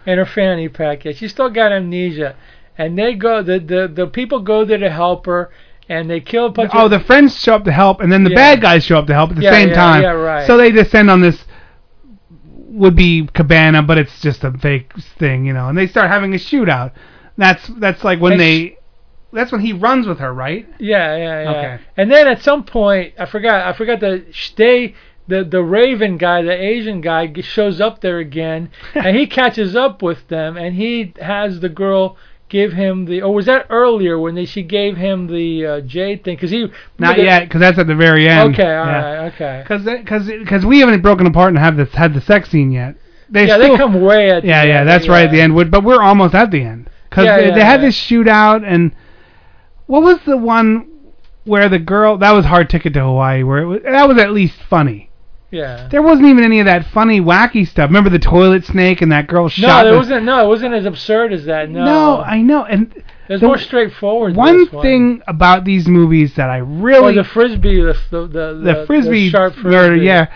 in 0.06 0.18
her 0.18 0.26
fanny 0.26 0.68
pack. 0.68 1.06
Yeah, 1.06 1.14
she's 1.14 1.32
still 1.32 1.50
got 1.50 1.72
amnesia, 1.72 2.36
and 2.78 2.98
they 2.98 3.14
go 3.14 3.42
the 3.42 3.60
the 3.60 3.88
the 3.88 4.08
people 4.08 4.40
go 4.42 4.66
there 4.66 4.78
to 4.80 4.90
help 4.90 5.26
her, 5.28 5.50
and 5.88 6.10
they 6.10 6.20
kill 6.20 6.48
a 6.48 6.50
bunch 6.52 6.72
Oh, 6.74 6.86
of 6.86 6.92
the 6.92 7.00
friends 7.00 7.40
show 7.40 7.56
up 7.56 7.64
to 7.66 7.72
help, 7.72 8.02
and 8.02 8.12
then 8.12 8.24
the 8.26 8.32
Yeah. 8.32 8.36
bad 8.36 8.62
guys 8.62 8.84
show 8.86 8.98
up 8.98 9.08
to 9.08 9.14
help 9.14 9.30
at 9.30 9.36
the 9.38 9.44
Yeah, 9.44 9.52
same 9.54 9.70
yeah, 9.70 9.76
time. 9.76 10.02
yeah, 10.02 10.10
right. 10.12 10.46
So 10.48 10.58
they 10.58 10.72
descend 10.72 11.10
on 11.10 11.22
this 11.22 11.46
would 12.72 12.96
be 12.96 13.28
cabana, 13.34 13.84
but 13.84 13.98
it's 13.98 14.22
just 14.22 14.44
a 14.44 14.52
fake 14.52 14.94
thing, 15.20 15.46
you 15.46 15.54
know. 15.54 15.68
And 15.68 15.78
they 15.78 15.88
start 15.88 16.10
having 16.10 16.34
a 16.34 16.38
shootout. 16.38 16.94
That's 17.38 17.68
that's 17.80 18.04
like 18.04 18.20
when 18.20 18.34
And 18.34 18.42
they. 18.42 18.78
That's 19.34 19.52
when 19.52 19.62
he 19.62 19.72
runs 19.72 20.08
with 20.08 20.20
her, 20.20 20.34
right? 20.34 20.68
Yeah, 20.78 21.16
yeah, 21.16 21.44
yeah. 21.44 21.50
Okay. 21.52 21.84
And 21.96 22.12
then 22.12 22.28
at 22.28 22.42
some 22.42 22.66
point, 22.66 23.14
I 23.18 23.26
forgot. 23.26 23.66
I 23.66 23.78
forgot 23.78 24.00
the 24.00 24.26
they 24.58 24.94
the 25.28 25.44
the 25.44 25.64
Raven 25.64 26.18
guy, 26.18 26.42
the 26.42 26.52
Asian 26.52 27.02
guy, 27.02 27.32
shows 27.42 27.80
up 27.80 28.02
there 28.02 28.20
again, 28.20 28.72
and 28.96 29.16
he 29.16 29.28
catches 29.28 29.76
up 29.76 30.02
with 30.02 30.28
them, 30.28 30.58
and 30.58 30.76
he 30.76 31.14
has 31.22 31.60
the 31.60 31.70
girl 31.70 32.18
give 32.52 32.74
him 32.74 33.06
the. 33.06 33.22
Or 33.24 33.34
was 33.34 33.48
that 33.48 33.66
earlier 33.70 34.20
when 34.20 34.36
they 34.36 34.46
she 34.46 34.62
gave 34.62 34.98
him 34.98 35.26
the 35.26 35.66
uh, 35.66 35.82
jade 35.82 36.24
thing? 36.24 36.36
Because 36.36 36.52
he 36.52 36.68
Not 37.00 37.16
the- 37.16 37.24
yet, 37.24 37.46
because 37.46 37.62
that's 37.62 37.80
at 37.80 37.88
the 37.88 37.96
very 37.96 38.28
end. 38.28 38.54
Okay, 38.54 38.64
all 38.64 38.86
yeah. 38.86 39.14
right, 39.14 39.34
okay. 39.34 39.64
Because 39.64 39.84
because 39.86 40.28
because 40.28 40.66
we 40.66 40.80
haven't 40.82 41.02
broken 41.02 41.26
apart 41.26 41.50
and 41.50 41.58
have 41.58 41.78
this 41.78 41.92
had 41.94 42.14
the 42.14 42.22
sex 42.22 42.50
scene 42.50 42.72
yet. 42.72 42.96
They 43.30 43.48
yeah, 43.48 43.56
still, 43.58 43.72
they 43.72 43.78
come 43.78 44.02
way 44.02 44.30
at. 44.30 44.44
Yeah, 44.44 44.64
yeah, 44.64 44.80
end, 44.82 44.90
that's 44.90 45.08
right 45.08 45.26
at 45.26 45.32
the 45.32 45.42
end. 45.42 45.56
But 45.72 45.84
we're 45.84 46.04
almost 46.04 46.36
at 46.36 46.52
the 46.52 46.62
end 46.62 46.90
because 47.10 47.26
Yeah, 47.26 47.38
they, 47.38 47.48
yeah, 47.48 47.56
they 47.56 47.64
had 47.64 47.82
this 47.82 47.96
shootout 47.96 48.64
and 48.66 48.94
what 49.88 50.04
was 50.04 50.20
the 50.26 50.38
one 50.38 50.88
where 51.46 51.70
the 51.70 51.80
girl 51.80 52.18
that 52.18 52.32
was 52.32 52.46
hard 52.46 52.70
ticket 52.70 52.94
to 52.94 53.02
Hawaii 53.02 53.44
where 53.44 53.60
it 53.60 53.66
was, 53.66 53.80
that 53.84 54.08
was 54.08 54.18
at 54.18 54.32
least 54.32 54.56
funny. 54.70 55.11
Yeah. 55.52 55.88
There 55.90 56.02
wasn't 56.02 56.28
even 56.30 56.44
any 56.46 56.60
of 56.62 56.66
that 56.66 56.86
funny 56.88 57.20
wacky 57.20 57.68
stuff. 57.68 57.90
Remember 57.90 58.10
the 58.10 58.20
toilet 58.20 58.64
snake 58.66 59.02
and 59.02 59.12
that 59.12 59.28
girl 59.28 59.44
No, 59.44 59.50
shot. 59.50 59.86
it 59.86 59.92
the- 59.92 59.98
wasn't. 59.98 60.24
No, 60.26 60.44
it 60.44 60.48
wasn't 60.48 60.74
as 60.74 60.86
absurd 60.86 61.34
as 61.34 61.46
that. 61.46 61.70
No. 61.70 61.84
No, 61.84 62.22
I 62.22 62.42
know. 62.42 62.64
And 62.64 62.94
It's 63.28 63.42
the- 63.42 63.48
more 63.48 63.58
straightforward. 63.58 64.36
One 64.36 64.66
thing 64.68 65.22
about 65.28 65.66
these 65.66 65.88
movies 65.90 66.36
that 66.36 66.50
I 66.50 66.58
really 66.60 67.14
Or 67.18 67.24
the 67.24 67.26
frisbee, 67.26 67.82
the 67.82 67.98
the 68.12 68.28
the, 68.28 68.54
the 68.74 68.86
frisbee 68.88 69.30
sharp 69.30 69.54
frisbee. 69.56 69.70
murder, 69.70 69.96
yeah. 69.98 70.28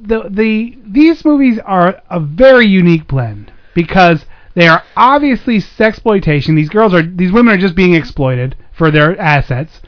The 0.00 0.24
the 0.30 0.78
these 0.86 1.24
movies 1.26 1.58
are 1.66 2.00
a 2.08 2.18
very 2.20 2.66
unique 2.66 3.06
blend 3.06 3.52
because 3.74 4.24
they 4.54 4.66
are 4.66 4.82
obviously 4.96 5.58
sexploitation. 5.58 6.56
These 6.56 6.70
girls 6.70 6.94
are 6.94 7.02
these 7.02 7.32
women 7.32 7.52
are 7.54 7.58
just 7.58 7.74
being 7.74 7.94
exploited 7.94 8.56
for 8.72 8.90
their 8.90 9.18
assets. 9.20 9.82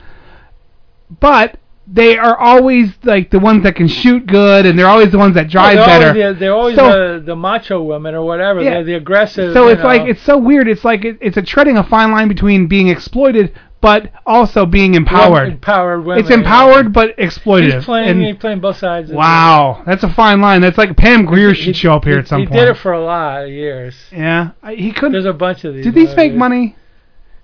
But 1.20 1.58
they 1.86 2.16
are 2.16 2.36
always 2.36 2.90
like 3.02 3.30
the 3.30 3.38
ones 3.40 3.64
that 3.64 3.74
can 3.74 3.88
shoot 3.88 4.26
good 4.26 4.64
and 4.66 4.78
they're 4.78 4.86
always 4.86 5.10
the 5.10 5.18
ones 5.18 5.34
that 5.34 5.48
drive 5.48 5.76
they're 5.76 5.86
better. 5.86 6.06
Always, 6.10 6.34
the- 6.34 6.38
they're 6.38 6.54
always 6.54 6.76
So- 6.76 7.14
the, 7.18 7.22
the 7.24 7.36
macho 7.36 7.82
women 7.82 8.14
or 8.14 8.24
whatever. 8.24 8.62
Yeah. 8.62 8.70
They're 8.74 8.84
the 8.84 8.94
aggressive. 8.94 9.52
so 9.52 9.68
it's 9.68 9.82
like 9.82 10.02
it's 10.02 10.22
so 10.22 10.38
weird. 10.38 10.68
It's 10.68 10.84
like 10.84 11.04
it, 11.04 11.18
it's 11.20 11.36
a 11.36 11.42
treading 11.42 11.76
a 11.78 11.84
fine 11.84 12.12
line 12.12 12.28
between 12.28 12.66
being 12.68 12.88
exploited 12.88 13.52
but 13.82 14.12
also 14.26 14.66
being 14.66 14.92
empowered. 14.94 15.48
empowered 15.54 16.04
women. 16.04 16.22
it's 16.22 16.30
empowered 16.30 16.92
but 16.92 17.16
exploitive. 17.16 17.76
He's 17.76 17.84
playing. 17.86 18.20
He's 18.20 18.36
playing 18.36 18.60
both 18.60 18.76
sides. 18.76 19.10
Wow, 19.10 19.82
that's 19.86 20.04
a 20.04 20.12
fine 20.12 20.42
line. 20.42 20.60
That's 20.60 20.76
like 20.76 20.94
Pam 20.98 21.24
Grier 21.24 21.54
should 21.54 21.74
show 21.74 21.94
up 21.94 22.04
here 22.04 22.16
He- 22.16 22.18
at 22.20 22.28
some 22.28 22.40
he 22.40 22.46
point. 22.46 22.60
He 22.60 22.66
did 22.66 22.70
it 22.72 22.78
for 22.78 22.92
a 22.92 23.02
lot 23.02 23.44
of 23.44 23.48
years. 23.48 23.94
yeah, 24.12 24.50
I- 24.62 24.74
he 24.74 24.92
couldn't. 24.92 25.12
There's 25.12 25.24
a 25.24 25.32
bunch 25.32 25.64
of 25.64 25.72
these. 25.74 25.84
Did 25.84 25.94
these 25.94 26.14
make 26.14 26.34
money? 26.34 26.76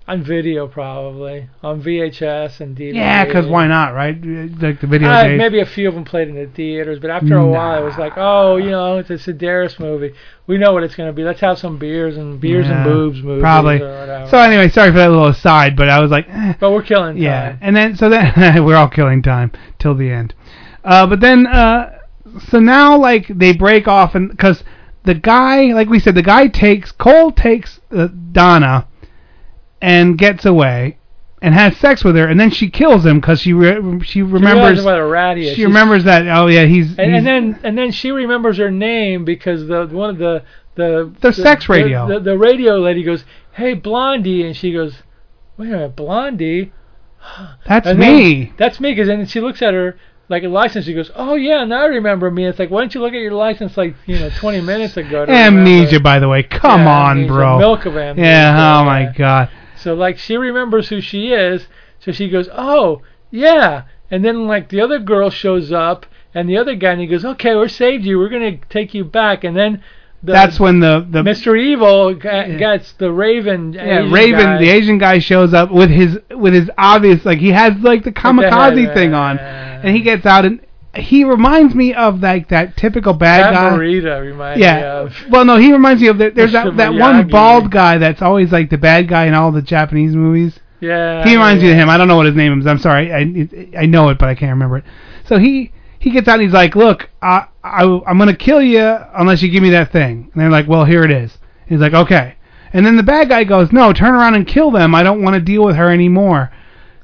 On 0.09 0.23
video? 0.23 0.67
Probably 0.67 1.49
on 1.61 1.81
VHS 1.81 2.61
and 2.61 2.77
DVD. 2.77 2.95
Yeah, 2.95 3.25
because 3.25 3.45
why 3.45 3.67
not, 3.67 3.93
right? 3.93 4.15
Like 4.15 4.79
the 4.79 4.87
video 4.87 5.09
Uh, 5.09 5.35
maybe 5.35 5.59
a 5.59 5.65
few 5.65 5.89
of 5.89 5.95
them 5.95 6.05
played 6.05 6.29
in 6.29 6.35
the 6.35 6.45
theaters, 6.47 6.99
but 6.99 7.09
after 7.09 7.35
a 7.35 7.45
while, 7.45 7.81
it 7.81 7.85
was 7.85 7.97
like, 7.97 8.13
oh, 8.15 8.55
you 8.55 8.69
know, 8.69 8.99
it's 8.99 9.09
a 9.09 9.15
Sidaris 9.15 9.79
movie. 9.81 10.13
We 10.47 10.57
know 10.57 10.71
what 10.71 10.83
it's 10.83 10.95
going 10.95 11.09
to 11.09 11.13
be. 11.13 11.23
Let's 11.25 11.41
have 11.41 11.59
some 11.59 11.77
beers 11.77 12.15
and 12.15 12.39
beers 12.39 12.67
Yeah, 12.67 12.75
and 12.77 12.83
boobs 12.85 13.21
movies. 13.21 13.41
Probably. 13.41 13.79
So 13.79 14.37
anyway, 14.37 14.69
sorry 14.69 14.91
for 14.91 14.97
that 14.97 15.09
little 15.09 15.27
aside, 15.27 15.75
but 15.75 15.89
I 15.89 15.99
was 15.99 16.09
like, 16.09 16.27
eh. 16.29 16.53
but 16.57 16.71
we're 16.71 16.83
killing 16.83 17.15
time. 17.15 17.23
yeah. 17.23 17.57
And 17.59 17.75
then 17.75 17.97
so 17.97 18.07
then 18.09 18.33
we're 18.65 18.77
all 18.77 18.87
killing 18.89 19.21
time 19.21 19.51
till 19.77 19.93
the 19.93 20.09
end. 20.09 20.33
Uh, 20.85 21.05
but 21.05 21.19
then 21.19 21.45
uh, 21.47 21.99
so 22.47 22.59
now 22.59 22.97
like 22.97 23.27
they 23.27 23.51
break 23.51 23.89
off 23.89 24.15
and 24.15 24.29
because 24.29 24.63
the 25.03 25.15
guy, 25.15 25.73
like 25.73 25.89
we 25.89 25.99
said, 25.99 26.15
the 26.15 26.21
guy 26.21 26.47
takes 26.47 26.93
Cole 26.93 27.31
takes 27.33 27.81
uh, 27.91 28.07
Donna 28.31 28.87
and 29.81 30.17
gets 30.17 30.45
away 30.45 30.97
and 31.41 31.53
has 31.53 31.77
sex 31.77 32.03
with 32.03 32.15
her, 32.15 32.27
and 32.27 32.39
then 32.39 32.49
she 32.49 32.69
kills 32.69 33.05
him 33.05 33.19
because 33.19 33.39
she 33.41 33.53
re- 33.53 33.99
she 33.99 34.05
She 34.13 34.21
remembers 34.23 34.55
realizes 34.79 34.85
what 34.85 34.97
a 34.97 35.05
rat 35.05 35.37
he 35.37 35.43
is. 35.43 35.49
she 35.49 35.55
She's- 35.57 35.67
remembers 35.67 36.03
that 36.05 36.27
oh 36.27 36.47
yeah 36.47 36.65
he's, 36.65 36.97
and, 36.97 37.11
he's 37.11 37.17
and 37.19 37.27
then 37.27 37.59
and 37.63 37.77
then 37.77 37.91
she 37.91 38.11
remembers 38.11 38.57
her 38.57 38.71
name 38.71 39.23
because 39.23 39.67
the 39.67 39.85
one 39.87 40.09
of 40.09 40.17
the 40.17 40.43
the 40.75 41.13
The 41.21 41.33
sex 41.33 41.69
radio. 41.69 42.07
the, 42.07 42.19
the, 42.19 42.37
radio 42.37 42.77
lady 42.79 43.03
goes 43.03 43.23
hey 43.53 43.73
blondie 43.75 44.43
and 44.45 44.55
she 44.55 44.71
goes 44.73 44.95
wait 45.57 45.69
a 45.69 45.71
minute 45.71 45.95
blondie? 45.95 46.71
That's 47.67 47.85
And 47.87 48.01
then- 48.01 48.15
me. 48.15 48.53
that's 48.57 48.79
me 48.79 48.91
because 48.91 49.07
then 49.07 49.25
she 49.27 49.39
looks 49.41 49.61
at 49.61 49.73
her 49.75 49.97
like 50.29 50.43
a 50.43 50.47
license 50.49 50.85
she 50.85 50.93
goes 50.93 51.09
oh 51.15 51.35
yeah 51.35 51.63
now 51.65 51.83
I 51.83 51.85
remember 51.85 52.29
me. 52.31 52.45
It's 52.45 52.57
like 52.59 52.69
why 52.71 52.81
don't 52.81 52.93
you 52.95 53.01
look 53.01 53.13
at 53.13 53.19
your 53.21 53.31
license 53.33 53.77
like 53.77 53.95
you 54.07 54.17
know 54.19 54.29
20 54.39 54.61
minutes 54.61 54.97
ago 54.97 55.23
amnesia 55.27 55.85
remember? 55.85 55.99
by 56.03 56.19
the 56.19 56.27
way. 56.29 56.41
Come 56.43 56.81
Yeah, 56.81 56.99
on 57.05 57.11
amnesia, 57.11 57.31
bro. 57.33 57.57
milk 57.59 57.85
of 57.85 57.95
amnesia, 57.95 58.27
yeah 58.27 58.79
oh 58.81 58.85
my 58.85 59.13
god 59.15 59.49
So 59.87 59.93
like 59.93 60.17
she 60.17 60.35
remembers 60.35 60.89
who 60.89 60.99
she 60.99 61.31
is, 61.31 61.65
so 62.01 62.11
she 62.11 62.27
goes, 62.29 62.49
"Oh, 62.51 63.03
yeah." 63.31 63.83
And 64.11 64.25
then 64.25 64.45
like 64.45 64.67
the 64.67 64.81
other 64.81 64.99
girl 64.99 65.29
shows 65.29 65.71
up 65.71 66.05
and 66.35 66.49
the 66.49 66.57
other 66.57 66.75
guy 66.75 66.91
and 66.91 66.99
he 66.99 67.07
goes, 67.07 67.23
"Okay, 67.23 67.55
we're 67.55 67.69
saved 67.69 68.03
you. 68.03 68.19
We're 68.19 68.27
going 68.27 68.59
to 68.59 68.67
take 68.67 68.93
you 68.93 69.05
back." 69.05 69.45
And 69.45 69.55
then 69.55 69.81
the, 70.21 70.33
that's 70.33 70.59
when 70.59 70.81
the 70.81 71.07
the 71.09 71.23
Mr. 71.23 71.57
Evil 71.57 72.13
gets 72.15 72.91
the 72.91 73.13
Raven 73.13 73.71
Yeah, 73.71 73.99
Asian 73.99 74.11
Raven, 74.11 74.45
guy. 74.45 74.57
the 74.57 74.69
Asian 74.71 74.97
guy 74.97 75.19
shows 75.19 75.53
up 75.53 75.71
with 75.71 75.89
his 75.89 76.19
with 76.35 76.53
his 76.53 76.69
obvious 76.77 77.23
like 77.23 77.39
he 77.39 77.51
has 77.51 77.73
like 77.77 78.03
the 78.03 78.11
kamikaze 78.11 78.93
thing 78.93 79.13
on, 79.13 79.39
and 79.39 79.95
he 79.95 80.01
gets 80.01 80.25
out 80.25 80.43
and 80.43 80.59
he 80.97 81.23
reminds 81.23 81.75
me 81.75 81.93
of 81.93 82.21
like 82.21 82.49
that 82.49 82.77
typical 82.77 83.13
bad 83.13 83.53
That 83.53 83.53
guy. 83.53 83.77
Marita 83.77 84.21
reminds 84.21 84.59
yeah. 84.59 84.75
me 84.75 84.83
of. 84.83 85.13
Well, 85.29 85.45
no, 85.45 85.57
he 85.57 85.71
reminds 85.71 86.01
me 86.01 86.07
of 86.07 86.17
the, 86.19 86.29
there's 86.29 86.51
that 86.53 86.77
that 86.77 86.93
one 86.93 87.27
bald 87.27 87.71
guy 87.71 87.97
that's 87.97 88.21
always 88.21 88.51
like 88.51 88.69
the 88.69 88.77
bad 88.77 89.07
guy 89.07 89.25
in 89.25 89.33
all 89.33 89.51
the 89.51 89.61
Japanese 89.61 90.15
movies. 90.15 90.59
Yeah. 90.79 91.23
He 91.25 91.33
reminds 91.33 91.63
me 91.63 91.71
of 91.71 91.77
him. 91.77 91.89
I 91.89 91.97
don't 91.97 92.07
know 92.07 92.17
what 92.17 92.27
his 92.27 92.35
name 92.35 92.59
is. 92.59 92.67
I'm 92.67 92.77
sorry. 92.77 93.11
I 93.13 93.79
I 93.79 93.85
know 93.85 94.09
it, 94.09 94.17
but 94.17 94.29
I 94.29 94.35
can't 94.35 94.51
remember 94.51 94.77
it. 94.77 94.83
So 95.25 95.37
he 95.39 95.71
he 95.99 96.11
gets 96.11 96.27
out 96.27 96.35
and 96.35 96.43
he's 96.43 96.53
like, 96.53 96.75
"Look, 96.75 97.09
I, 97.21 97.47
I 97.63 97.83
I'm 98.05 98.17
gonna 98.17 98.35
kill 98.35 98.61
you 98.61 98.97
unless 99.15 99.41
you 99.41 99.49
give 99.49 99.63
me 99.63 99.71
that 99.71 99.91
thing." 99.91 100.29
And 100.31 100.41
they're 100.41 100.51
like, 100.51 100.67
"Well, 100.67 100.85
here 100.85 101.03
it 101.03 101.11
is." 101.11 101.37
He's 101.67 101.79
like, 101.79 101.93
"Okay." 101.93 102.35
And 102.73 102.85
then 102.85 102.97
the 102.97 103.03
bad 103.03 103.29
guy 103.29 103.43
goes, 103.43 103.71
"No, 103.71 103.93
turn 103.93 104.13
around 104.13 104.35
and 104.35 104.45
kill 104.47 104.71
them. 104.71 104.93
I 104.93 105.03
don't 105.03 105.23
want 105.23 105.33
to 105.33 105.41
deal 105.41 105.63
with 105.63 105.75
her 105.75 105.91
anymore." 105.91 106.51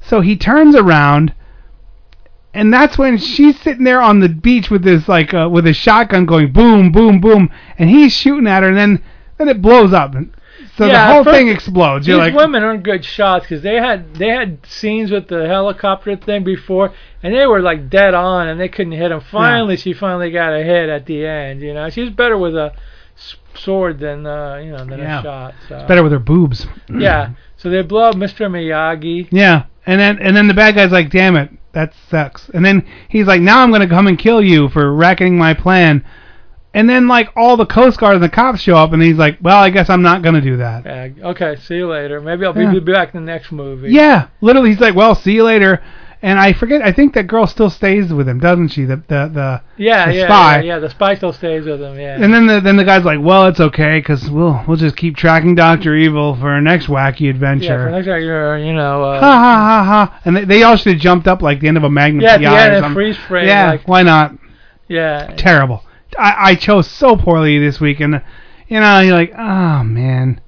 So 0.02 0.22
he 0.22 0.36
turns 0.36 0.76
around, 0.76 1.34
and 2.54 2.74
that's 2.74 2.98
when 2.98 3.18
she's 3.18 3.60
sitting 3.62 3.84
there 3.84 4.02
on 4.02 4.20
the 4.20 4.30
beach 4.30 4.70
with 4.70 4.84
this 4.84 5.08
like 5.08 5.34
uh, 5.34 5.50
with 5.52 5.66
a 5.68 5.74
shotgun 5.74 6.26
going 6.26 6.52
boom, 6.52 6.92
boom, 6.92 7.20
boom, 7.20 7.50
and 7.78 7.90
he's 7.90 8.14
shooting 8.14 8.48
at 8.48 8.64
her, 8.64 8.70
and 8.70 8.78
then 8.78 9.04
then 9.38 9.50
it 9.50 9.62
blows 9.62 9.94
up, 9.94 10.16
and 10.16 10.34
so 10.76 10.86
Yeah, 10.86 11.08
the 11.08 11.14
whole 11.14 11.24
thing 11.24 11.50
explodes. 11.50 12.08
You're 12.08 12.18
These 12.18 12.34
like, 12.34 12.36
women 12.36 12.64
aren't 12.64 12.84
good 12.84 13.06
shots 13.06 13.46
because 13.46 13.62
they 13.62 13.76
had 13.76 14.16
they 14.16 14.30
had 14.30 14.66
scenes 14.66 15.12
with 15.12 15.28
the 15.28 15.48
helicopter 15.48 16.16
thing 16.16 16.44
before, 16.44 16.94
and 17.22 17.34
they 17.34 17.46
were 17.46 17.62
like 17.62 17.90
dead 17.90 18.14
on, 18.14 18.48
and 18.48 18.60
they 18.60 18.70
couldn't 18.70 18.94
hit 18.94 19.12
him 19.12 19.22
Finally, 19.22 19.78
she 19.78 19.94
finally 19.94 20.32
got 20.32 20.54
a 20.54 20.64
hit 20.64 20.90
at 20.90 21.06
the 21.06 21.26
end. 21.26 21.62
You 21.62 21.74
know, 21.74 21.90
she's 21.90 22.10
better 22.10 22.38
with 22.38 22.56
a 22.56 22.74
sword 23.56 24.00
than 24.00 24.26
uh, 24.26 24.56
you 24.58 24.72
know 24.72 24.86
than 24.86 25.00
Yeah. 25.00 25.20
a 25.20 25.24
shot. 25.24 25.54
So. 25.70 25.78
it's 25.78 25.88
better 25.88 26.04
with 26.04 26.12
her 26.12 26.20
boobs. 26.20 26.66
Yeah. 26.90 27.32
So 27.58 27.70
they 27.70 27.82
blow 27.82 28.10
up 28.10 28.16
Mr. 28.16 28.50
Miyagi. 28.50 29.28
Yeah, 29.32 29.66
and 29.86 30.00
then 30.00 30.20
and 30.20 30.36
then 30.36 30.48
the 30.48 30.54
bad 30.54 30.76
guy's 30.76 30.92
like, 30.92 31.10
"Damn 31.10 31.36
it, 31.36 31.50
that 31.74 31.94
sucks." 32.10 32.50
And 32.50 32.64
then 32.66 32.86
he's 33.10 33.28
like, 33.28 33.42
"Now 33.42 33.62
I'm 33.62 33.72
gonna 33.72 33.88
come 33.88 34.08
and 34.08 34.18
kill 34.18 34.42
you 34.42 34.70
for 34.70 34.94
racketing 34.94 35.38
my 35.38 35.54
plan." 35.54 36.04
And 36.76 36.90
then 36.90 37.08
like 37.08 37.30
all 37.36 37.56
the 37.56 37.68
Coast 37.68 38.00
Guard 38.00 38.16
and 38.16 38.24
the 38.24 38.30
cops 38.30 38.62
show 38.62 38.76
up, 38.76 38.94
and 38.94 39.02
he's 39.02 39.18
like, 39.18 39.38
"Well, 39.42 39.60
I 39.60 39.70
guess 39.70 39.90
I'm 39.92 40.02
not 40.02 40.24
gonna 40.24 40.42
do 40.42 40.58
that." 40.58 40.88
Okay, 41.24 41.56
see 41.58 41.76
you 41.76 41.88
later. 41.88 42.20
Maybe 42.20 42.46
I'll 42.46 42.54
be, 42.54 42.62
Yeah. 42.62 42.72
be 42.72 42.80
back 42.80 43.14
in 43.14 43.24
the 43.24 43.32
next 43.32 43.52
movie. 43.52 43.92
Yeah, 43.92 44.28
literally, 44.42 44.70
he's 44.72 44.80
like, 44.80 44.96
"Well, 44.96 45.14
see 45.14 45.34
you 45.34 45.44
later." 45.44 45.82
And 46.24 46.40
I 46.40 46.54
forget. 46.54 46.82
I 46.82 46.94
think 46.94 47.14
that 47.16 47.28
girl 47.28 47.46
still 47.46 47.70
stays 47.70 48.14
with 48.14 48.30
him, 48.30 48.40
doesn't 48.40 48.70
she? 48.70 48.86
The 48.86 48.96
the 48.96 49.28
the, 49.28 49.62
Yeah, 49.76 50.06
the 50.08 50.16
yeah, 50.16 50.26
spy. 50.26 50.56
yeah, 50.60 50.64
yeah. 50.76 50.80
The 50.80 50.90
spy 50.90 51.16
still 51.16 51.34
stays 51.34 51.66
with 51.66 51.82
him. 51.82 52.00
Yeah. 52.00 52.16
And 52.16 52.34
then 52.34 52.48
the 52.48 52.62
then 52.62 52.78
the 52.78 52.86
guy's 52.86 53.04
like, 53.04 53.20
"Well, 53.22 53.48
it's 53.48 53.60
okay, 53.60 54.02
cause 54.02 54.30
we'll 54.30 54.64
we'll 54.66 54.78
just 54.78 54.96
keep 54.96 55.18
tracking 55.18 55.54
Doctor 55.54 55.94
Evil 55.96 56.34
for 56.38 56.50
our 56.50 56.62
next 56.62 56.88
wacky 56.88 57.30
adventure." 57.30 57.66
yeah, 57.66 57.86
for 57.86 57.92
next 57.92 58.08
time 58.08 58.22
you're, 58.24 58.58
know. 58.74 59.04
Uh, 59.04 59.20
ha 59.20 59.32
ha 59.38 59.84
ha 59.84 59.84
ha! 60.08 60.22
And 60.24 60.38
they, 60.38 60.46
they 60.46 60.64
all 60.64 60.78
should 60.78 60.94
have 60.94 61.02
jumped 61.02 61.28
up 61.28 61.42
like 61.42 61.60
the 61.60 61.68
end 61.68 61.76
of 61.76 61.84
a 61.84 61.90
Magnum 61.90 62.22
Yeah, 62.22 62.38
the 62.38 62.46
PI 62.46 62.68
a 62.68 62.80
something. 62.80 62.94
freeze 62.94 63.18
frame, 63.18 63.48
Yeah, 63.48 63.72
like- 63.72 63.88
why 63.88 64.04
not? 64.04 64.32
yeah. 64.88 65.34
Terrible. 65.36 65.84
I, 66.18 66.52
I 66.52 66.56
chose 66.56 66.90
so 66.90 67.18
poorly 67.18 67.60
this 67.60 67.82
week, 67.82 68.00
and 68.00 68.22
you 68.70 68.80
know 68.80 69.02
you're 69.02 69.14
like, 69.18 69.34
oh 69.38 69.84
man. 69.84 70.40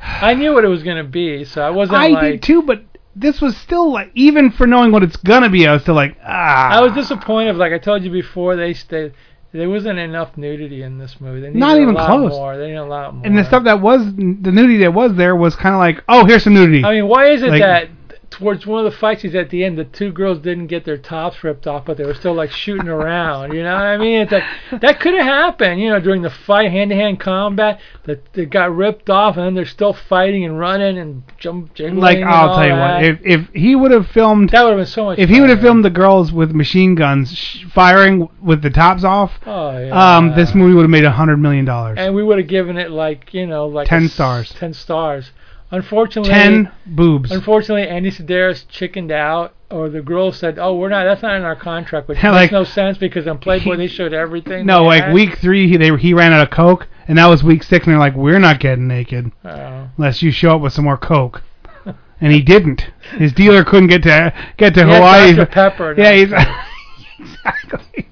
I 0.00 0.34
knew 0.34 0.54
what 0.54 0.64
it 0.64 0.68
was 0.68 0.84
gonna 0.84 1.02
be, 1.02 1.44
so 1.44 1.60
I 1.60 1.70
wasn't 1.70 1.98
I 1.98 2.06
like. 2.06 2.22
did 2.34 2.42
too, 2.44 2.62
but 2.62 2.84
this 3.20 3.40
was 3.40 3.56
still 3.56 3.92
like 3.92 4.10
even 4.14 4.50
for 4.50 4.66
knowing 4.66 4.92
what 4.92 5.02
it's 5.02 5.16
gonna 5.16 5.50
be, 5.50 5.66
I 5.66 5.72
was 5.72 5.82
still 5.82 5.94
like 5.94 6.16
ah. 6.24 6.70
I 6.70 6.80
was 6.80 6.92
disappointed. 6.92 7.56
Like 7.56 7.72
I 7.72 7.78
told 7.78 8.02
you 8.02 8.10
before, 8.10 8.56
they 8.56 8.74
stayed. 8.74 9.12
There 9.50 9.68
wasn't 9.68 9.98
enough 9.98 10.36
nudity 10.36 10.82
in 10.82 10.98
this 10.98 11.20
movie. 11.20 11.40
They 11.40 11.50
Not 11.50 11.78
even 11.78 11.94
close. 11.94 12.32
More. 12.32 12.58
They 12.58 12.66
needed 12.66 12.80
a 12.80 12.84
lot 12.84 13.14
more. 13.14 13.26
and 13.26 13.36
the 13.36 13.44
stuff 13.44 13.64
that 13.64 13.80
was 13.80 14.04
the 14.04 14.52
nudity 14.52 14.78
that 14.78 14.92
was 14.92 15.14
there 15.16 15.34
was 15.34 15.56
kind 15.56 15.74
of 15.74 15.78
like 15.78 16.04
oh 16.08 16.26
here's 16.26 16.44
some 16.44 16.54
nudity. 16.54 16.84
I 16.84 16.92
mean, 16.92 17.08
why 17.08 17.30
is 17.30 17.42
it 17.42 17.50
Like- 17.50 17.62
that 17.62 17.88
towards 18.30 18.66
one 18.66 18.84
of 18.84 18.92
the 18.92 18.96
fight 18.98 19.20
scenes 19.20 19.34
at 19.34 19.48
the 19.50 19.64
end, 19.64 19.78
the 19.78 19.84
two 19.84 20.12
girls 20.12 20.38
didn't 20.38 20.66
get 20.66 20.84
their 20.84 20.98
tops 20.98 21.42
ripped 21.42 21.66
off, 21.66 21.86
but 21.86 21.96
they 21.96 22.04
were 22.04 22.12
still 22.14 22.34
like 22.34 22.50
shooting 22.50 22.86
around? 22.88 23.52
You 23.54 23.62
know 23.62 23.72
what 23.74 23.82
I 23.82 23.96
mean? 23.96 24.20
It's 24.20 24.32
like 24.32 24.44
that 24.82 25.00
could 25.00 25.14
have 25.14 25.24
happened. 25.24 25.80
You 25.80 25.88
know, 25.90 25.98
during 26.00 26.22
the 26.22 26.30
fight, 26.30 26.70
hand-to-hand 26.70 27.20
combat, 27.20 27.80
that 28.04 28.32
they 28.34 28.44
got 28.44 28.74
ripped 28.74 29.08
off, 29.08 29.36
and 29.36 29.46
then 29.46 29.54
they're 29.54 29.64
still 29.64 29.92
fighting 29.94 30.44
and 30.44 30.58
running 30.58 30.98
and 30.98 31.22
jump 31.38 31.72
jiggling. 31.74 32.00
like 32.00 32.18
I'll 32.18 32.54
tell 32.56 32.64
you 32.66 32.74
that. 32.74 32.94
what, 32.96 33.04
if 33.04 33.18
if 33.24 33.48
he 33.54 33.74
would 33.74 33.90
have 33.92 34.06
filmed 34.08 34.50
that 34.50 34.62
would 34.62 34.70
have 34.70 34.78
been 34.78 34.86
so 34.86 35.06
much. 35.06 35.18
if 35.18 35.28
he 35.30 35.40
would 35.40 35.50
have 35.50 35.60
filmed 35.60 35.84
the 35.84 35.90
girls 35.90 36.30
with 36.32 36.50
machine 36.52 36.94
guns 36.94 37.32
sh- 37.34 37.64
firing 37.74 38.28
with 38.42 38.62
the 38.62 38.70
tops 38.70 39.04
off, 39.04 39.32
Oh, 39.46 39.78
yeah. 39.78 40.16
um, 40.16 40.34
this 40.36 40.54
movie 40.54 40.74
would 40.74 40.82
have 40.82 40.90
made 40.90 41.04
a 41.04 41.10
hundred 41.12 41.38
million 41.38 41.64
dollars. 41.64 41.96
and 41.98 42.14
we 42.14 42.22
would 42.22 42.38
have 42.38 42.48
given 42.48 42.76
it 42.76 42.90
like 42.90 43.32
you 43.32 43.46
know 43.46 43.66
like 43.66 43.88
10 43.88 44.02
a 44.02 44.04
s- 44.06 44.12
stars. 44.12 44.50
Ten 44.50 44.74
stars. 44.74 45.32
Unfortunately, 45.70 46.30
Ten 46.30 46.72
boobs. 46.86 47.30
Unfortunately, 47.30 47.86
Andy 47.86 48.10
Sidaris 48.10 48.66
chickened 48.68 49.12
out, 49.12 49.54
or 49.70 49.90
the 49.90 50.00
girl 50.00 50.32
said, 50.32 50.58
"Oh, 50.58 50.76
we're 50.76 50.88
not. 50.88 51.04
That's 51.04 51.20
not 51.22 51.36
in 51.36 51.42
our 51.42 51.56
contract." 51.56 52.08
Which 52.08 52.18
Yeah, 52.22 52.32
makes 52.32 52.52
no 52.52 52.64
sense 52.64 52.96
because 52.96 53.26
on 53.26 53.38
Playboy 53.38 53.76
they 53.76 53.86
showed 53.86 54.14
everything. 54.14 54.64
No, 54.64 54.84
like 54.84 55.04
had. 55.04 55.12
week 55.12 55.38
three, 55.38 55.68
he 55.68 55.76
they 55.76 55.94
he 55.96 56.14
ran 56.14 56.32
out 56.32 56.42
of 56.42 56.50
coke, 56.50 56.86
and 57.06 57.18
that 57.18 57.26
was 57.26 57.44
week 57.44 57.62
six, 57.62 57.86
and 57.86 57.92
they're 57.92 58.00
like, 58.00 58.14
we're 58.14 58.38
not 58.38 58.60
getting 58.60 58.88
naked 58.88 59.30
Oh. 59.44 59.90
unless 59.98 60.22
you 60.22 60.30
show 60.30 60.54
up 60.56 60.62
with 60.62 60.72
some 60.72 60.84
more 60.84 60.96
coke. 60.96 61.42
and 62.20 62.32
he 62.32 62.40
didn't. 62.40 62.86
His 63.18 63.34
dealer 63.34 63.62
couldn't 63.62 63.88
get 63.88 64.02
to 64.04 64.32
get 64.56 64.72
to 64.74 64.86
He 64.86 64.90
Hawaii. 64.94 65.34
Dr. 65.34 65.50
Pepper, 65.50 65.94
Yeah, 65.98 66.12
he's 66.14 66.32
exactly 67.18 68.08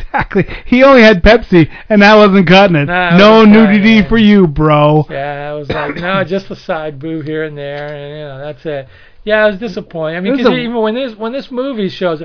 exactly. 0.00 0.46
He 0.66 0.82
only 0.82 1.02
had 1.02 1.22
Pepsi, 1.22 1.70
and 1.88 2.02
that 2.02 2.14
wasn't 2.14 2.46
cutting 2.46 2.76
it. 2.76 2.84
Nah, 2.86 3.16
no 3.16 3.44
nudity 3.44 3.98
it. 3.98 4.08
for 4.08 4.18
you, 4.18 4.46
bro. 4.46 5.06
Yeah, 5.10 5.50
I 5.50 5.54
was 5.54 5.68
like, 5.68 5.96
no, 5.96 6.24
just 6.24 6.50
a 6.50 6.56
side 6.56 6.98
boob 6.98 7.24
here 7.24 7.44
and 7.44 7.56
there, 7.56 7.86
and 7.94 8.18
you 8.18 8.24
know 8.24 8.38
that's 8.38 8.64
it. 8.66 8.88
Yeah, 9.24 9.44
I 9.44 9.46
was 9.50 9.58
disappointed. 9.58 10.16
I 10.16 10.20
mean, 10.20 10.36
'cause 10.36 10.46
a- 10.46 10.54
even 10.56 10.76
when 10.76 10.94
this 10.94 11.14
when 11.16 11.32
this 11.32 11.50
movie 11.50 11.88
shows, 11.88 12.22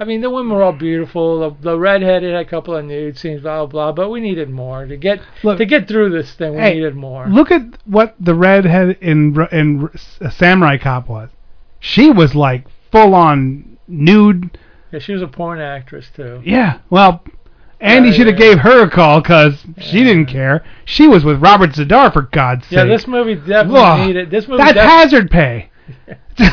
I 0.00 0.04
mean, 0.04 0.20
the 0.20 0.30
women 0.30 0.56
were 0.56 0.62
all 0.62 0.72
beautiful. 0.72 1.40
The, 1.40 1.56
the 1.72 1.78
redheaded 1.78 2.32
had 2.32 2.46
a 2.46 2.48
couple 2.48 2.74
of 2.76 2.84
nude 2.84 3.18
scenes, 3.18 3.42
blah 3.42 3.66
blah 3.66 3.92
blah. 3.92 3.92
But 3.92 4.10
we 4.10 4.20
needed 4.20 4.48
more 4.48 4.86
to 4.86 4.96
get 4.96 5.20
Look- 5.42 5.58
to 5.58 5.66
get 5.66 5.88
through 5.88 6.10
this 6.10 6.32
thing. 6.34 6.54
We 6.54 6.60
Hey, 6.60 6.74
needed 6.74 6.94
more. 6.94 7.26
Look 7.28 7.50
at 7.50 7.62
what 7.84 8.14
the 8.20 8.34
redhead 8.34 8.96
in 9.00 9.36
in 9.52 9.80
Ru- 9.82 9.90
Samurai 10.30 10.78
Cop 10.78 11.08
was. 11.08 11.28
She 11.80 12.10
was 12.10 12.34
like 12.34 12.66
full 12.90 13.14
on 13.14 13.76
nude. 13.86 14.56
Yeah, 14.92 14.98
she 15.00 15.12
was 15.12 15.22
a 15.22 15.26
porn 15.28 15.60
actress 15.60 16.10
too. 16.14 16.40
Yeah. 16.44 16.78
Well, 16.90 17.22
Andy 17.80 18.08
Yeah, 18.08 18.14
should 18.14 18.26
have 18.26 18.38
yeah. 18.38 18.46
gave 18.54 18.58
her 18.60 18.82
a 18.84 18.90
call 18.90 19.20
because 19.20 19.64
she 19.78 20.02
didn't 20.02 20.26
care. 20.26 20.64
She 20.84 21.06
was 21.06 21.24
with 21.24 21.40
Robert 21.40 21.70
Z'Dar 21.74 22.12
for 22.12 22.22
God's 22.22 22.64
sake. 22.64 22.72
Yeah, 22.78 22.84
this 22.84 23.06
movie 23.06 23.34
definitely 23.36 23.80
Ugh, 23.80 24.06
needed. 24.06 24.30
This 24.30 24.48
movie 24.48 24.62
That's 24.62 24.74
def- 24.74 24.84
hazard 24.84 25.30
pay. 25.30 25.70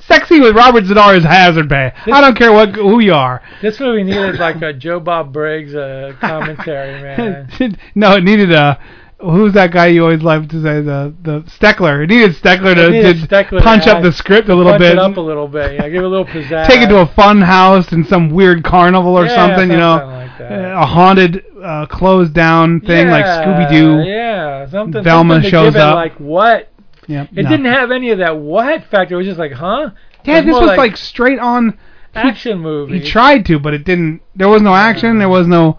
Sexy 0.00 0.40
with 0.40 0.56
Robert 0.56 0.84
Z'Dar 0.84 1.16
is 1.16 1.24
hazard 1.24 1.68
pay. 1.68 1.92
I 2.06 2.20
don't 2.20 2.36
care 2.36 2.52
what 2.52 2.74
who 2.74 3.00
you 3.00 3.14
are. 3.14 3.42
This 3.62 3.78
movie 3.80 4.02
needed 4.02 4.38
like 4.38 4.60
a 4.62 4.72
Joe 4.72 5.00
Bob 5.00 5.32
Briggs 5.32 5.74
uh, 5.74 6.14
commentary, 6.20 7.00
man. 7.60 7.78
no, 7.94 8.16
it 8.16 8.24
needed 8.24 8.52
a. 8.52 8.78
Who's 9.22 9.52
that 9.54 9.70
guy 9.72 9.86
you 9.86 10.02
always 10.02 10.22
love 10.22 10.48
to 10.48 10.62
say 10.62 10.80
the 10.80 11.14
the 11.22 11.40
Steckler? 11.42 12.02
It 12.04 12.10
needed 12.10 12.32
Steckler 12.32 12.74
to, 12.74 12.90
needed 12.90 13.20
to 13.20 13.26
Steckler 13.28 13.58
to 13.58 13.60
punch 13.62 13.86
up 13.86 14.02
the 14.02 14.12
script 14.12 14.48
a 14.48 14.54
little 14.54 14.72
punch 14.72 14.80
bit. 14.80 14.92
it 14.92 14.98
up 14.98 15.16
a 15.16 15.20
little 15.20 15.46
bit. 15.48 15.74
Yeah, 15.74 15.88
give 15.88 16.02
it 16.02 16.04
a 16.04 16.08
little 16.08 16.24
pizzazz. 16.34 16.66
Take 16.66 16.80
it 16.82 16.88
to 16.88 16.98
a 17.00 17.06
fun 17.06 17.40
house 17.40 17.92
in 17.92 18.04
some 18.04 18.30
weird 18.30 18.64
carnival 18.64 19.16
or 19.16 19.26
Yeah, 19.26 19.34
something, 19.36 19.70
you 19.70 19.76
know, 19.76 19.94
like 19.94 20.40
a 20.40 20.84
haunted, 20.86 21.44
uh, 21.62 21.86
closed 21.86 22.34
down 22.34 22.80
thing 22.80 23.08
like 23.08 23.24
Scooby 23.24 23.70
Doo. 23.70 24.02
Yeah, 24.10 24.66
something. 24.68 25.04
Velma 25.04 25.34
something 25.34 25.50
shows 25.50 25.76
up. 25.76 25.94
Like 25.94 26.14
what? 26.18 26.70
Yeah. 27.06 27.26
It 27.34 27.44
no. 27.44 27.50
didn't 27.50 27.66
have 27.66 27.90
any 27.90 28.10
of 28.10 28.18
that 28.18 28.36
what 28.36 28.84
factor. 28.84 29.14
It 29.14 29.18
was 29.18 29.26
just 29.26 29.38
like, 29.38 29.52
huh? 29.52 29.90
Yeah, 30.24 30.38
It 30.38 30.46
this 30.46 30.54
was 30.54 30.76
like, 30.76 30.96
straight 30.96 31.38
on. 31.38 31.78
action 32.14 32.58
movie. 32.58 32.98
He 33.00 33.08
tried 33.08 33.46
to, 33.46 33.58
but 33.58 33.74
it 33.74 33.84
didn't. 33.84 34.20
There 34.34 34.48
was 34.48 34.62
no 34.62 34.74
action. 34.74 35.18
There 35.18 35.28
was 35.28 35.46
no. 35.46 35.78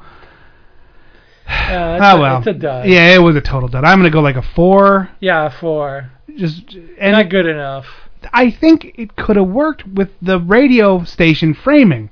Uh, 1.48 1.98
it's 1.98 2.04
oh 2.04 2.18
a- 2.18 2.22
well. 2.22 2.38
it's 2.40 2.48
a 2.48 2.54
dud. 2.54 2.88
Yeah, 2.88 3.16
it 3.16 3.20
was 3.20 3.36
a 3.36 3.42
total 3.42 3.70
dud. 3.70 3.84
I'm 3.84 4.00
gonna 4.00 4.10
go 4.10 4.22
like 4.22 4.36
a 4.36 4.42
four. 4.42 5.10
Yeah, 5.20 5.50
four. 5.60 6.12
Just 6.36 6.76
and 7.00 7.14
Not 7.14 7.30
good 7.30 7.46
enough. 7.46 7.86
I 8.32 8.50
think 8.52 8.94
it 8.96 9.16
could 9.16 9.36
have 9.36 9.48
worked 9.48 9.86
with 9.86 10.10
the 10.22 10.40
radio 10.40 11.04
station 11.04 11.54
framing. 11.54 12.10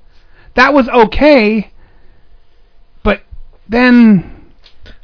That 0.55 0.73
was 0.73 0.89
okay, 0.89 1.71
but 3.03 3.21
then 3.69 4.41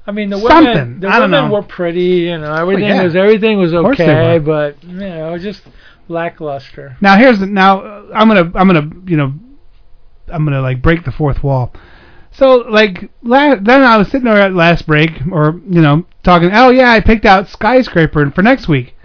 I 0.05 0.11
mean, 0.11 0.29
the 0.29 0.39
Something. 0.39 0.65
women, 0.73 0.99
the 1.01 1.07
I 1.07 1.19
don't 1.19 1.31
women 1.31 1.49
know. 1.49 1.55
were 1.55 1.63
pretty. 1.63 2.27
You 2.29 2.37
know, 2.37 2.53
everything 2.53 2.85
yeah. 2.85 3.03
was 3.03 3.15
everything 3.15 3.57
was 3.57 3.73
Of 3.73 3.83
course 3.83 3.97
they 3.97 4.09
okay, 4.09 4.39
but 4.39 4.81
you 4.83 4.93
know, 4.95 5.29
it 5.29 5.31
was 5.33 5.43
just 5.43 5.63
lackluster. 6.07 6.95
now 7.01 7.17
here's 7.17 7.39
the, 7.39 7.45
now 7.45 7.81
I'm 8.13 8.27
gonna 8.29 8.51
I'm 8.55 8.67
gonna 8.67 8.89
you 9.05 9.17
know 9.17 9.33
I'm 10.27 10.45
gonna 10.45 10.61
like 10.61 10.81
break 10.81 11.03
the 11.03 11.11
fourth 11.11 11.43
wall. 11.43 11.73
So 12.37 12.57
like 12.69 13.09
la- 13.23 13.55
then 13.55 13.81
I 13.83 13.97
was 13.97 14.07
sitting 14.09 14.25
there 14.25 14.39
at 14.39 14.53
last 14.53 14.85
break 14.85 15.11
or 15.31 15.59
you 15.67 15.81
know 15.81 16.05
talking. 16.23 16.51
Oh 16.53 16.69
yeah, 16.69 16.91
I 16.91 16.99
picked 16.99 17.25
out 17.25 17.47
skyscraper 17.49 18.21
and 18.21 18.33
for 18.33 18.43
next 18.43 18.67
week. 18.67 18.95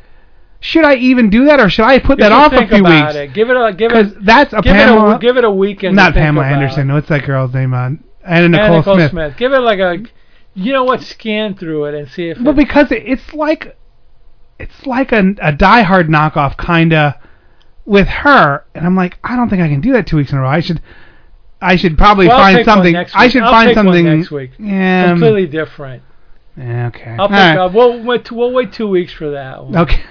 Should 0.60 0.84
I 0.84 0.94
even 0.94 1.30
do 1.30 1.46
that 1.46 1.58
or 1.58 1.68
should 1.68 1.86
I 1.86 1.98
put 1.98 2.18
You 2.18 2.24
that 2.24 2.32
off 2.32 2.52
a 2.52 2.66
few 2.68 2.84
weeks? 2.84 3.14
It. 3.14 3.32
Give 3.32 3.48
it 3.50 3.56
a 3.56 3.72
give 3.72 3.90
it. 3.92 4.24
that's 4.24 4.52
a 4.52 4.60
give 4.60 4.74
Pamela- 4.74 5.12
It 5.12 5.16
a, 5.16 5.18
give 5.18 5.36
it 5.38 5.44
a 5.44 5.50
weekend. 5.50 5.96
Not 5.96 6.12
Pamela. 6.12 6.46
Anderson. 6.46 6.92
What's 6.92 7.08
that 7.08 7.24
girl's 7.24 7.54
name? 7.54 7.72
Uh, 7.74 7.78
Anna 7.86 7.98
Anna 8.24 8.48
Nicole, 8.48 8.76
Nicole 8.76 8.94
Smith. 8.96 9.10
Smith. 9.10 9.36
Give 9.38 9.52
it 9.52 9.60
like 9.60 9.78
a. 9.80 10.04
You 10.54 10.72
know 10.74 10.84
what? 10.84 11.00
Scan 11.02 11.54
through 11.56 11.86
it 11.86 11.94
and 11.94 12.08
see 12.08 12.28
if. 12.28 12.38
Well, 12.40 12.54
because 12.54 12.92
it, 12.92 13.02
it's 13.06 13.32
like 13.32 13.76
it's 14.58 14.86
like 14.86 15.10
a 15.10 15.34
a 15.40 15.52
Die 15.52 15.82
Hard 15.82 16.08
knockoff 16.08 16.58
kinda 16.58 17.18
with 17.86 18.06
her, 18.06 18.64
and 18.74 18.84
I'm 18.86 18.94
like, 18.94 19.18
I 19.24 19.34
don't 19.36 19.48
think 19.48 19.62
I 19.62 19.68
can 19.68 19.80
do 19.80 19.92
that 19.94 20.06
two 20.06 20.18
weeks 20.18 20.30
in 20.32 20.38
a 20.38 20.42
row. 20.42 20.48
I 20.48 20.60
should 20.60 20.82
I 21.62 21.76
should 21.76 21.96
probably 21.96 22.26
Well, 22.28 22.36
find 22.38 22.64
something. 22.64 22.96
I 22.96 23.28
should 23.28 23.42
I'll 23.42 23.52
find 23.52 23.68
pick 23.68 23.76
one 23.76 23.86
something 23.86 24.04
next 24.04 24.30
week. 24.30 24.50
Yeah, 24.58 25.04
um, 25.04 25.10
completely 25.20 25.46
different. 25.46 26.02
yeah, 26.56 26.88
okay. 26.88 27.16
I'll 27.18 27.28
pick. 27.28 27.36
Right. 27.36 27.56
Uh, 27.56 27.70
we'll 27.72 28.02
wait. 28.02 28.30
We'll 28.30 28.52
wait 28.52 28.72
two 28.72 28.88
weeks 28.88 29.12
for 29.12 29.30
that 29.30 29.64
one. 29.64 29.76
Okay. 29.76 30.02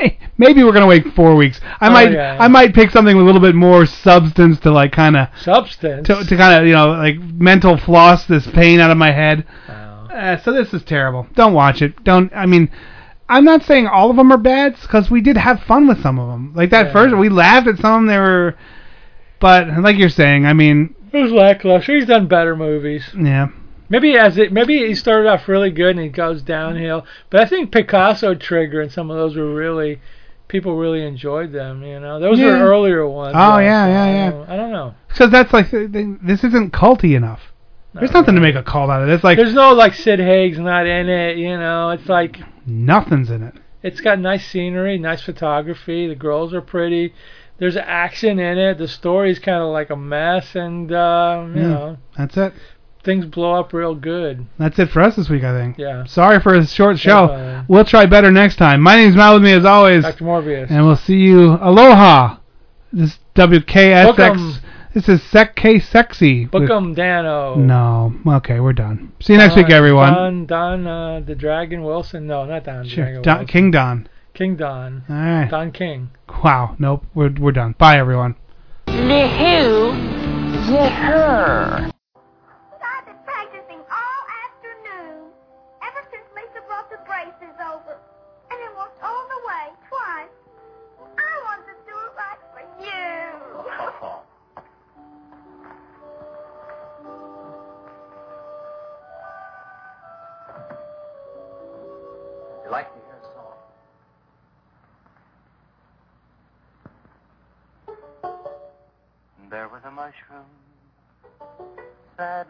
Maybe 0.38 0.62
we're 0.62 0.72
gonna 0.72 0.86
wait 0.86 1.12
four 1.14 1.34
weeks. 1.34 1.60
I 1.80 1.88
Oh, 1.88 1.90
might, 1.92 2.12
yeah. 2.12 2.36
I 2.38 2.46
might 2.48 2.74
pick 2.74 2.90
something 2.90 3.16
with 3.16 3.22
a 3.22 3.26
little 3.26 3.40
bit 3.40 3.54
more 3.54 3.86
substance 3.86 4.60
to 4.60 4.70
like 4.70 4.92
kind 4.92 5.16
of 5.16 5.28
Substance. 5.40 6.06
to, 6.06 6.24
to 6.24 6.36
kind 6.36 6.60
of 6.60 6.66
you 6.66 6.72
know 6.74 6.88
like 6.92 7.18
mental 7.18 7.76
floss 7.76 8.24
this 8.26 8.46
pain 8.48 8.80
out 8.80 8.90
of 8.90 8.96
my 8.96 9.10
head. 9.12 9.46
Uh, 9.68 10.36
so 10.38 10.52
this 10.52 10.74
is 10.74 10.82
terrible. 10.84 11.26
Don't 11.34 11.52
watch 11.54 11.80
it. 11.82 12.02
Don't. 12.04 12.32
I 12.34 12.46
mean, 12.46 12.70
I'm 13.28 13.44
not 13.44 13.62
saying 13.62 13.86
all 13.86 14.10
of 14.10 14.16
them 14.16 14.32
are 14.32 14.38
bad 14.38 14.74
because 14.80 15.10
we 15.10 15.20
did 15.20 15.36
have 15.36 15.62
fun 15.62 15.86
with 15.86 16.02
some 16.02 16.18
of 16.18 16.28
them. 16.28 16.52
Like 16.54 16.70
that 16.70 16.86
Yeah. 16.86 16.92
first, 16.92 17.16
we 17.16 17.28
laughed 17.28 17.68
at 17.68 17.78
some. 17.78 17.92
of 17.92 18.00
them, 18.00 18.06
They 18.08 18.18
were, 18.18 18.56
but 19.40 19.68
like 19.80 19.96
you're 19.96 20.08
saying, 20.08 20.46
I 20.46 20.52
mean, 20.52 20.94
It 21.12 21.18
was 21.18 21.32
lackluster. 21.32 21.94
He's 21.96 22.06
done 22.06 22.26
better 22.26 22.56
movies. 22.56 23.04
yeah. 23.18 23.48
Maybe 23.90 24.18
as 24.18 24.36
it 24.36 24.52
maybe 24.52 24.86
he 24.86 24.94
started 24.94 25.28
off 25.30 25.48
really 25.48 25.70
good 25.70 25.96
and 25.96 26.00
he 26.00 26.08
goes 26.10 26.42
downhill. 26.42 27.06
But 27.30 27.40
I 27.40 27.46
think 27.46 27.72
Picasso 27.72 28.34
Trigger 28.34 28.82
and 28.82 28.92
some 28.92 29.10
of 29.10 29.16
those 29.16 29.34
were 29.34 29.54
really 29.54 30.00
people 30.46 30.76
really 30.76 31.02
enjoyed 31.06 31.52
them. 31.52 31.82
You 31.82 31.98
know, 32.00 32.20
those 32.20 32.38
were 32.38 32.54
Yeah. 32.56 32.62
earlier 32.62 33.06
ones. 33.08 33.34
Oh, 33.36 33.52
though, 33.52 33.58
yeah, 33.60 33.86
so 33.86 33.90
yeah, 33.90 34.02
I 34.04 34.08
yeah. 34.12 34.30
don't- 34.30 34.48
I 34.50 34.56
don't 34.56 34.72
know. 34.72 34.94
Because 35.08 35.30
that's 35.30 35.52
like 35.54 35.70
th- 35.70 35.90
th- 35.92 36.18
this 36.22 36.44
isn't 36.44 36.72
culty 36.74 37.16
enough. 37.16 37.40
There's 37.94 38.12
nothing 38.12 38.34
to 38.34 38.40
make 38.40 38.54
a 38.54 38.62
cult 38.62 38.90
out 38.90 39.02
of 39.02 39.08
this. 39.08 39.24
Like 39.24 39.38
There's 39.38 39.54
no 39.54 39.72
like 39.72 39.94
Sid 39.94 40.20
Haig's 40.20 40.58
not 40.58 40.86
in 40.86 41.08
it. 41.08 41.36
You 41.38 41.56
know, 41.58 41.88
it's 41.90 42.08
like 42.08 42.38
nothing's 42.66 43.30
in 43.30 43.42
it. 43.42 43.54
it's 43.82 44.00
got 44.02 44.18
nice 44.18 44.46
scenery, 44.46 44.98
nice 44.98 45.22
photography. 45.22 46.06
The 46.08 46.14
girls 46.14 46.52
are 46.52 46.60
pretty. 46.60 47.14
There's 47.58 47.76
action 47.76 48.38
in 48.38 48.56
it. 48.58 48.78
The 48.78 48.86
story's 48.88 49.38
kind 49.38 49.62
of 49.62 49.68
like 49.72 49.90
a 49.90 49.96
mess, 49.96 50.54
and 50.54 50.90
uh, 50.92 51.44
you 51.54 51.60
Yeah, 51.60 51.68
know 51.68 51.96
that's 52.16 52.36
it. 52.36 52.52
things 53.02 53.24
blow 53.26 53.54
up 53.54 53.72
real 53.72 53.94
good. 53.94 54.46
That's 54.58 54.78
it 54.78 54.90
for 54.90 55.00
us 55.02 55.16
this 55.16 55.28
week, 55.28 55.42
I 55.44 55.52
think. 55.58 55.76
Yeah. 55.78 56.04
Sorry 56.04 56.40
for 56.40 56.54
a 56.54 56.64
short 56.66 56.98
show. 56.98 57.64
We'll 57.68 57.84
try 57.84 58.06
better 58.06 58.30
next 58.30 58.56
time. 58.56 58.80
My 58.80 58.96
name's 58.96 59.16
Matt 59.16 59.34
with 59.34 59.42
me 59.42 59.52
as 59.52 59.64
always. 59.64 60.04
Dr. 60.04 60.24
Morbius. 60.24 60.70
And 60.70 60.86
we'll 60.86 60.96
see 60.96 61.16
you. 61.18 61.58
Aloha. 61.60 62.36
This 62.92 63.10
is 63.12 63.18
WKSX. 63.34 64.60
This 64.94 65.08
is 65.08 65.22
Sec 65.24 65.54
K 65.54 65.78
Sexy. 65.78 66.46
Book 66.46 66.68
'em, 66.70 66.94
Dano. 66.94 67.54
No. 67.56 68.14
Okay, 68.26 68.58
we're 68.60 68.72
done. 68.72 69.12
See 69.20 69.34
you 69.34 69.38
next 69.38 69.54
week, 69.54 69.68
everyone. 69.70 70.12
Don, 70.14 70.46
Don, 70.46 70.86
uh, 70.86 71.20
the 71.24 71.34
Dragon 71.34 71.82
Wilson. 71.82 72.26
No, 72.26 72.44
not 72.46 72.64
Don. 72.64 72.86
Sure. 72.86 73.04
Dragon 73.04 73.22
Don, 73.22 73.36
Wilson. 73.38 73.46
King 73.52 73.70
Don. 73.70 74.08
King 74.38 74.54
Don. 74.54 75.02
All 75.08 75.16
right. 75.16 75.50
Don 75.50 75.72
King. 75.72 76.10
Wow. 76.44 76.76
Nope. 76.78 77.04
We're 77.12 77.34
we're 77.40 77.50
done. 77.50 77.74
Bye, 77.76 77.98
everyone. 77.98 78.36
The 78.86 78.92
who? 78.92 79.90
The 80.70 80.88
her. 80.88 81.90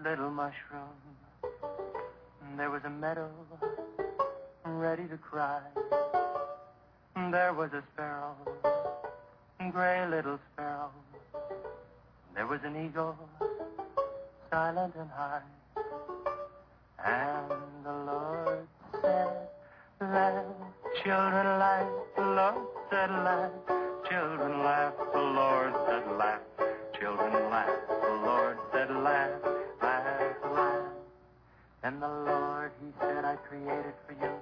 little 0.02 0.30
mushroom. 0.30 0.88
There 2.56 2.70
was 2.70 2.82
a 2.84 2.90
meadow 2.90 3.28
ready 4.64 5.06
to 5.08 5.16
cry. 5.16 5.60
There 7.30 7.52
was 7.52 7.70
a 7.72 7.82
sparrow, 7.92 8.34
gray 9.72 10.06
little 10.08 10.38
sparrow. 10.52 10.90
There 12.34 12.46
was 12.46 12.60
an 12.64 12.76
eagle, 12.76 13.16
silent 14.50 14.94
and 14.98 15.10
high. 15.10 15.40
And 17.04 17.50
the 17.84 17.92
Lord 17.92 18.66
said 19.02 19.48
that 20.00 20.44
children 21.02 21.46
laugh. 21.58 21.88
The 22.16 22.22
Lord 22.22 22.66
said 22.90 23.10
laugh. 23.10 23.52
Children 24.08 24.62
laugh. 24.62 24.94
The 25.12 25.20
Lord 25.20 25.74
said 25.86 26.16
laugh. 26.16 26.40
Children 26.98 27.32
laugh. 27.50 27.70
The 27.88 28.14
Lord 28.24 28.58
said 28.72 28.90
laugh. 28.90 29.47
And 31.82 32.02
the 32.02 32.08
Lord, 32.08 32.72
he 32.82 32.90
said, 33.00 33.24
I 33.24 33.36
created 33.36 33.94
for 34.06 34.12
you 34.12 34.32